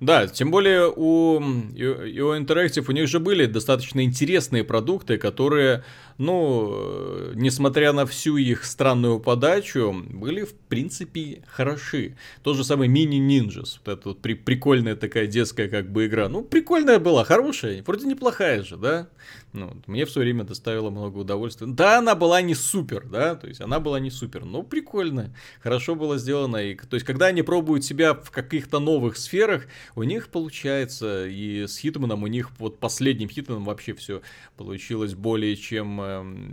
Да, 0.00 0.28
тем 0.28 0.52
более 0.52 0.92
у 0.94 1.40
IO 1.40 2.38
Interactive 2.40 2.84
у 2.88 2.92
них 2.92 3.08
же 3.08 3.18
были 3.18 3.46
достаточно 3.46 4.04
интересные 4.04 4.62
продукты, 4.62 5.18
которые, 5.18 5.82
ну, 6.18 6.72
э, 6.72 7.32
несмотря 7.36 7.92
на 7.92 8.04
всю 8.04 8.36
их 8.36 8.64
странную 8.64 9.20
подачу, 9.20 10.04
были 10.10 10.42
в 10.42 10.52
принципе 10.52 11.42
хороши. 11.46 12.16
Тот 12.42 12.56
же 12.56 12.64
самый 12.64 12.88
Ninjas, 12.88 13.78
вот 13.84 13.88
эта 13.98 14.08
вот 14.08 14.20
при- 14.20 14.34
прикольная 14.34 14.96
такая 14.96 15.28
детская 15.28 15.68
как 15.68 15.90
бы 15.92 16.06
игра. 16.06 16.28
Ну, 16.28 16.42
прикольная 16.42 16.98
была, 16.98 17.22
хорошая, 17.24 17.84
вроде 17.86 18.06
неплохая 18.06 18.64
же, 18.64 18.76
да? 18.76 19.08
Ну, 19.52 19.76
мне 19.86 20.04
все 20.06 20.20
время 20.20 20.44
доставило 20.44 20.90
много 20.90 21.18
удовольствия. 21.18 21.68
Да, 21.68 21.98
она 21.98 22.14
была 22.16 22.42
не 22.42 22.54
супер, 22.54 23.06
да, 23.06 23.36
то 23.36 23.46
есть 23.46 23.60
она 23.60 23.78
была 23.78 24.00
не 24.00 24.10
супер, 24.10 24.44
но 24.44 24.62
прикольно, 24.62 25.34
хорошо 25.62 25.94
было 25.94 26.18
сделано. 26.18 26.56
И, 26.56 26.74
то 26.74 26.94
есть, 26.94 27.06
когда 27.06 27.26
они 27.26 27.42
пробуют 27.42 27.84
себя 27.84 28.14
в 28.14 28.30
каких-то 28.30 28.80
новых 28.80 29.16
сферах, 29.16 29.66
у 29.94 30.02
них 30.02 30.28
получается, 30.28 31.26
и 31.26 31.66
с 31.66 31.78
Хитманом 31.78 32.24
у 32.24 32.26
них 32.26 32.50
вот 32.58 32.80
последним 32.80 33.28
Хитманом 33.28 33.64
вообще 33.64 33.94
все 33.94 34.20
получилось 34.56 35.14
более 35.14 35.56
чем 35.56 36.00
эм, 36.00 36.07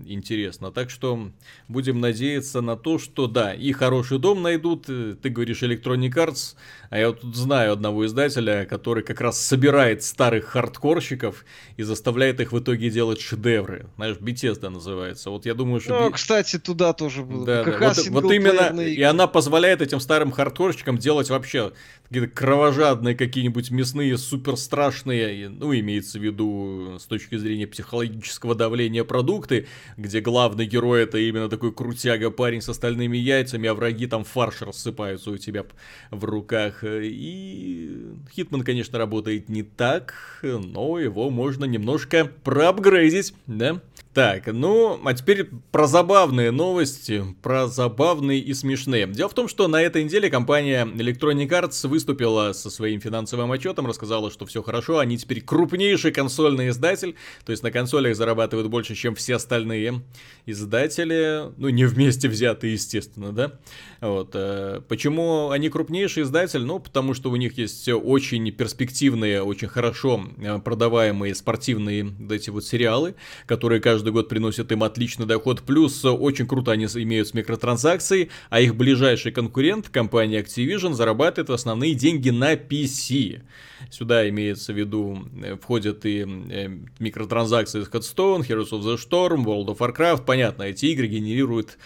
интересно. 0.06 0.72
Так 0.72 0.90
что 0.90 1.32
будем 1.68 2.00
надеяться 2.00 2.62
на 2.62 2.76
то, 2.76 3.00
что 3.00 3.28
да, 3.28 3.54
и 3.54 3.72
хороший 3.72 4.20
дом 4.20 4.42
найдут. 4.42 4.86
Э, 4.88 5.16
Ты 5.22 5.30
говоришь 5.30 5.64
Electronic 5.64 6.14
Arts, 6.14 6.56
а 6.90 6.98
я 6.98 7.10
вот 7.10 7.22
тут 7.22 7.36
знаю 7.36 7.74
одного 7.74 8.06
издателя, 8.06 8.66
который 8.66 9.04
как 9.04 9.22
раз 9.22 9.40
собирает 9.40 10.04
старых 10.04 10.46
хардкорщиков 10.46 11.46
и 11.78 11.84
заставляет 11.84 12.40
их 12.40 12.52
в 12.52 12.60
итоге 12.60 12.90
делать 12.90 13.20
шедевры. 13.22 13.88
Знаешь, 13.96 14.18
Bethesda 14.18 14.70
называется. 14.70 15.30
Вот 15.30 15.46
я 15.46 15.54
думаю, 15.54 15.80
что... 15.82 16.00
Ну, 16.00 16.12
кстати, 16.12 16.58
туда 16.58 16.94
тоже 16.94 17.24
было. 17.24 17.40
бы. 17.40 17.46
да, 17.46 17.64
как 17.64 17.80
да. 17.80 17.88
раз 17.88 18.08
Вот, 18.08 18.24
вот 18.24 18.32
именно, 18.32 18.82
и 18.82 19.02
она 19.02 19.28
позволяет 19.28 19.82
этим 19.82 20.00
старым 20.00 20.32
хардкорщикам 20.32 20.98
делать 20.98 21.30
вообще 21.30 21.74
какие-то 22.08 22.28
кровожадные 22.28 23.16
какие-нибудь 23.16 23.72
мясные, 23.72 24.18
супер 24.18 24.58
страшные, 24.58 25.50
ну, 25.50 25.74
имеется 25.74 26.20
в 26.20 26.24
виду 26.24 26.98
с 27.00 27.06
точки 27.06 27.38
зрения 27.38 27.68
психологического 27.68 28.56
давления 28.56 29.04
продукты, 29.04 29.45
где 29.98 30.22
главный 30.22 30.66
герой 30.66 31.04
это 31.04 31.18
именно 31.18 31.50
такой 31.50 31.72
крутяга 31.72 32.32
парень 32.32 32.62
с 32.62 32.70
остальными 32.70 33.18
яйцами, 33.18 33.70
а 33.70 33.74
враги 33.74 34.08
там 34.08 34.24
фарш 34.24 34.62
рассыпаются 34.62 35.32
у 35.32 35.38
тебя 35.38 35.66
в 36.12 36.24
руках. 36.26 36.84
И 36.84 38.14
Хитман, 38.34 38.64
конечно, 38.64 38.98
работает 38.98 39.50
не 39.50 39.64
так, 39.64 40.14
но 40.42 41.00
его 41.00 41.30
можно 41.30 41.66
немножко 41.66 42.26
проапгрейдить, 42.44 43.34
да? 43.48 43.82
Так, 44.16 44.48
ну, 44.48 44.98
а 45.04 45.14
теперь 45.14 45.44
про 45.74 45.88
забавные 45.88 46.50
новости, 46.52 47.22
про 47.42 47.68
забавные 47.68 48.40
и 48.40 48.54
смешные. 48.54 49.08
Дело 49.08 49.28
в 49.28 49.34
том, 49.34 49.50
что 49.50 49.68
на 49.68 49.82
этой 49.82 50.06
неделе 50.06 50.30
компания 50.30 50.86
Electronic 50.86 51.50
Arts 51.50 51.86
выступила 51.86 52.54
со 52.54 52.70
своим 52.70 53.02
финансовым 53.02 53.52
отчетом, 53.52 53.88
рассказала, 53.88 54.32
что 54.32 54.46
все 54.46 54.64
хорошо, 54.64 55.00
они 55.00 55.18
теперь 55.18 55.42
крупнейший 55.42 56.14
консольный 56.14 56.70
издатель, 56.70 57.16
то 57.46 57.52
есть 57.52 57.62
на 57.62 57.72
консолях 57.72 58.16
зарабатывают 58.16 58.70
больше, 58.70 58.96
чем 58.96 59.16
все 59.16 59.36
остальные 59.36 60.02
издатели, 60.46 61.52
ну, 61.58 61.68
не 61.68 61.84
вместе 61.84 62.30
взятые, 62.30 62.72
естественно, 62.72 63.34
да? 63.34 63.60
Вот. 64.00 64.32
э, 64.34 64.80
Почему 64.88 65.50
они 65.50 65.68
крупнейший 65.68 66.24
издатель? 66.24 66.64
Ну, 66.64 66.80
потому 66.80 67.16
что 67.16 67.32
у 67.32 67.36
них 67.36 67.58
есть 67.58 67.90
очень 67.90 68.50
перспективные, 68.54 69.44
очень 69.44 69.68
хорошо 69.68 70.24
э, 70.38 70.58
продаваемые 70.60 71.36
спортивные 71.36 72.06
вот 72.06 72.32
эти 72.32 72.50
вот 72.50 72.64
сериалы, 72.64 73.16
которые 73.46 73.82
каждый 73.82 74.05
год 74.12 74.30
приносят 74.30 74.72
им 74.72 74.84
отличный 74.84 75.26
доход. 75.26 75.62
Плюс 75.62 76.04
э, 76.04 76.10
очень 76.10 76.48
круто 76.48 76.72
они 76.72 76.86
имеют 76.86 77.28
с 77.28 77.34
микротранзакцией, 77.34 78.30
а 78.50 78.60
их 78.60 78.76
ближайший 78.76 79.32
конкурент, 79.32 79.90
компания 79.90 80.42
Activision, 80.42 80.94
зарабатывает 80.94 81.50
основные 81.50 81.94
деньги 81.94 82.30
на 82.30 82.54
PC. 82.54 83.42
Сюда 83.92 84.28
имеется 84.30 84.74
в 84.74 84.78
виду, 84.78 85.20
э, 85.44 85.56
входят 85.56 86.06
и 86.06 86.22
э, 86.22 86.78
микротранзакции 87.00 87.84
с 87.84 87.90
Headstone, 87.90 88.48
Heroes 88.48 88.72
of 88.72 88.82
the 88.82 88.98
Storm, 88.98 89.44
World 89.46 89.68
of 89.68 89.78
Warcraft. 89.78 90.26
Понятно, 90.26 90.64
эти 90.64 90.88
игры 90.88 91.08
генерируют 91.08 91.78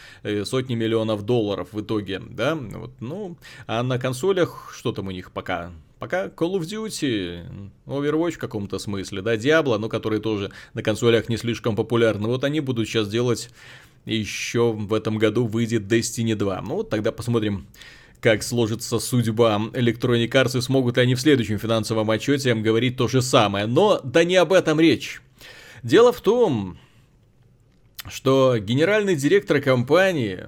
сотни 0.44 0.76
миллионов 0.76 1.24
долларов 1.24 1.70
в 1.72 1.82
итоге, 1.82 2.20
да? 2.20 2.56
Вот, 2.56 2.92
ну, 3.00 3.38
а 3.68 3.84
на 3.84 3.98
консолях, 4.00 4.72
что 4.76 4.92
там 4.92 5.08
у 5.08 5.12
них 5.12 5.32
пока? 5.32 5.72
Пока 6.00 6.28
Call 6.28 6.58
of 6.58 6.62
Duty, 6.62 7.46
Overwatch 7.86 8.32
в 8.32 8.38
каком-то 8.38 8.80
смысле, 8.80 9.22
да, 9.22 9.36
Diablo, 9.36 9.78
но 9.78 9.90
которые 9.90 10.22
тоже 10.22 10.50
на 10.74 10.82
консолях 10.82 11.28
не 11.28 11.36
слишком 11.36 11.76
популярны. 11.76 12.28
Вот 12.28 12.46
они 12.46 12.62
будут 12.62 12.88
сейчас 12.88 13.10
делать 13.10 13.50
еще 14.06 14.72
в 14.72 14.94
этом 14.94 15.18
году 15.18 15.46
выйдет 15.46 15.84
Destiny 15.84 16.36
2. 16.36 16.62
Ну, 16.62 16.76
вот 16.76 16.90
тогда 16.90 17.12
посмотрим, 17.12 17.68
как 18.22 18.44
сложится 18.44 19.00
судьба 19.00 19.62
Electronic 19.74 20.30
Arts 20.30 20.58
и 20.58 20.62
смогут 20.62 20.98
ли 20.98 21.04
они 21.04 21.16
в 21.16 21.22
следующем 21.22 21.60
финансовом 21.60 22.10
отчете 22.10 22.56
говорить 22.56 22.98
то 22.98 23.08
же 23.08 23.22
самое. 23.22 23.66
Но 23.66 24.00
да 24.04 24.24
не 24.24 24.38
об 24.38 24.54
этом 24.54 24.80
речь. 24.80 25.22
Дело 25.84 26.12
в 26.12 26.22
том, 26.22 26.78
что 28.08 28.58
генеральный 28.58 29.16
директор 29.16 29.62
компании 29.62 30.48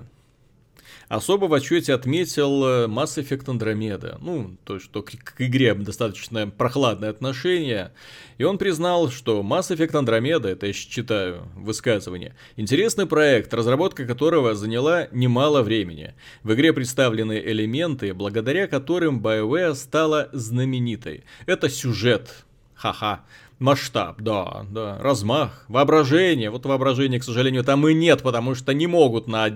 особо 1.12 1.46
в 1.46 1.54
отчете 1.54 1.94
отметил 1.94 2.66
э, 2.66 2.88
Mass 2.88 3.22
Effect 3.22 3.46
Andromeda. 3.46 4.18
Ну, 4.22 4.56
то, 4.64 4.80
что 4.80 5.02
к, 5.02 5.12
к 5.12 5.42
игре 5.42 5.74
достаточно 5.74 6.48
прохладное 6.48 7.10
отношение. 7.10 7.92
И 8.38 8.44
он 8.46 8.58
признал, 8.58 9.12
что 9.12 9.42
Mass 9.42 9.76
Effect 9.76 9.92
Andromeda, 9.92 10.48
это 10.48 10.68
я 10.68 10.74
читаю 10.74 11.44
высказывание, 11.56 12.34
интересный 12.56 13.06
проект, 13.06 13.54
разработка 13.54 14.06
которого 14.06 14.56
заняла 14.56 15.10
немало 15.12 15.64
времени. 15.64 16.14
В 16.44 16.54
игре 16.54 16.72
представлены 16.72 17.42
элементы, 17.44 18.14
благодаря 18.14 18.68
которым 18.68 19.20
BioWare 19.20 19.76
стала 19.76 20.30
знаменитой. 20.32 21.26
Это 21.46 21.68
сюжет. 21.70 22.46
Ха-ха. 22.74 23.26
Масштаб, 23.60 24.20
да, 24.22 24.66
да, 24.72 24.98
размах, 24.98 25.66
воображение. 25.68 26.50
Вот 26.50 26.66
воображения, 26.66 27.20
к 27.20 27.24
сожалению, 27.24 27.64
там 27.64 27.88
и 27.88 27.94
нет, 27.94 28.24
потому 28.24 28.56
что 28.56 28.74
не 28.74 28.88
могут 28.88 29.28
на 29.28 29.50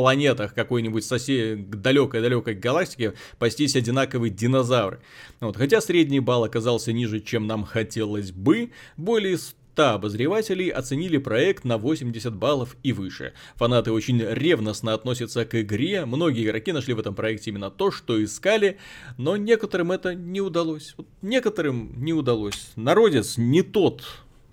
планетах 0.00 0.54
какой-нибудь 0.54 1.04
сосед 1.04 1.68
далекой-далекой 1.68 2.54
галактики 2.54 3.12
пастись 3.38 3.76
одинаковые 3.76 4.30
динозавры. 4.30 5.00
Вот. 5.40 5.58
Хотя 5.58 5.82
средний 5.82 6.20
балл 6.20 6.44
оказался 6.44 6.90
ниже, 6.94 7.20
чем 7.20 7.46
нам 7.46 7.64
хотелось 7.64 8.32
бы, 8.32 8.70
более 8.96 9.36
100 9.36 9.82
обозревателей 9.82 10.70
оценили 10.70 11.18
проект 11.18 11.64
на 11.64 11.76
80 11.76 12.34
баллов 12.34 12.78
и 12.82 12.94
выше. 12.94 13.34
Фанаты 13.56 13.92
очень 13.92 14.22
ревностно 14.22 14.94
относятся 14.94 15.44
к 15.44 15.60
игре, 15.60 16.06
многие 16.06 16.46
игроки 16.46 16.72
нашли 16.72 16.94
в 16.94 16.98
этом 16.98 17.14
проекте 17.14 17.50
именно 17.50 17.70
то, 17.70 17.90
что 17.90 18.24
искали, 18.24 18.78
но 19.18 19.36
некоторым 19.36 19.92
это 19.92 20.14
не 20.14 20.40
удалось. 20.40 20.94
Вот 20.96 21.08
некоторым 21.20 21.92
не 22.02 22.14
удалось. 22.14 22.70
Народец 22.74 23.36
не 23.36 23.60
тот, 23.60 24.02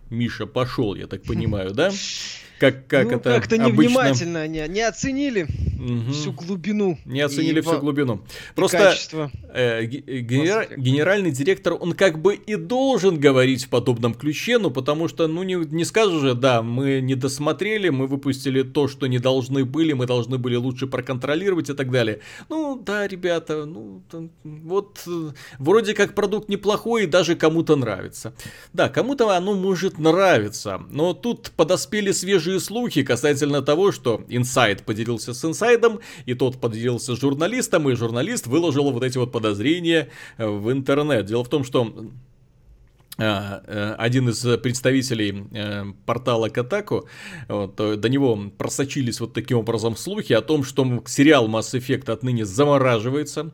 Миша, 0.10 0.45
пошел, 0.45 0.93
я 0.93 1.08
так 1.08 1.24
понимаю, 1.24 1.74
да? 1.74 1.89
как, 2.60 2.88
как 2.88 3.05
ну, 3.05 3.18
это 3.18 3.36
как-то 3.36 3.55
обычно... 3.55 3.82
невнимательно 3.82 4.41
они 4.41 4.64
не 4.68 4.82
оценили 4.82 5.47
Мгм. 5.78 6.12
всю 6.12 6.32
глубину. 6.32 6.97
Не 7.05 7.22
оценили 7.22 7.62
всю 7.62 7.80
глубину. 7.80 8.22
Просто 8.55 8.78
качество. 8.78 9.32
э, 9.53 9.84
э, 9.84 9.86
Effect. 9.86 10.78
генеральный 10.78 11.32
директор, 11.32 11.78
он 11.80 11.93
как 11.93 12.20
бы 12.20 12.36
и 12.36 12.55
должен 12.55 13.20
говорить 13.20 13.66
в 13.66 13.70
подобном 13.70 14.14
ключе, 14.14 14.58
ну 14.58 14.72
потому 14.72 15.08
что, 15.08 15.28
ну 15.28 15.43
не, 15.43 15.53
не 15.53 15.86
скажешь 15.86 16.22
же, 16.22 16.34
да, 16.34 16.62
мы 16.64 16.99
не 17.01 17.16
досмотрели, 17.16 17.89
мы 17.89 18.08
выпустили 18.08 18.64
то, 18.64 18.88
что 18.88 19.08
не 19.08 19.20
должны 19.20 19.66
были, 19.66 19.93
мы 19.93 20.08
должны 20.08 20.38
были 20.38 20.55
лучше 20.55 20.88
проконтролировать 20.88 21.70
и 21.70 21.74
так 21.74 21.91
далее. 21.91 22.22
Ну 22.49 22.82
да, 22.84 23.08
ребята, 23.08 23.66
ну 23.66 24.01
там, 24.10 24.32
вот 24.43 25.03
э, 25.08 25.32
вроде 25.60 25.93
как 25.93 26.16
продукт 26.16 26.49
неплохой 26.49 27.03
и 27.03 27.08
даже 27.08 27.36
кому-то 27.36 27.76
нравится. 27.76 28.34
Да, 28.74 28.89
кому-то 28.89 29.30
оно 29.30 29.53
может 29.53 29.99
нравиться, 29.99 30.82
но 30.89 31.14
тут 31.14 31.51
подоспели 31.55 32.12
свежие 32.12 32.47
слухи 32.60 33.04
касательно 33.04 33.62
того, 33.62 33.91
что 33.91 34.22
Inside 34.30 34.84
поделился 34.84 35.34
с 35.34 35.45
Инсайдом, 35.45 36.00
и 36.26 36.34
тот 36.34 36.60
поделился 36.60 37.16
с 37.16 37.20
журналистом, 37.20 37.89
и 37.89 37.95
журналист 37.95 38.48
выложил 38.48 38.91
вот 38.91 39.04
эти 39.04 39.18
вот 39.18 39.32
подозрения 39.32 40.10
э, 40.38 40.48
в 40.48 40.72
интернет. 40.72 41.26
Дело 41.26 41.43
в 41.43 41.50
том, 41.50 41.64
что 41.64 41.93
а, 43.20 43.64
э, 43.66 43.95
один 43.98 44.30
из 44.30 44.45
представителей 44.60 45.48
э, 45.52 45.86
портала 46.06 46.50
Катаку, 46.50 47.08
вот, 47.48 47.80
э, 47.80 47.95
до 47.95 48.10
него 48.10 48.39
просочились 48.56 49.20
вот 49.20 49.34
таким 49.34 49.58
образом 49.58 49.95
слухи 49.95 50.34
о 50.34 50.41
том, 50.41 50.64
что 50.64 51.04
сериал 51.08 51.48
Mass 51.48 51.74
Effect 51.74 52.12
отныне 52.12 52.45
замораживается. 52.45 53.54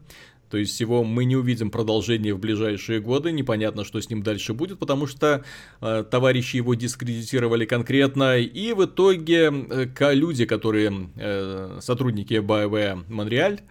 То 0.54 0.60
есть 0.60 0.80
его 0.80 1.04
мы 1.04 1.26
не 1.26 1.36
увидим 1.36 1.72
продолжение 1.72 2.36
в 2.36 2.38
ближайшие 2.38 3.00
годы, 3.00 3.32
непонятно, 3.32 3.84
что 3.84 4.00
с 4.00 4.08
ним 4.12 4.22
дальше 4.22 4.54
будет, 4.54 4.78
потому 4.78 5.08
что 5.08 5.44
э, 5.82 6.04
товарищи 6.08 6.58
его 6.58 6.76
дискредитировали 6.76 7.66
конкретно, 7.66 8.38
и 8.38 8.74
в 8.74 8.86
итоге 8.86 9.52
э, 9.52 10.14
люди, 10.14 10.46
которые 10.46 11.10
э, 11.16 11.80
сотрудники 11.82 12.36
BioWare 12.36 13.04
Монреаль, 13.12 13.62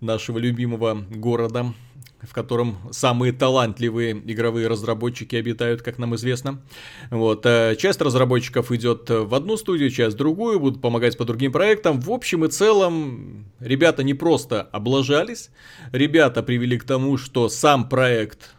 нашего 0.00 0.38
любимого 0.38 1.04
города, 1.10 1.74
в 2.22 2.32
котором 2.32 2.78
самые 2.90 3.32
талантливые 3.32 4.12
игровые 4.12 4.68
разработчики 4.68 5.36
обитают, 5.36 5.82
как 5.82 5.98
нам 5.98 6.14
известно. 6.16 6.62
Вот. 7.10 7.44
э, 7.46 7.76
Часть 7.76 8.00
разработчиков 8.00 8.70
идет 8.72 9.10
в 9.10 9.34
одну 9.34 9.56
студию, 9.56 9.90
часть 9.90 10.14
в 10.14 10.18
другую, 10.18 10.60
будут 10.60 10.80
помогать 10.80 11.16
по 11.18 11.24
другим 11.24 11.52
проектам. 11.52 12.00
В 12.00 12.10
общем 12.10 12.44
и 12.44 12.48
целом, 12.48 13.46
ребята 13.60 14.02
не 14.02 14.14
просто 14.14 14.62
облажались, 14.62 15.50
ребята 15.92 16.42
привели 16.42 16.78
к 16.78 16.84
тому, 16.84 17.16
что 17.16 17.48
сам 17.48 17.88
проект 17.88 18.54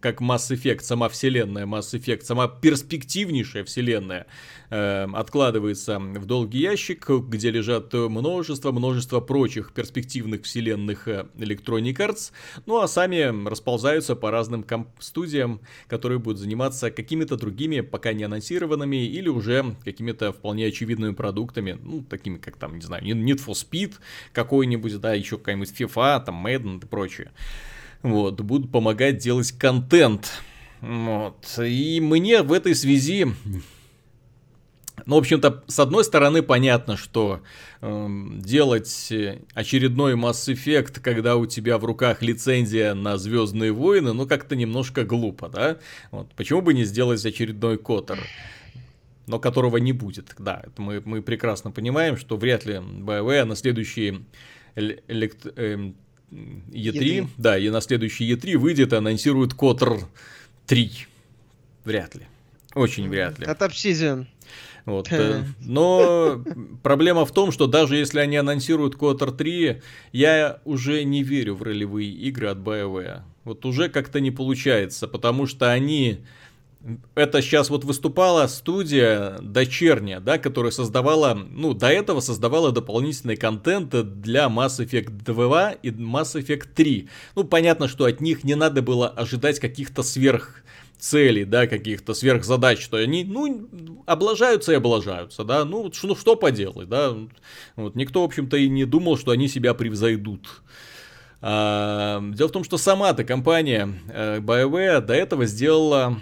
как 0.00 0.20
Mass 0.20 0.50
Effect, 0.50 0.80
сама 0.80 1.08
вселенная 1.08 1.66
Mass 1.66 1.92
Effect, 1.92 2.22
сама 2.22 2.48
перспективнейшая 2.48 3.64
вселенная 3.64 4.26
э, 4.70 5.06
откладывается 5.12 5.98
в 5.98 6.24
долгий 6.24 6.60
ящик, 6.60 7.08
где 7.08 7.50
лежат 7.50 7.92
множество-множество 7.92 9.20
прочих 9.20 9.72
перспективных 9.72 10.44
вселенных 10.44 11.08
э, 11.08 11.26
Electronic 11.36 11.96
Arts, 11.96 12.32
ну 12.64 12.80
а 12.80 12.88
сами 12.88 13.48
расползаются 13.48 14.16
по 14.16 14.30
разным 14.30 14.64
студиям, 14.98 15.60
которые 15.88 16.18
будут 16.18 16.38
заниматься 16.38 16.90
какими-то 16.90 17.36
другими, 17.36 17.80
пока 17.80 18.12
не 18.12 18.24
анонсированными, 18.24 19.06
или 19.06 19.28
уже 19.28 19.76
какими-то 19.84 20.32
вполне 20.32 20.66
очевидными 20.66 21.14
продуктами, 21.14 21.78
ну, 21.82 22.02
такими 22.02 22.38
как 22.38 22.56
там, 22.56 22.76
не 22.76 22.82
знаю, 22.82 23.04
Need 23.04 23.44
for 23.46 23.52
Speed 23.52 23.94
какой-нибудь, 24.32 25.00
да, 25.00 25.12
еще 25.12 25.36
какая-нибудь 25.36 25.72
FIFA, 25.78 26.24
там, 26.24 26.46
Madden 26.46 26.82
и 26.82 26.86
прочее 26.86 27.30
вот, 28.02 28.40
будут 28.40 28.70
помогать 28.70 29.18
делать 29.18 29.52
контент. 29.52 30.30
Вот. 30.80 31.58
И 31.58 32.00
мне 32.00 32.42
в 32.42 32.52
этой 32.52 32.74
связи 32.74 33.26
ну, 35.04 35.16
в 35.16 35.18
общем-то, 35.18 35.62
с 35.66 35.78
одной 35.78 36.04
стороны, 36.04 36.42
понятно, 36.42 36.96
что 36.96 37.42
эм, 37.80 38.40
делать 38.40 39.08
э, 39.12 39.40
очередной 39.52 40.14
Mass 40.14 40.52
Effect, 40.52 41.00
когда 41.00 41.36
у 41.36 41.46
тебя 41.46 41.76
в 41.78 41.84
руках 41.84 42.22
лицензия 42.22 42.94
на 42.94 43.18
Звездные 43.18 43.72
войны, 43.72 44.14
ну, 44.14 44.26
как-то 44.26 44.56
немножко 44.56 45.04
глупо, 45.04 45.48
да? 45.48 45.76
Вот. 46.10 46.32
Почему 46.34 46.62
бы 46.62 46.72
не 46.72 46.84
сделать 46.84 47.24
очередной 47.24 47.78
Котор? 47.78 48.18
но 49.26 49.40
которого 49.40 49.78
не 49.78 49.92
будет. 49.92 50.34
Да, 50.38 50.62
это 50.64 50.80
мы, 50.80 51.02
мы 51.04 51.20
прекрасно 51.20 51.72
понимаем, 51.72 52.16
что 52.16 52.36
вряд 52.36 52.64
ли 52.64 52.74
BioWare 52.74 53.44
на 53.44 53.56
следующий 53.56 54.24
эле- 54.76 55.02
элект- 55.08 55.52
эм, 55.56 55.96
E3, 56.30 56.92
E3. 56.92 57.28
да, 57.36 57.58
и 57.58 57.70
на 57.70 57.80
следующий 57.80 58.32
E3 58.32 58.56
выйдет 58.56 58.92
и 58.92 58.96
анонсирует 58.96 59.54
Котор 59.54 60.00
3. 60.66 60.90
Вряд 61.84 62.14
ли. 62.14 62.22
Очень 62.74 63.08
вряд 63.08 63.38
ли. 63.38 63.46
От 63.46 63.62
Obsidian. 63.62 64.26
Вот, 64.84 65.10
э, 65.10 65.42
но 65.60 66.40
проблема 66.84 67.26
в 67.26 67.32
том, 67.32 67.50
что 67.50 67.66
даже 67.66 67.96
если 67.96 68.20
они 68.20 68.36
анонсируют 68.36 68.94
Котор 68.94 69.32
3, 69.32 69.82
я 70.12 70.60
уже 70.64 71.02
не 71.02 71.24
верю 71.24 71.56
в 71.56 71.62
ролевые 71.62 72.10
игры 72.10 72.48
от 72.48 72.58
BioWare. 72.58 73.22
Вот 73.42 73.64
уже 73.64 73.88
как-то 73.88 74.20
не 74.20 74.30
получается, 74.30 75.08
потому 75.08 75.46
что 75.46 75.72
они... 75.72 76.18
Это 77.14 77.42
сейчас 77.42 77.68
вот 77.68 77.84
выступала 77.84 78.46
студия 78.46 79.38
дочерняя, 79.40 80.20
да, 80.20 80.38
которая 80.38 80.70
создавала, 80.70 81.34
ну, 81.34 81.74
до 81.74 81.88
этого 81.88 82.20
создавала 82.20 82.70
дополнительный 82.70 83.36
контент 83.36 83.90
для 84.20 84.46
Mass 84.46 84.78
Effect 84.78 85.10
2 85.24 85.72
и 85.72 85.90
Mass 85.90 86.40
Effect 86.40 86.68
3. 86.74 87.08
Ну, 87.34 87.44
понятно, 87.44 87.88
что 87.88 88.04
от 88.04 88.20
них 88.20 88.44
не 88.44 88.54
надо 88.54 88.82
было 88.82 89.08
ожидать 89.08 89.58
каких-то 89.58 90.02
сверх 90.02 90.62
целей, 90.98 91.44
да, 91.44 91.66
каких-то 91.66 92.14
сверхзадач, 92.14 92.80
что 92.80 92.96
они, 92.96 93.24
ну, 93.24 93.68
облажаются 94.06 94.72
и 94.72 94.76
облажаются, 94.76 95.44
да, 95.44 95.64
ну, 95.64 95.92
что, 95.92 96.08
ну, 96.08 96.16
что 96.16 96.36
поделать, 96.36 96.88
да, 96.88 97.14
вот 97.74 97.96
никто, 97.96 98.22
в 98.22 98.24
общем-то, 98.24 98.56
и 98.56 98.68
не 98.68 98.84
думал, 98.84 99.18
что 99.18 99.32
они 99.32 99.48
себя 99.48 99.74
превзойдут. 99.74 100.62
А, 101.42 102.22
дело 102.32 102.48
в 102.48 102.52
том, 102.52 102.64
что 102.64 102.78
сама-то 102.78 103.24
компания 103.24 103.92
э, 104.08 104.38
BioWare 104.40 105.00
до 105.00 105.14
этого 105.14 105.44
сделала 105.46 106.18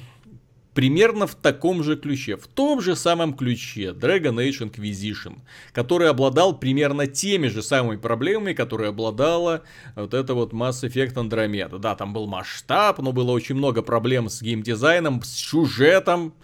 примерно 0.75 1.27
в 1.27 1.35
таком 1.37 1.83
же 1.83 1.97
ключе, 1.97 2.37
в 2.37 2.47
том 2.47 2.81
же 2.81 2.97
самом 2.97 3.35
ключе 3.35 3.93
Dragon 3.93 4.37
Age 4.37 4.71
Inquisition, 4.71 5.39
который 5.73 6.11
обладал 6.11 6.59
примерно 6.59 7.07
теми 7.07 7.47
же 7.47 7.63
самыми 7.63 7.97
проблемами, 7.97 8.53
которые 8.53 8.91
обладала 8.91 9.63
вот 9.95 10.13
это 10.13 10.35
вот 10.35 10.53
Mass 10.53 10.83
Effect 10.83 11.15
Andromeda. 11.15 11.79
Да, 11.79 11.95
там 11.95 12.13
был 12.13 12.27
масштаб, 12.27 12.99
но 12.99 13.13
было 13.13 13.31
очень 13.31 13.55
много 13.55 13.83
проблем 13.83 14.29
с 14.29 14.43
геймдизайном, 14.43 15.23
с 15.23 15.31
сюжетом, 15.31 16.35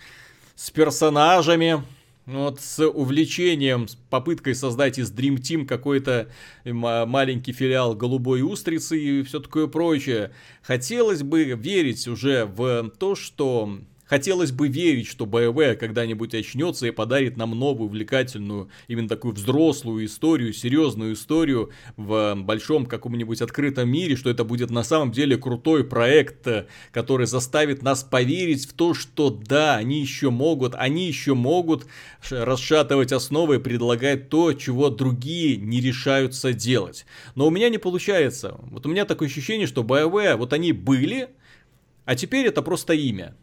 с 0.54 0.70
персонажами, 0.70 1.82
вот 2.26 2.60
с 2.60 2.86
увлечением, 2.86 3.88
с 3.88 3.96
попыткой 3.96 4.54
создать 4.54 4.98
из 4.98 5.12
Dream 5.12 5.36
Team 5.36 5.66
какой-то 5.66 6.28
ма- 6.64 7.06
маленький 7.06 7.52
филиал 7.52 7.96
голубой 7.96 8.42
устрицы 8.42 9.00
и 9.00 9.22
все 9.22 9.40
такое 9.40 9.66
прочее. 9.66 10.30
Хотелось 10.62 11.24
бы 11.24 11.42
верить 11.44 12.06
уже 12.06 12.44
в 12.44 12.90
то, 12.98 13.16
что 13.16 13.80
Хотелось 14.10 14.50
бы 14.50 14.66
верить, 14.66 15.06
что 15.06 15.24
BioWare 15.24 15.76
когда-нибудь 15.76 16.34
очнется 16.34 16.88
и 16.88 16.90
подарит 16.90 17.36
нам 17.36 17.56
новую, 17.56 17.86
увлекательную, 17.86 18.68
именно 18.88 19.08
такую 19.08 19.34
взрослую 19.34 20.04
историю, 20.04 20.52
серьезную 20.52 21.12
историю 21.12 21.70
в 21.96 22.34
большом 22.34 22.86
каком-нибудь 22.86 23.40
открытом 23.40 23.88
мире, 23.88 24.16
что 24.16 24.28
это 24.28 24.42
будет 24.42 24.70
на 24.70 24.82
самом 24.82 25.12
деле 25.12 25.36
крутой 25.36 25.84
проект, 25.84 26.44
э, 26.48 26.66
который 26.90 27.26
заставит 27.26 27.82
нас 27.82 28.02
поверить 28.02 28.66
в 28.66 28.72
то, 28.72 28.94
что 28.94 29.30
да, 29.30 29.76
они 29.76 30.00
еще 30.00 30.30
могут, 30.30 30.74
они 30.74 31.06
еще 31.06 31.34
могут 31.34 31.86
расшатывать 32.30 33.12
основы 33.12 33.56
и 33.56 33.58
предлагать 33.60 34.28
то, 34.28 34.52
чего 34.54 34.90
другие 34.90 35.56
не 35.56 35.80
решаются 35.80 36.52
делать. 36.52 37.06
Но 37.36 37.46
у 37.46 37.50
меня 37.50 37.68
не 37.68 37.78
получается. 37.78 38.56
Вот 38.72 38.86
у 38.86 38.88
меня 38.88 39.04
такое 39.04 39.28
ощущение, 39.28 39.68
что 39.68 39.82
BioWare, 39.82 40.34
вот 40.34 40.52
они 40.52 40.72
были, 40.72 41.28
а 42.06 42.16
теперь 42.16 42.46
это 42.46 42.60
просто 42.60 42.94
имя. 42.94 43.36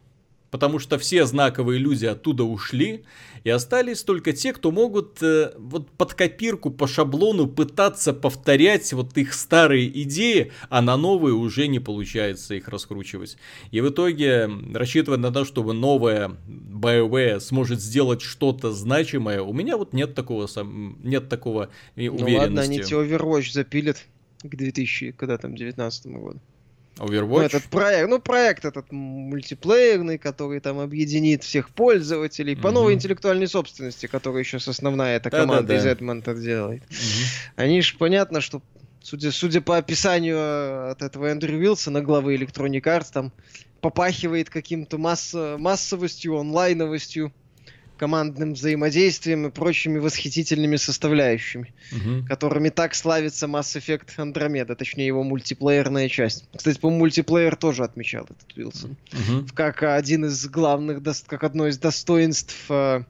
Потому 0.51 0.79
что 0.79 0.97
все 0.97 1.25
знаковые 1.25 1.77
люди 1.77 2.05
оттуда 2.05 2.43
ушли, 2.43 3.03
и 3.43 3.49
остались 3.49 4.03
только 4.03 4.33
те, 4.33 4.53
кто 4.53 4.71
могут 4.71 5.21
э, 5.21 5.53
вот 5.57 5.89
под 5.91 6.13
копирку, 6.13 6.71
по 6.71 6.87
шаблону 6.87 7.47
пытаться 7.47 8.13
повторять 8.13 8.91
вот 8.93 9.17
их 9.17 9.33
старые 9.33 9.87
идеи, 10.03 10.51
а 10.69 10.81
на 10.81 10.95
новые 10.97 11.33
уже 11.33 11.67
не 11.67 11.79
получается 11.79 12.55
их 12.55 12.67
раскручивать. 12.67 13.37
И 13.71 13.81
в 13.81 13.89
итоге, 13.89 14.49
рассчитывая 14.73 15.17
на 15.17 15.31
то, 15.31 15.43
чтобы 15.45 15.73
новая 15.73 16.37
BioWare 16.47 17.39
сможет 17.39 17.81
сделать 17.81 18.21
что-то 18.21 18.71
значимое, 18.71 19.41
у 19.41 19.53
меня 19.53 19.77
вот 19.77 19.93
нет 19.93 20.15
такого, 20.15 20.47
сам, 20.47 20.97
нет 21.03 21.29
такого 21.29 21.69
Ну 21.95 22.03
уверенности. 22.03 22.35
ладно, 22.37 22.61
они 22.61 22.79
тебе 22.79 22.97
Overwatch 22.97 23.51
запилят 23.51 23.97
к 24.43 24.55
2000, 24.55 25.11
когда 25.11 25.37
там, 25.37 25.55
19 25.55 26.07
году. 26.07 26.39
Ну, 26.99 27.05
Overwatch? 27.05 27.45
этот 27.45 27.63
проект, 27.65 28.09
ну, 28.09 28.19
проект 28.19 28.65
этот 28.65 28.91
мультиплеерный, 28.91 30.17
который 30.17 30.59
там 30.59 30.79
объединит 30.79 31.43
всех 31.43 31.69
пользователей 31.69 32.55
по 32.55 32.67
Мгм. 32.69 32.73
новой 32.73 32.93
интеллектуальной 32.93 33.47
собственности, 33.47 34.07
которая 34.07 34.43
еще 34.43 34.57
основная 34.57 35.17
эта 35.17 35.29
команда 35.29 35.75
из 35.75 35.85
Эдмонта 35.85 36.33
делает. 36.33 36.83
Мгм. 36.89 37.25
Они 37.55 37.81
же 37.81 37.95
понятно, 37.97 38.41
что 38.41 38.61
судя, 39.01 39.31
судя 39.31 39.61
по 39.61 39.77
описанию 39.77 40.37
э, 40.37 40.91
от 40.91 41.01
этого 41.01 41.27
Эндрю 41.27 41.57
Вилсона, 41.59 42.01
главы 42.01 42.35
Electronic 42.35 42.81
Arts, 42.83 43.07
там 43.13 43.31
попахивает 43.81 44.49
каким-то 44.49 44.97
масс, 44.97 45.33
массовостью, 45.33 46.37
онлайновостью. 46.37 47.31
Командным 47.97 48.53
взаимодействием 48.53 49.47
и 49.47 49.51
прочими 49.51 49.99
восхитительными 49.99 50.75
составляющими, 50.77 51.73
угу. 51.91 52.25
которыми 52.27 52.69
так 52.69 52.95
славится 52.95 53.47
Mass 53.47 53.77
Effect 53.77 54.15
Andromeda, 54.17 54.75
точнее 54.75 55.07
его 55.07 55.23
мультиплеерная 55.23 56.07
часть. 56.09 56.45
Кстати, 56.55 56.79
по 56.79 56.89
мультиплеер 56.89 57.55
тоже 57.55 57.83
отмечал 57.83 58.25
этот 58.25 58.57
Уилсон. 58.57 58.97
Угу. 59.13 59.47
Как 59.53 59.83
один 59.83 60.25
из 60.25 60.47
главных, 60.47 61.01
как 61.27 61.43
одно 61.43 61.67
из 61.67 61.77
достоинств 61.77 62.55
э, 62.69 63.03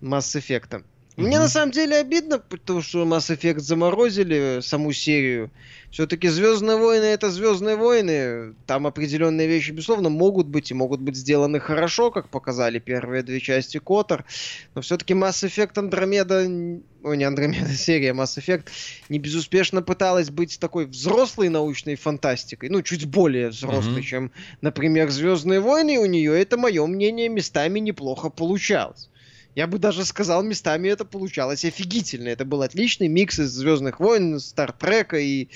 Mass 0.00 0.34
Effect. 0.34 0.82
Мне 1.16 1.38
на 1.38 1.48
самом 1.48 1.72
деле 1.72 1.96
обидно, 1.96 2.38
потому 2.38 2.82
что 2.82 3.04
Mass 3.04 3.34
Effect 3.34 3.60
заморозили 3.60 4.60
саму 4.60 4.92
серию. 4.92 5.50
Все-таки 5.90 6.28
Звездные 6.28 6.76
войны 6.76 7.04
это 7.04 7.30
Звездные 7.30 7.76
войны. 7.76 8.54
Там 8.66 8.86
определенные 8.86 9.48
вещи, 9.48 9.70
безусловно, 9.70 10.10
могут 10.10 10.46
быть 10.46 10.70
и 10.70 10.74
могут 10.74 11.00
быть 11.00 11.16
сделаны 11.16 11.58
хорошо, 11.58 12.10
как 12.10 12.28
показали 12.28 12.78
первые 12.78 13.22
две 13.22 13.40
части 13.40 13.78
Котор. 13.78 14.26
Но 14.74 14.82
все-таки 14.82 15.14
Mass 15.14 15.42
Effect 15.42 15.74
Andromeda, 15.76 16.82
ой, 17.02 17.16
не 17.16 17.24
Andromeda, 17.24 17.68
серия 17.74 18.12
Mass 18.12 18.36
Effect, 18.36 18.64
не 19.08 19.18
безуспешно 19.18 19.80
пыталась 19.80 20.28
быть 20.28 20.58
такой 20.60 20.84
взрослой 20.84 21.48
научной 21.48 21.94
фантастикой. 21.94 22.68
Ну, 22.68 22.82
чуть 22.82 23.06
более 23.06 23.48
взрослой, 23.48 24.00
mm-hmm. 24.00 24.02
чем, 24.02 24.32
например, 24.60 25.08
Звездные 25.08 25.60
войны. 25.60 25.94
И 25.94 25.98
у 25.98 26.04
нее 26.04 26.38
это, 26.38 26.58
мое 26.58 26.86
мнение, 26.86 27.30
местами 27.30 27.78
неплохо 27.78 28.28
получалось. 28.28 29.08
Я 29.56 29.66
бы 29.66 29.78
даже 29.78 30.04
сказал, 30.04 30.42
местами 30.42 30.90
это 30.90 31.06
получалось 31.06 31.64
офигительно. 31.64 32.28
Это 32.28 32.44
был 32.44 32.60
отличный 32.60 33.08
микс 33.08 33.38
из 33.38 33.48
Звездных 33.52 34.00
войн, 34.00 34.38
Стартрека 34.38 35.16
и 35.16 35.48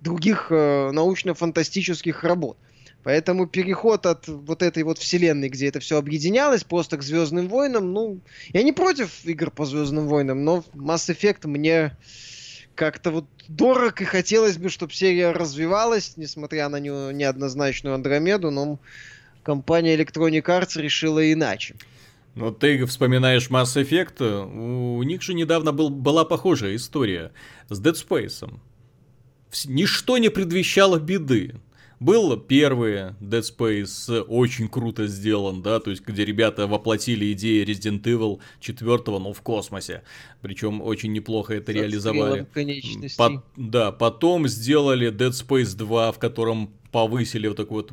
других 0.00 0.46
э, 0.50 0.92
научно-фантастических 0.92 2.22
работ. 2.22 2.56
Поэтому 3.02 3.48
переход 3.48 4.06
от 4.06 4.28
вот 4.28 4.62
этой 4.62 4.84
вот 4.84 4.98
вселенной, 4.98 5.48
где 5.48 5.66
это 5.66 5.80
все 5.80 5.98
объединялось, 5.98 6.62
просто 6.62 6.98
к 6.98 7.02
Звездным 7.02 7.48
войнам, 7.48 7.92
ну, 7.92 8.20
я 8.52 8.62
не 8.62 8.72
против 8.72 9.24
игр 9.24 9.50
по 9.50 9.64
Звездным 9.64 10.06
войнам, 10.06 10.44
но 10.44 10.64
Mass 10.74 11.12
Effect 11.12 11.48
мне 11.48 11.96
как-то 12.76 13.10
вот 13.10 13.24
дорог, 13.48 14.00
и 14.00 14.04
хотелось 14.04 14.56
бы, 14.56 14.68
чтобы 14.68 14.92
серия 14.92 15.32
развивалась, 15.32 16.12
несмотря 16.16 16.68
на 16.68 16.78
неоднозначную 16.78 17.96
Андромеду, 17.96 18.52
но 18.52 18.78
компания 19.42 19.96
Electronic 19.96 20.44
Arts 20.44 20.80
решила 20.80 21.32
иначе. 21.32 21.74
Ну, 22.38 22.52
ты 22.52 22.86
вспоминаешь 22.86 23.50
Mass 23.50 23.76
Effect, 23.82 24.22
у 24.22 25.02
них 25.02 25.22
же 25.22 25.34
недавно 25.34 25.72
был, 25.72 25.90
была 25.90 26.24
похожая 26.24 26.76
история 26.76 27.32
с 27.68 27.80
Dead 27.80 27.94
Space. 27.94 28.48
Ничто 29.66 30.18
не 30.18 30.28
предвещало 30.28 30.98
беды. 31.00 31.56
Был 32.00 32.36
первый 32.36 33.10
Dead 33.20 33.42
Space 33.42 34.20
очень 34.20 34.68
круто 34.68 35.08
сделан, 35.08 35.62
да, 35.62 35.80
то 35.80 35.90
есть 35.90 36.06
где 36.06 36.24
ребята 36.24 36.68
воплотили 36.68 37.32
идеи 37.32 37.64
Resident 37.64 38.02
Evil 38.02 38.38
4, 38.60 39.02
но 39.18 39.32
в 39.32 39.42
космосе. 39.42 40.04
Причем 40.40 40.80
очень 40.80 41.12
неплохо 41.12 41.54
это 41.54 41.72
реализовали. 41.72 42.46
По- 43.16 43.42
да, 43.56 43.90
потом 43.90 44.46
сделали 44.46 45.10
Dead 45.10 45.30
Space 45.32 45.76
2, 45.76 46.12
в 46.12 46.18
котором 46.20 46.70
повысили 46.90 47.48
вот 47.48 47.56
такой 47.56 47.82
вот 47.82 47.92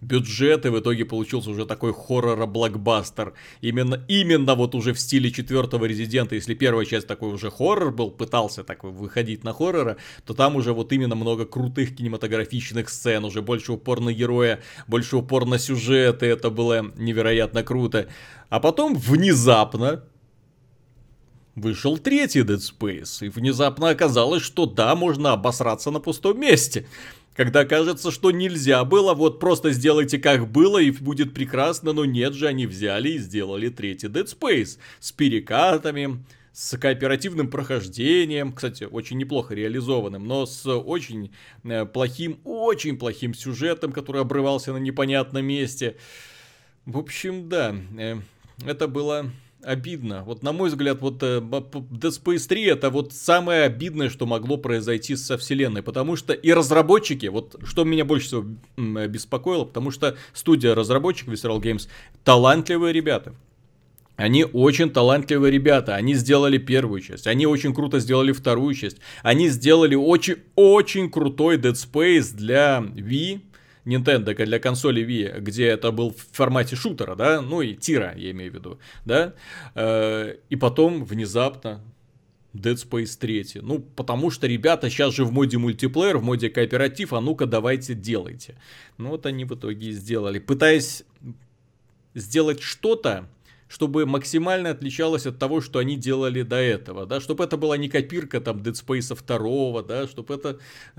бюджет, 0.00 0.66
и 0.66 0.68
в 0.68 0.78
итоге 0.80 1.04
получился 1.04 1.50
уже 1.50 1.66
такой 1.66 1.92
хоррор-блокбастер. 1.92 3.34
Именно, 3.60 4.04
именно 4.08 4.54
вот 4.54 4.74
уже 4.74 4.92
в 4.92 5.00
стиле 5.00 5.30
четвертого 5.30 5.84
Резидента, 5.84 6.34
если 6.34 6.54
первая 6.54 6.86
часть 6.86 7.06
такой 7.06 7.32
уже 7.32 7.50
хоррор 7.50 7.92
был, 7.92 8.10
пытался 8.10 8.64
такой 8.64 8.90
выходить 8.90 9.44
на 9.44 9.52
хоррора, 9.52 9.96
то 10.24 10.34
там 10.34 10.56
уже 10.56 10.72
вот 10.72 10.92
именно 10.92 11.14
много 11.14 11.44
крутых 11.44 11.96
кинематографичных 11.96 12.88
сцен, 12.88 13.24
уже 13.24 13.42
больше 13.42 13.72
упор 13.72 14.00
на 14.00 14.12
героя, 14.12 14.60
больше 14.86 15.16
упор 15.16 15.46
на 15.46 15.58
сюжеты, 15.58 16.26
это 16.26 16.50
было 16.50 16.92
невероятно 16.96 17.62
круто. 17.62 18.08
А 18.48 18.60
потом 18.60 18.94
внезапно 18.94 20.04
вышел 21.56 21.98
третий 21.98 22.40
Dead 22.40 22.60
Space, 22.60 23.26
и 23.26 23.28
внезапно 23.28 23.88
оказалось, 23.88 24.42
что 24.42 24.66
да, 24.66 24.94
можно 24.94 25.32
обосраться 25.32 25.90
на 25.90 25.98
пустом 25.98 26.38
месте. 26.38 26.86
Когда 27.34 27.64
кажется, 27.64 28.10
что 28.10 28.30
нельзя 28.30 28.84
было, 28.84 29.12
вот 29.12 29.40
просто 29.40 29.72
сделайте 29.72 30.18
как 30.18 30.50
было 30.50 30.78
и 30.78 30.90
будет 30.90 31.34
прекрасно, 31.34 31.92
но 31.92 32.04
нет 32.04 32.34
же, 32.34 32.46
они 32.46 32.66
взяли 32.66 33.10
и 33.10 33.18
сделали 33.18 33.68
третий 33.68 34.06
Dead 34.06 34.26
Space 34.26 34.78
с 35.00 35.12
перекатами, 35.12 36.24
с 36.52 36.78
кооперативным 36.78 37.50
прохождением, 37.50 38.52
кстати, 38.54 38.84
очень 38.84 39.18
неплохо 39.18 39.54
реализованным, 39.54 40.26
но 40.26 40.46
с 40.46 40.66
очень 40.66 41.30
э, 41.64 41.84
плохим, 41.84 42.40
очень 42.44 42.96
плохим 42.96 43.34
сюжетом, 43.34 43.92
который 43.92 44.22
обрывался 44.22 44.72
на 44.72 44.78
непонятном 44.78 45.44
месте. 45.44 45.96
В 46.86 46.96
общем, 46.96 47.50
да, 47.50 47.76
э, 47.98 48.16
это 48.64 48.88
было 48.88 49.30
обидно. 49.66 50.22
Вот 50.24 50.42
на 50.42 50.52
мой 50.52 50.68
взгляд, 50.68 51.00
вот 51.00 51.22
э, 51.22 51.40
Dead 51.40 52.10
Space 52.10 52.46
3 52.46 52.64
это 52.66 52.90
вот 52.90 53.12
самое 53.12 53.64
обидное, 53.64 54.08
что 54.08 54.24
могло 54.24 54.56
произойти 54.56 55.16
со 55.16 55.36
вселенной, 55.36 55.82
потому 55.82 56.14
что 56.14 56.32
и 56.32 56.52
разработчики, 56.52 57.26
вот 57.26 57.56
что 57.64 57.84
меня 57.84 58.04
больше 58.04 58.26
всего 58.26 58.44
беспокоило, 59.08 59.64
потому 59.64 59.90
что 59.90 60.16
студия 60.32 60.74
разработчиков 60.74 61.34
Visceral 61.34 61.60
Games 61.60 61.88
талантливые 62.24 62.92
ребята. 62.92 63.34
Они 64.14 64.44
очень 64.44 64.88
талантливые 64.88 65.50
ребята, 65.50 65.94
они 65.94 66.14
сделали 66.14 66.56
первую 66.56 67.00
часть, 67.00 67.26
они 67.26 67.46
очень 67.46 67.74
круто 67.74 67.98
сделали 67.98 68.32
вторую 68.32 68.72
часть, 68.74 68.98
они 69.22 69.48
сделали 69.48 69.94
очень-очень 69.94 71.10
крутой 71.10 71.58
Dead 71.58 71.74
Space 71.74 72.34
для 72.34 72.78
Wii, 72.78 73.40
Nintendo 73.86 74.34
для 74.34 74.58
консоли 74.58 75.02
Wii, 75.02 75.40
где 75.40 75.66
это 75.68 75.92
был 75.92 76.10
в 76.10 76.36
формате 76.36 76.76
шутера, 76.76 77.14
да, 77.14 77.40
ну 77.40 77.62
и 77.62 77.74
тира, 77.74 78.12
я 78.16 78.32
имею 78.32 78.52
в 78.52 78.54
виду, 78.54 78.78
да, 79.04 79.34
э, 79.74 80.36
и 80.50 80.56
потом 80.56 81.04
внезапно 81.04 81.80
Dead 82.52 82.74
Space 82.74 83.18
3. 83.18 83.60
Ну, 83.62 83.78
потому 83.80 84.30
что 84.30 84.46
ребята 84.46 84.90
сейчас 84.90 85.14
же 85.14 85.24
в 85.24 85.32
моде 85.32 85.58
мультиплеер, 85.58 86.18
в 86.18 86.24
моде 86.24 86.50
кооператив, 86.50 87.12
а 87.12 87.20
ну-ка 87.20 87.46
давайте 87.46 87.94
делайте. 87.94 88.56
Ну 88.98 89.10
вот 89.10 89.26
они 89.26 89.44
в 89.44 89.54
итоге 89.54 89.88
и 89.88 89.92
сделали. 89.92 90.38
Пытаясь 90.38 91.04
сделать 92.14 92.60
что-то, 92.60 93.28
чтобы 93.68 94.06
максимально 94.06 94.70
отличалось 94.70 95.26
от 95.26 95.38
того, 95.38 95.60
что 95.60 95.78
они 95.78 95.96
делали 95.96 96.42
до 96.42 96.56
этого, 96.56 97.06
да, 97.06 97.20
чтобы 97.20 97.44
это 97.44 97.56
была 97.56 97.76
не 97.76 97.88
копирка 97.88 98.40
там 98.40 98.58
Dead 98.58 98.74
Space 98.74 99.14
2, 99.14 99.82
да, 99.82 100.06
чтобы 100.06 100.34
это 100.34 100.58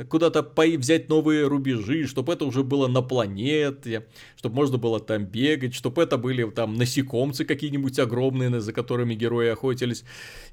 куда-то 0.09 0.45
взять 0.77 1.09
новые 1.09 1.47
рубежи, 1.47 2.07
чтобы 2.07 2.33
это 2.33 2.45
уже 2.45 2.63
было 2.63 2.87
на 2.87 3.01
планете, 3.01 4.07
чтобы 4.35 4.55
можно 4.55 4.77
было 4.77 4.99
там 4.99 5.25
бегать, 5.25 5.73
чтобы 5.73 6.03
это 6.03 6.17
были 6.17 6.49
там 6.49 6.73
насекомцы 6.75 7.45
какие-нибудь 7.45 7.97
огромные, 7.99 8.59
за 8.59 8.73
которыми 8.73 9.15
герои 9.15 9.49
охотились. 9.49 10.03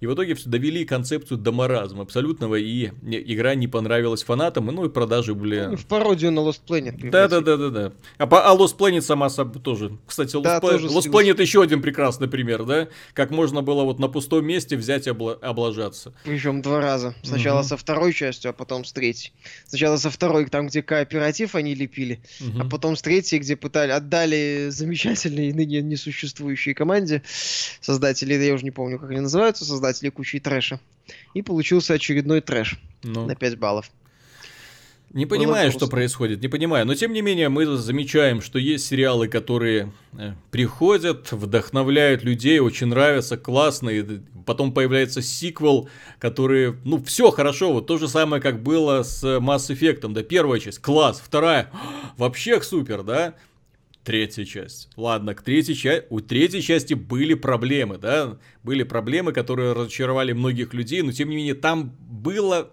И 0.00 0.06
в 0.06 0.14
итоге 0.14 0.36
довели 0.44 0.84
концепцию 0.84 1.38
до 1.38 1.52
маразма 1.52 2.02
абсолютного, 2.02 2.56
и 2.56 2.90
игра 3.02 3.54
не 3.54 3.66
понравилась 3.66 4.22
фанатам, 4.22 4.66
ну 4.66 4.84
и 4.84 4.88
продажи 4.88 5.34
были... 5.34 5.66
Ну, 5.70 5.76
в 5.76 5.86
пародию 5.86 6.30
на 6.30 6.40
Lost 6.40 6.60
Planet. 6.66 7.10
Да-да-да-да. 7.10 7.92
А, 8.18 8.24
а 8.24 8.56
Lost 8.56 8.76
Planet 8.78 9.00
сама 9.00 9.28
собой 9.28 9.60
тоже. 9.60 9.98
Кстати, 10.06 10.36
Lost, 10.36 10.42
да, 10.42 10.58
Pla- 10.58 10.70
тоже 10.70 10.88
Lost 10.88 11.10
Planet 11.10 11.40
еще 11.40 11.62
один 11.62 11.82
прекрасный 11.82 12.03
прекрасный 12.04 12.28
пример, 12.28 12.64
да? 12.64 12.88
Как 13.14 13.30
можно 13.30 13.62
было 13.62 13.84
вот 13.84 13.98
на 13.98 14.08
пустом 14.08 14.44
месте 14.44 14.76
взять 14.76 15.06
и 15.06 15.10
обла- 15.10 15.38
облажаться. 15.40 16.12
Причем 16.24 16.60
два 16.60 16.80
раза. 16.80 17.14
Сначала 17.22 17.60
угу. 17.60 17.68
со 17.68 17.76
второй 17.76 18.12
частью, 18.12 18.50
а 18.50 18.52
потом 18.52 18.84
с 18.84 18.92
третьей. 18.92 19.32
Сначала 19.66 19.96
со 19.96 20.10
второй, 20.10 20.44
там, 20.46 20.66
где 20.66 20.82
кооператив 20.82 21.54
они 21.54 21.74
лепили, 21.74 22.20
угу. 22.40 22.60
а 22.60 22.64
потом 22.68 22.96
с 22.96 23.02
третьей, 23.02 23.38
где 23.38 23.56
пытали, 23.56 23.90
отдали 23.92 24.68
замечательной 24.68 25.52
ныне 25.52 25.80
несуществующей 25.80 26.74
команде 26.74 27.22
создатели, 27.80 28.34
я 28.34 28.52
уже 28.52 28.64
не 28.64 28.70
помню, 28.70 28.98
как 28.98 29.10
они 29.10 29.20
называются, 29.20 29.64
создатели 29.64 30.10
кучи 30.10 30.40
трэша. 30.40 30.80
И 31.32 31.42
получился 31.42 31.94
очередной 31.94 32.42
трэш 32.42 32.78
ну. 33.02 33.26
на 33.26 33.34
5 33.34 33.58
баллов. 33.58 33.90
Не 35.14 35.26
понимаю, 35.26 35.70
что 35.70 35.86
происходит, 35.86 36.42
не 36.42 36.48
понимаю. 36.48 36.84
Но 36.86 36.94
тем 36.96 37.12
не 37.12 37.22
менее, 37.22 37.48
мы 37.48 37.66
замечаем, 37.76 38.42
что 38.42 38.58
есть 38.58 38.84
сериалы, 38.84 39.28
которые 39.28 39.92
э, 40.18 40.32
приходят, 40.50 41.30
вдохновляют 41.30 42.24
людей, 42.24 42.58
очень 42.58 42.88
нравятся, 42.88 43.36
классные. 43.36 44.22
Потом 44.44 44.72
появляется 44.72 45.22
сиквел, 45.22 45.88
который, 46.18 46.74
ну, 46.84 47.00
все 47.04 47.30
хорошо. 47.30 47.72
Вот 47.72 47.86
то 47.86 47.96
же 47.96 48.08
самое, 48.08 48.42
как 48.42 48.60
было 48.60 49.04
с 49.04 49.22
Mass 49.22 49.70
Effect, 49.70 50.12
да, 50.12 50.24
первая 50.24 50.58
часть, 50.58 50.80
класс, 50.80 51.22
вторая, 51.24 51.70
вообще 52.16 52.60
супер, 52.60 53.04
да. 53.04 53.34
Третья 54.02 54.44
часть. 54.44 54.90
Ладно, 54.96 55.34
к 55.34 55.42
третьей 55.42 55.76
части, 55.76 56.06
у 56.10 56.20
третьей 56.20 56.60
части 56.60 56.94
были 56.94 57.34
проблемы, 57.34 57.98
да, 57.98 58.36
были 58.64 58.82
проблемы, 58.82 59.32
которые 59.32 59.74
разочаровали 59.74 60.32
многих 60.32 60.74
людей, 60.74 61.02
но 61.02 61.12
тем 61.12 61.30
не 61.30 61.36
менее 61.36 61.54
там 61.54 61.96
было 62.00 62.72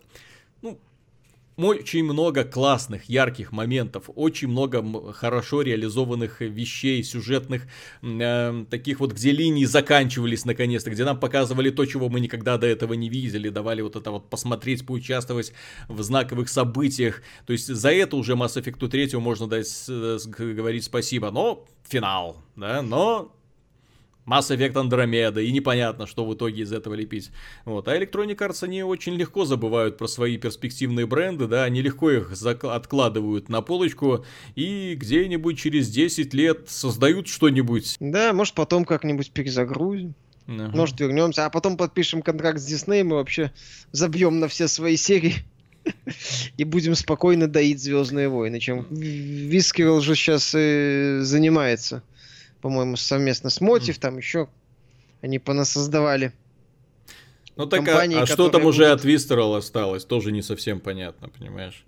очень 1.57 2.03
много 2.03 2.43
классных, 2.43 3.05
ярких 3.05 3.51
моментов, 3.51 4.09
очень 4.15 4.47
много 4.47 5.13
хорошо 5.13 5.61
реализованных 5.61 6.41
вещей, 6.41 7.03
сюжетных, 7.03 7.63
э, 8.01 8.65
таких 8.69 8.99
вот, 8.99 9.13
где 9.13 9.31
линии 9.31 9.65
заканчивались 9.65 10.45
наконец-то, 10.45 10.89
где 10.89 11.03
нам 11.03 11.19
показывали 11.19 11.69
то, 11.69 11.85
чего 11.85 12.09
мы 12.09 12.19
никогда 12.19 12.57
до 12.57 12.67
этого 12.67 12.93
не 12.93 13.09
видели, 13.09 13.49
давали 13.49 13.81
вот 13.81 13.95
это 13.95 14.11
вот 14.11 14.29
посмотреть, 14.29 14.85
поучаствовать 14.85 15.53
в 15.87 16.01
знаковых 16.01 16.49
событиях. 16.49 17.21
То 17.45 17.53
есть 17.53 17.67
за 17.67 17.91
это 17.91 18.15
уже 18.15 18.33
Mass 18.33 18.61
Effect 18.61 18.87
3 18.87 19.17
можно 19.19 19.47
дать, 19.47 19.67
говорить 20.27 20.83
спасибо, 20.85 21.31
но 21.31 21.65
финал, 21.87 22.37
да, 22.55 22.81
но 22.81 23.35
Mass 24.25 24.55
Effect 24.55 24.73
Andromeda, 24.73 25.43
и 25.43 25.51
непонятно, 25.51 26.05
что 26.05 26.25
в 26.25 26.33
итоге 26.33 26.63
из 26.63 26.71
этого 26.71 26.93
лепить. 26.93 27.31
Вот. 27.65 27.87
А 27.87 27.97
Electronic 27.97 28.37
Arts, 28.37 28.63
они 28.63 28.83
очень 28.83 29.15
легко 29.15 29.45
забывают 29.45 29.97
про 29.97 30.07
свои 30.07 30.37
перспективные 30.37 31.05
бренды, 31.05 31.47
да, 31.47 31.63
они 31.63 31.81
легко 31.81 32.11
их 32.11 32.31
откладывают 32.63 33.49
на 33.49 33.61
полочку, 33.61 34.25
и 34.55 34.95
где-нибудь 34.95 35.57
через 35.57 35.89
10 35.89 36.33
лет 36.33 36.69
создают 36.69 37.27
что-нибудь. 37.27 37.97
Да, 37.99 38.33
может 38.33 38.53
потом 38.53 38.85
как-нибудь 38.85 39.31
перезагрузим. 39.31 40.13
Uh-huh. 40.47 40.75
Может, 40.75 40.99
вернемся, 40.99 41.45
а 41.45 41.49
потом 41.49 41.77
подпишем 41.77 42.21
контракт 42.21 42.59
с 42.59 42.65
Диснеем 42.65 43.11
и 43.11 43.13
вообще 43.13 43.51
забьем 43.91 44.39
на 44.39 44.47
все 44.47 44.67
свои 44.67 44.97
серии. 44.97 45.35
И 46.57 46.63
будем 46.63 46.93
спокойно 46.93 47.47
доить 47.47 47.81
Звездные 47.81 48.29
войны, 48.29 48.59
чем 48.59 48.85
Вискерл 48.91 50.01
же 50.01 50.15
сейчас 50.15 50.53
и 50.55 51.19
занимается 51.21 52.03
по-моему, 52.61 52.95
совместно 52.95 53.49
с 53.49 53.61
Мотив, 53.61 53.99
там 53.99 54.17
еще 54.17 54.47
они 55.21 55.39
понасоздавали. 55.39 56.33
Ну 57.55 57.65
так, 57.67 57.87
а, 57.87 58.01
а 58.01 58.25
что 58.25 58.49
там 58.49 58.65
уже 58.65 58.87
от 58.87 59.03
Вистерал 59.03 59.55
осталось, 59.55 60.05
тоже 60.05 60.31
не 60.31 60.41
совсем 60.41 60.79
понятно, 60.79 61.29
понимаешь? 61.29 61.83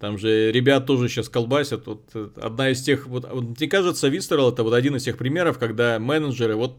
Там 0.00 0.18
же 0.18 0.50
ребят 0.50 0.86
тоже 0.86 1.08
сейчас 1.08 1.28
колбасят. 1.28 1.86
Вот 1.86 2.02
э, 2.14 2.28
одна 2.40 2.70
из 2.70 2.82
тех, 2.82 3.06
вот, 3.06 3.30
вот 3.30 3.60
мне 3.60 3.68
кажется, 3.68 4.08
Вистерал 4.08 4.50
это 4.50 4.64
вот 4.64 4.72
один 4.72 4.96
из 4.96 5.04
тех 5.04 5.16
примеров, 5.16 5.58
когда 5.58 5.98
менеджеры 6.00 6.56
вот 6.56 6.76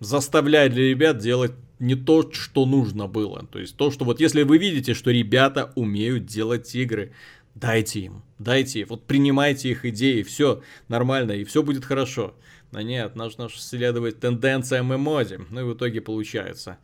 заставляют 0.00 0.72
для 0.72 0.88
ребят 0.88 1.18
делать 1.18 1.52
не 1.78 1.94
то, 1.94 2.32
что 2.32 2.64
нужно 2.64 3.06
было. 3.06 3.44
То 3.52 3.58
есть 3.58 3.76
то, 3.76 3.90
что 3.90 4.04
вот 4.04 4.20
если 4.20 4.44
вы 4.44 4.56
видите, 4.56 4.94
что 4.94 5.10
ребята 5.10 5.72
умеют 5.74 6.24
делать 6.24 6.74
игры, 6.74 7.12
дайте 7.54 8.00
им, 8.00 8.22
дайте, 8.38 8.86
вот 8.86 9.04
принимайте 9.04 9.70
их 9.70 9.84
идеи, 9.84 10.22
все 10.22 10.62
нормально, 10.88 11.32
и 11.32 11.44
все 11.44 11.62
будет 11.62 11.84
хорошо. 11.84 12.34
Но 12.70 12.82
нет, 12.82 13.16
нужно 13.16 13.48
следовать 13.48 14.20
тенденциям 14.20 14.92
и 14.92 14.96
моде. 14.96 15.40
Ну 15.50 15.60
и 15.60 15.64
в 15.64 15.74
итоге 15.74 16.00
получается. 16.00 16.78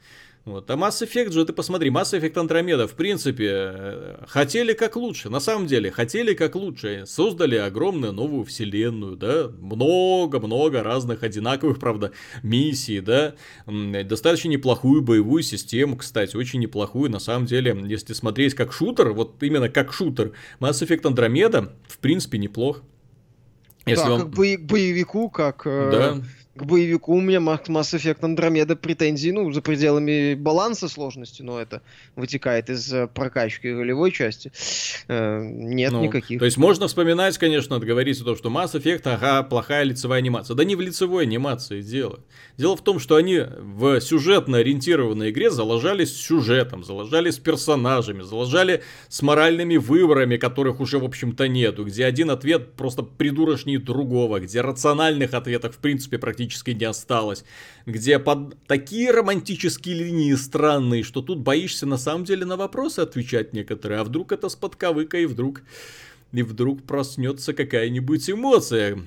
Вот. 0.45 0.71
А 0.71 0.75
Mass 0.75 1.03
Effect 1.03 1.33
же, 1.33 1.47
ты 1.47 1.55
посмотри, 1.55 1.89
Mass 1.89 2.19
Effect 2.19 2.35
Andromeda, 2.35 2.87
в 2.87 2.93
принципе, 2.93 3.49
э, 3.51 4.25
хотели 4.29 4.75
как 4.75 4.95
лучше. 4.97 5.31
На 5.31 5.41
самом 5.41 5.67
деле, 5.67 5.91
хотели 5.91 6.35
как 6.35 6.55
лучше. 6.55 7.05
Создали 7.07 7.57
огромную 7.57 8.13
новую 8.13 8.45
вселенную, 8.45 9.17
да, 9.17 9.49
много-много 9.59 10.83
разных 10.83 11.23
одинаковых, 11.23 11.79
правда, 11.79 12.13
миссий, 12.43 13.01
да. 13.01 13.35
Достаточно 13.67 14.49
неплохую 14.49 15.01
боевую 15.01 15.43
систему, 15.43 15.97
кстати, 15.97 16.37
очень 16.37 16.61
неплохую. 16.61 17.11
На 17.11 17.21
самом 17.21 17.47
деле, 17.47 17.75
если 17.87 18.13
смотреть 18.13 18.53
как 18.55 18.71
шутер, 18.75 19.13
вот 19.13 19.43
именно 19.43 19.71
как 19.71 19.95
шутер, 19.95 20.33
Mass 20.61 20.87
Effect 20.87 21.03
Andromeda, 21.03 21.73
в 21.89 21.99
принципе, 21.99 22.37
неплох. 22.37 22.83
Если 23.87 24.05
да, 24.05 24.11
вам... 24.11 24.21
как 24.21 24.31
бо- 24.31 24.59
боевику, 24.59 25.29
как... 25.31 25.63
Э, 25.67 25.91
да. 25.93 26.23
К 26.57 26.63
боевику 26.63 27.15
у 27.15 27.21
меня 27.21 27.39
Mass 27.39 27.65
Effect 27.67 28.21
Andromeda 28.21 28.77
претензий, 28.77 29.33
ну, 29.33 29.51
за 29.51 29.61
пределами 29.61 30.35
баланса 30.35 30.89
сложности, 30.89 31.43
но 31.43 31.61
это 31.61 31.83
вытекает 32.15 32.71
из 32.71 32.93
э, 32.93 33.09
прокачки 33.09 33.73
ролевой 33.73 34.13
части. 34.13 34.53
Э, 35.09 35.43
нет 35.43 35.91
ну, 35.91 36.05
никаких. 36.05 36.39
То 36.39 36.45
есть 36.45 36.57
можно 36.57 36.87
вспоминать, 36.87 37.39
конечно, 37.39 37.81
говорить 37.81 38.21
о 38.21 38.25
том, 38.25 38.37
что 38.37 38.51
Mass 38.51 38.75
Effect, 38.75 39.03
ага, 39.07 39.43
плохая 39.43 39.83
лицевая 39.83 40.21
анимация. 40.21 40.55
Да 40.55 40.63
не 40.63 40.77
в 40.77 40.81
лицевой 40.81 41.25
анимации 41.25 41.83
дело. 41.83 42.21
Дело 42.57 42.77
в 42.77 42.85
том, 42.85 43.01
что 43.01 43.17
они 43.17 43.41
в 43.41 44.01
сюжетно 44.01 44.59
ориентированной 44.59 45.31
игре 45.31 45.51
заложались 45.51 46.17
сюжетом, 46.17 46.85
заложались 46.85 47.39
персонажами, 47.39 48.23
заложали 48.23 48.85
с 49.09 49.23
моральными 49.23 49.77
выборами, 49.77 50.37
которых 50.37 50.79
уже, 50.79 51.01
в 51.01 51.05
общем-то, 51.05 51.49
нету, 51.49 51.85
где 51.85 52.05
один 52.05 52.31
ответ 52.31 52.75
просто 52.75 53.03
придурочнее 53.03 53.81
другого, 53.81 54.39
где 54.39 54.61
рациональных 54.61 55.35
ответов, 55.35 55.75
в 55.75 55.79
принципе, 55.79 56.17
практически 56.19 56.44
не 56.47 56.85
осталось, 56.85 57.45
где 57.87 58.19
под 58.19 58.57
такие 58.67 59.11
романтические 59.11 59.95
линии 59.97 60.35
странные, 60.35 61.03
что 61.03 61.23
тут 61.23 61.39
боишься 61.41 61.87
на 61.87 61.99
самом 61.99 62.25
деле 62.25 62.45
на 62.45 62.57
вопросы 62.57 63.01
отвечать 63.01 63.53
некоторые, 63.53 64.01
а 64.01 64.05
вдруг 64.05 64.33
это 64.33 64.49
с 64.49 64.57
подковыка, 64.57 65.19
и 65.19 65.27
вдруг 65.27 65.63
и 66.33 66.43
вдруг 66.43 66.83
проснется 66.83 67.53
какая-нибудь 67.53 68.29
эмоция, 68.29 68.99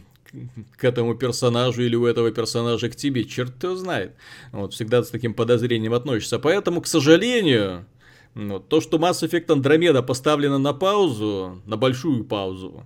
к 0.77 0.83
этому 0.83 1.15
персонажу 1.15 1.81
или 1.81 1.95
у 1.95 2.05
этого 2.05 2.31
персонажа 2.31 2.89
к 2.89 2.95
тебе, 2.95 3.23
черт 3.23 3.61
его 3.63 3.75
знает. 3.75 4.13
Вот, 4.51 4.73
всегда 4.73 5.03
с 5.03 5.09
таким 5.09 5.33
подозрением 5.33 5.93
относишься. 5.93 6.39
Поэтому, 6.39 6.81
к 6.81 6.87
сожалению, 6.87 7.85
то, 8.69 8.81
что 8.81 8.97
Mass 8.97 9.27
Effect 9.27 9.47
Andromeda 9.47 10.03
поставлена 10.03 10.57
на 10.57 10.73
паузу, 10.73 11.61
на 11.65 11.77
большую 11.77 12.23
паузу, 12.23 12.85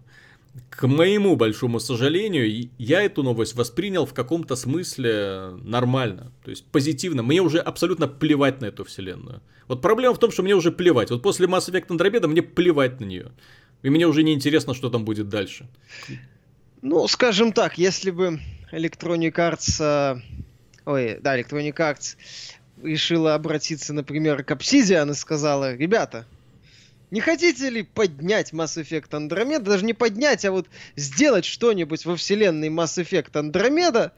к 0.70 0.88
моему 0.88 1.36
большому 1.36 1.80
сожалению, 1.80 2.70
я 2.78 3.02
эту 3.02 3.24
новость 3.24 3.56
воспринял 3.56 4.06
в 4.06 4.14
каком-то 4.14 4.56
смысле 4.56 5.52
нормально, 5.64 6.32
то 6.44 6.52
есть 6.52 6.66
позитивно. 6.66 7.24
Мне 7.24 7.42
уже 7.42 7.60
абсолютно 7.60 8.08
плевать 8.08 8.62
на 8.62 8.66
эту 8.66 8.84
вселенную. 8.84 9.42
Вот 9.68 9.82
проблема 9.82 10.14
в 10.14 10.20
том, 10.20 10.32
что 10.32 10.44
мне 10.44 10.54
уже 10.54 10.72
плевать. 10.72 11.10
Вот 11.12 11.22
после 11.22 11.48
Mass 11.48 11.72
Effect 11.72 11.88
Andromeda 11.88 12.28
мне 12.28 12.42
плевать 12.42 13.00
на 13.00 13.06
нее. 13.06 13.32
И 13.84 13.90
мне 13.90 14.06
уже 14.06 14.24
не 14.24 14.34
интересно, 14.34 14.74
что 14.74 14.90
там 14.90 15.06
будет 15.06 15.30
дальше. 15.30 15.68
Ну, 16.82 17.08
скажем 17.08 17.54
так, 17.54 17.78
если 17.78 18.12
бы 18.12 18.40
Electronic 18.72 19.34
Arts... 19.34 19.82
Э, 19.82 20.20
ой, 20.86 21.20
да, 21.22 21.40
Electronic 21.40 21.76
Arts 21.76 22.18
решила 22.84 23.36
обратиться, 23.36 23.94
например, 23.94 24.44
к 24.44 24.52
Obsidian 24.52 25.12
и 25.12 25.14
сказала, 25.14 25.76
ребята, 25.76 26.26
не 27.12 27.20
хотите 27.20 27.70
ли 27.70 27.84
поднять 27.84 28.54
Mass 28.54 28.82
Effect 28.82 29.10
Andromeda? 29.10 29.60
Даже 29.60 29.86
не 29.86 29.94
поднять, 29.94 30.46
а 30.46 30.52
вот 30.52 30.68
сделать 30.96 31.46
что-нибудь 31.46 32.06
во 32.06 32.16
вселенной 32.16 32.70
Mass 32.70 33.04
Effect 33.04 33.34
Andromeda 33.34 34.12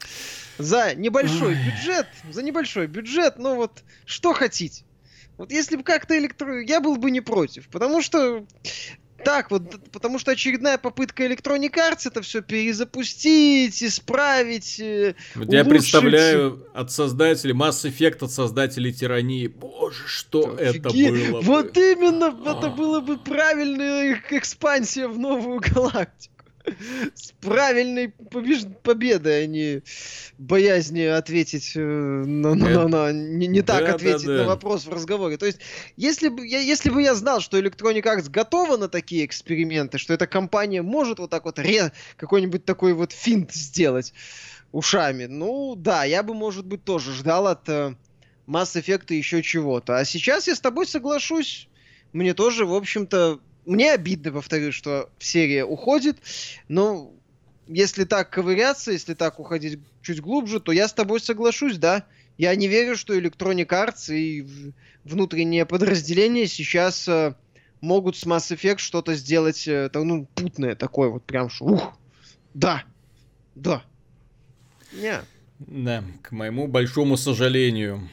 за 0.59 0.93
небольшой 0.95 1.55
Ой. 1.55 1.57
бюджет, 1.65 2.07
за 2.29 2.43
небольшой 2.43 2.87
бюджет, 2.87 3.37
ну 3.37 3.55
вот, 3.55 3.83
что 4.05 4.33
хотите. 4.33 4.83
Вот 5.37 5.51
если 5.51 5.75
бы 5.75 5.83
как-то 5.83 6.17
электро... 6.17 6.61
Я 6.61 6.79
был 6.79 6.97
бы 6.97 7.09
не 7.09 7.21
против, 7.21 7.67
потому 7.69 8.03
что 8.03 8.45
так 9.23 9.51
вот, 9.51 9.91
потому 9.91 10.19
что 10.19 10.31
очередная 10.31 10.77
попытка 10.77 11.25
Electronic 11.25 11.73
Arts 11.73 12.01
это 12.05 12.21
все 12.21 12.41
перезапустить, 12.41 13.81
исправить, 13.83 14.79
э, 14.79 15.15
вот 15.35 15.51
Я 15.51 15.65
представляю 15.65 16.67
от 16.73 16.91
создателей 16.91 17.53
Mass 17.53 17.89
Effect, 17.89 18.23
от 18.25 18.31
создателей 18.31 18.93
Тирании. 18.93 19.47
Боже, 19.47 20.07
что 20.07 20.55
это, 20.57 20.77
это 20.77 20.89
было 20.89 21.41
Вот 21.41 21.77
именно, 21.77 22.35
это 22.49 22.69
было 22.69 23.01
бы 23.01 23.17
правильная 23.17 24.21
экспансия 24.31 25.07
в 25.07 25.17
новую 25.17 25.59
галактику 25.59 26.32
с 27.13 27.31
правильной 27.41 28.09
побеж... 28.09 28.63
победой, 28.83 29.43
а 29.43 29.47
не 29.47 29.81
боязни 30.37 31.01
ответить 31.01 31.73
э, 31.75 31.79
на, 31.79 32.55
на, 32.55 32.69
на, 32.69 32.87
на 32.87 33.11
не, 33.11 33.47
не 33.47 33.61
так 33.61 33.85
да, 33.85 33.95
ответить 33.95 34.25
да, 34.25 34.37
да. 34.37 34.43
на 34.43 34.49
вопрос 34.49 34.85
в 34.85 34.93
разговоре. 34.93 35.37
То 35.37 35.45
есть, 35.45 35.59
если 35.97 36.29
бы 36.29 36.47
я, 36.47 36.59
если 36.59 36.89
бы 36.89 37.01
я 37.01 37.15
знал, 37.15 37.41
что 37.41 37.59
Electronic 37.59 38.03
Arts 38.03 38.29
готова 38.29 38.77
на 38.77 38.87
такие 38.87 39.25
эксперименты, 39.25 39.97
что 39.97 40.13
эта 40.13 40.27
компания 40.27 40.81
может 40.81 41.19
вот 41.19 41.29
так 41.29 41.45
вот 41.45 41.59
ре... 41.59 41.91
какой-нибудь 42.17 42.65
такой 42.65 42.93
вот 42.93 43.11
финт 43.11 43.53
сделать 43.53 44.13
ушами, 44.71 45.25
ну 45.25 45.75
да, 45.75 46.03
я 46.03 46.23
бы, 46.23 46.33
может 46.33 46.65
быть, 46.65 46.83
тоже 46.83 47.13
ждал 47.13 47.47
от 47.47 47.67
э, 47.67 47.95
Mass 48.47 48.79
Effect 48.81 49.13
еще 49.13 49.41
чего-то. 49.43 49.97
А 49.97 50.05
сейчас 50.05 50.47
я 50.47 50.55
с 50.55 50.59
тобой 50.59 50.87
соглашусь. 50.87 51.67
Мне 52.13 52.33
тоже, 52.33 52.65
в 52.65 52.73
общем-то, 52.73 53.39
мне 53.65 53.91
обидно, 53.91 54.31
повторюсь, 54.31 54.75
что 54.75 55.09
серия 55.19 55.65
уходит, 55.65 56.17
но 56.67 57.11
если 57.67 58.03
так 58.03 58.29
ковыряться, 58.29 58.91
если 58.91 59.13
так 59.13 59.39
уходить 59.39 59.79
чуть 60.01 60.21
глубже, 60.21 60.59
то 60.59 60.71
я 60.71 60.87
с 60.87 60.93
тобой 60.93 61.19
соглашусь, 61.19 61.77
да. 61.77 62.05
Я 62.37 62.55
не 62.55 62.67
верю, 62.67 62.95
что 62.97 63.17
Electronic 63.17 63.67
Arts 63.67 64.13
и 64.13 64.73
внутренние 65.03 65.65
подразделения 65.65 66.47
сейчас 66.47 67.07
э, 67.07 67.35
могут 67.79 68.17
с 68.17 68.25
Mass 68.25 68.55
Effect 68.55 68.79
что-то 68.79 69.15
сделать, 69.15 69.67
э, 69.67 69.89
ну, 69.93 70.25
путное 70.33 70.75
такое, 70.75 71.09
вот 71.09 71.23
прям, 71.23 71.49
что, 71.49 71.65
ух, 71.65 71.97
да, 72.53 72.83
да. 73.55 73.83
Не. 74.93 75.21
Да, 75.59 76.03
к 76.21 76.31
моему 76.31 76.67
большому 76.67 77.17
сожалению. 77.17 78.09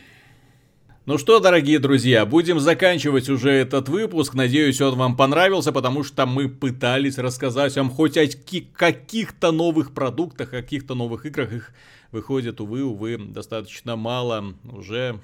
Ну 1.11 1.19
что, 1.19 1.41
дорогие 1.41 1.81
друзья, 1.81 2.25
будем 2.25 2.61
заканчивать 2.61 3.29
уже 3.29 3.51
этот 3.51 3.89
выпуск. 3.89 4.35
Надеюсь, 4.35 4.81
он 4.81 4.95
вам 4.95 5.17
понравился, 5.17 5.73
потому 5.73 6.05
что 6.05 6.25
мы 6.25 6.49
пытались 6.49 7.19
рассказать 7.19 7.75
вам 7.75 7.91
хоть 7.91 8.17
о 8.17 8.29
каких-то 8.77 9.51
новых 9.51 9.93
продуктах, 9.93 10.55
о 10.55 10.63
каких-то 10.63 10.95
новых 10.95 11.27
играх. 11.27 11.53
Их 11.53 11.73
выходит, 12.13 12.61
увы, 12.61 12.85
увы, 12.85 13.19
достаточно 13.19 13.97
мало. 13.97 14.55
Уже 14.71 15.19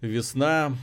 весна 0.00 0.74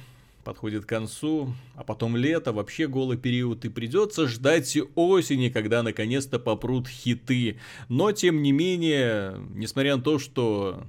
подходит 0.43 0.85
к 0.85 0.89
концу, 0.89 1.55
а 1.73 1.83
потом 1.83 2.15
лето, 2.15 2.53
вообще 2.53 2.87
голый 2.87 3.17
период, 3.17 3.65
и 3.65 3.69
придется 3.69 4.27
ждать 4.27 4.77
осени, 4.93 5.49
когда 5.49 5.81
наконец-то 5.81 6.37
попрут 6.37 6.87
хиты. 6.87 7.59
Но, 7.89 8.11
тем 8.11 8.43
не 8.43 8.51
менее, 8.51 9.39
несмотря 9.55 9.95
на 9.95 10.03
то, 10.03 10.19
что 10.19 10.83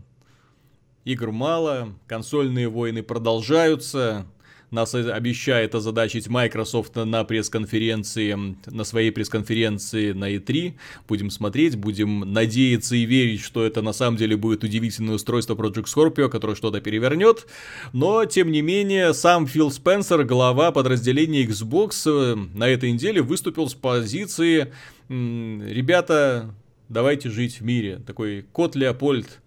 игр 1.08 1.32
мало, 1.32 1.94
консольные 2.06 2.68
войны 2.68 3.02
продолжаются, 3.02 4.26
нас 4.70 4.94
обещает 4.94 5.74
озадачить 5.74 6.28
Microsoft 6.28 6.94
на 6.96 7.24
пресс-конференции, 7.24 8.36
на 8.66 8.84
своей 8.84 9.10
пресс-конференции 9.10 10.12
на 10.12 10.34
E3. 10.34 10.74
Будем 11.08 11.30
смотреть, 11.30 11.76
будем 11.76 12.20
надеяться 12.34 12.94
и 12.94 13.06
верить, 13.06 13.40
что 13.40 13.64
это 13.64 13.80
на 13.80 13.94
самом 13.94 14.18
деле 14.18 14.36
будет 14.36 14.64
удивительное 14.64 15.14
устройство 15.14 15.54
Project 15.54 15.86
Scorpio, 15.86 16.28
которое 16.28 16.54
что-то 16.54 16.82
перевернет. 16.82 17.46
Но, 17.94 18.26
тем 18.26 18.52
не 18.52 18.60
менее, 18.60 19.14
сам 19.14 19.46
Фил 19.46 19.70
Спенсер, 19.70 20.24
глава 20.24 20.70
подразделения 20.70 21.46
Xbox, 21.46 22.02
э, 22.04 22.34
на 22.34 22.68
этой 22.68 22.92
неделе 22.92 23.22
выступил 23.22 23.70
с 23.70 23.74
позиции 23.74 24.70
«Ребята, 25.08 26.54
давайте 26.90 27.30
жить 27.30 27.60
в 27.60 27.64
мире». 27.64 28.02
Такой 28.06 28.44
кот 28.52 28.76
Леопольд 28.76 29.40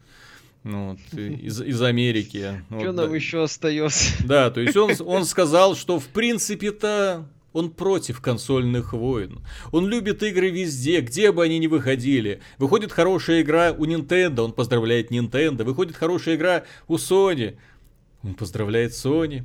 ну, 0.64 0.92
вот, 0.92 1.20
из, 1.20 1.62
из 1.62 1.82
Америки. 1.82 2.64
Что 2.68 2.76
вот, 2.76 2.96
нам 2.96 3.10
да. 3.10 3.16
еще 3.16 3.44
остается? 3.44 4.14
Да, 4.26 4.52
то 4.52 4.62
есть 4.62 4.78
он, 4.78 4.92
он 5.06 5.26
сказал, 5.26 5.76
что 5.76 6.00
в 6.00 6.08
принципе-то 6.08 7.26
он 7.54 7.72
против 7.72 8.22
консольных 8.22 8.94
войн. 8.94 9.42
Он 9.72 9.88
любит 9.88 10.24
игры 10.24 10.50
везде, 10.50 11.02
где 11.02 11.32
бы 11.32 11.44
они 11.44 11.60
ни 11.60 11.68
выходили. 11.68 12.42
Выходит 12.58 12.92
хорошая 12.92 13.42
игра 13.42 13.74
у 13.78 13.86
Nintendo, 13.86 14.42
он 14.42 14.54
поздравляет 14.54 15.12
Nintendo. 15.12 15.64
Выходит 15.64 15.96
хорошая 15.96 16.36
игра 16.36 16.64
у 16.88 16.96
Sony, 16.96 17.58
он 18.24 18.36
поздравляет 18.36 18.92
Sony. 18.92 19.44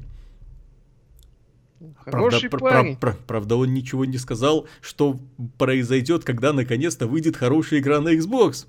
Хороший 2.05 2.49
правда, 2.49 2.71
парень. 2.71 2.97
Пр- 2.97 3.13
пр- 3.13 3.23
правда, 3.27 3.57
он 3.57 3.75
ничего 3.75 4.05
не 4.05 4.19
сказал, 4.19 4.67
что 4.81 5.19
произойдет, 5.59 6.25
когда 6.25 6.53
наконец-то 6.53 7.07
выйдет 7.07 7.37
хорошая 7.37 7.81
игра 7.81 8.01
на 8.01 8.15
Xbox. 8.15 8.67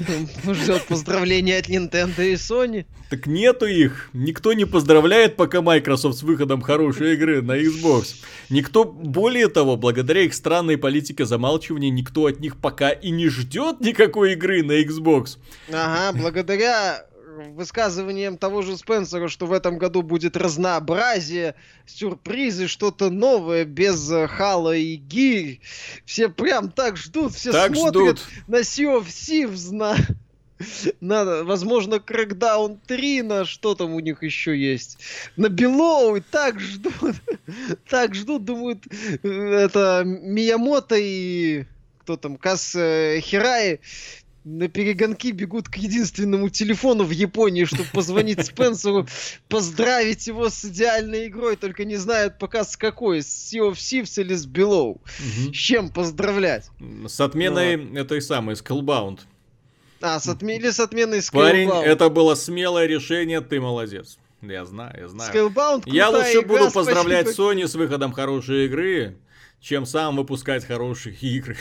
Ждет 0.00 0.86
поздравления 0.86 1.58
от 1.58 1.68
Nintendo 1.68 2.24
и 2.24 2.34
Sony. 2.34 2.86
Так 3.10 3.26
нету 3.26 3.66
их. 3.66 4.10
Никто 4.12 4.52
не 4.52 4.64
поздравляет 4.64 5.36
пока 5.36 5.60
Microsoft 5.60 6.18
с 6.18 6.22
выходом 6.22 6.60
хорошей 6.60 7.14
игры 7.14 7.42
на 7.42 7.58
Xbox. 7.58 8.16
Никто, 8.48 8.84
более 8.84 9.48
того, 9.48 9.76
благодаря 9.76 10.22
их 10.22 10.34
странной 10.34 10.78
политике 10.78 11.24
замалчивания, 11.24 11.90
никто 11.90 12.26
от 12.26 12.38
них 12.38 12.56
пока 12.58 12.90
и 12.90 13.10
не 13.10 13.28
ждет 13.28 13.80
никакой 13.80 14.34
игры 14.34 14.62
на 14.62 14.80
Xbox. 14.82 15.38
Ага, 15.72 16.16
благодаря 16.18 17.07
высказыванием 17.44 18.36
того 18.36 18.62
же 18.62 18.76
Спенсера, 18.76 19.28
что 19.28 19.46
в 19.46 19.52
этом 19.52 19.78
году 19.78 20.02
будет 20.02 20.36
разнообразие, 20.36 21.54
сюрпризы, 21.86 22.68
что-то 22.68 23.10
новое, 23.10 23.64
без 23.64 24.10
э, 24.10 24.26
Хала 24.26 24.76
и 24.76 24.96
Гирь. 24.96 25.60
Все 26.04 26.28
прям 26.28 26.70
так 26.70 26.96
ждут, 26.96 27.34
все 27.34 27.52
так 27.52 27.74
смотрят 27.74 28.18
ждут. 28.18 28.48
на 28.48 28.60
Sea 28.60 29.00
of 29.00 29.06
Thieves, 29.06 29.72
на 29.72 29.96
на, 31.00 31.44
возможно, 31.44 31.96
Crackdown 31.96 32.78
3, 32.86 33.22
на 33.22 33.44
что 33.44 33.74
там 33.74 33.94
у 33.94 34.00
них 34.00 34.22
еще 34.22 34.58
есть. 34.58 34.98
На 35.36 35.46
и 35.46 36.20
так 36.20 36.60
ждут. 36.60 37.16
так 37.88 38.14
ждут, 38.14 38.44
думают, 38.44 38.84
э, 39.22 39.28
это 39.28 40.02
Миямото 40.04 40.96
и 40.98 41.64
кто 42.00 42.16
там, 42.16 42.36
Кас 42.36 42.74
э, 42.74 43.20
Хирай 43.20 43.80
на 44.48 44.68
перегонки 44.68 45.30
бегут 45.30 45.68
к 45.68 45.76
единственному 45.76 46.48
телефону 46.48 47.04
в 47.04 47.10
Японии, 47.10 47.64
чтобы 47.64 47.84
позвонить 47.92 48.44
Спенсеру, 48.46 49.06
поздравить 49.48 50.26
его 50.26 50.48
с 50.48 50.64
идеальной 50.64 51.28
игрой, 51.28 51.56
только 51.56 51.84
не 51.84 51.96
знают 51.96 52.38
пока 52.38 52.64
с 52.64 52.76
какой, 52.76 53.22
с 53.22 53.52
Sea 53.52 53.70
of 53.70 53.74
Thieves 53.74 54.20
или 54.20 54.34
с 54.34 54.46
Below. 54.46 54.92
Угу. 54.92 55.52
С 55.52 55.56
чем 55.56 55.90
поздравлять? 55.90 56.70
С 57.06 57.20
отменой 57.20 57.76
ну, 57.76 58.00
этой 58.00 58.22
самой, 58.22 58.54
Skullbound. 58.54 59.20
А, 60.00 60.18
с 60.18 60.28
отме... 60.28 60.56
или 60.56 60.70
с 60.70 60.80
отменой 60.80 61.18
Skullbound. 61.18 61.32
Парень, 61.32 61.70
это 61.70 62.08
было 62.08 62.34
смелое 62.34 62.86
решение, 62.86 63.40
ты 63.40 63.60
молодец. 63.60 64.18
Я 64.40 64.64
знаю, 64.64 64.94
я 64.98 65.08
знаю. 65.08 65.34
Skullbound 65.34 65.82
Я 65.86 66.08
лучше 66.08 66.40
игра, 66.40 66.48
буду 66.48 66.70
поздравлять 66.70 67.26
спасибо. 67.26 67.52
Sony 67.52 67.66
с 67.66 67.74
выходом 67.74 68.12
хорошей 68.12 68.66
игры, 68.66 69.18
чем 69.60 69.84
сам 69.84 70.16
выпускать 70.16 70.64
хорошие 70.64 71.16
игры. 71.16 71.56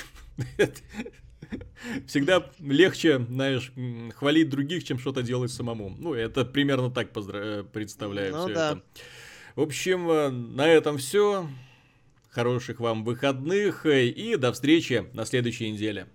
Всегда 2.08 2.50
легче, 2.60 3.20
знаешь, 3.20 3.72
хвалить 4.16 4.50
других, 4.50 4.84
чем 4.84 5.00
что-то 5.00 5.22
делать 5.22 5.52
самому. 5.52 5.96
Ну, 5.98 6.14
это 6.14 6.46
примерно 6.46 6.92
так 6.92 7.12
поздра- 7.12 7.62
э, 7.62 7.64
представляю 7.64 8.34
ну, 8.34 8.46
все 8.46 8.54
да. 8.54 8.72
это. 8.72 8.82
В 9.56 9.62
общем, 9.62 10.10
э, 10.10 10.30
на 10.30 10.68
этом 10.68 10.98
все. 10.98 11.48
Хороших 12.30 12.80
вам 12.80 13.04
выходных 13.04 13.86
э, 13.86 14.08
и 14.08 14.36
до 14.36 14.52
встречи 14.54 15.08
на 15.14 15.26
следующей 15.26 15.72
неделе. 15.72 16.08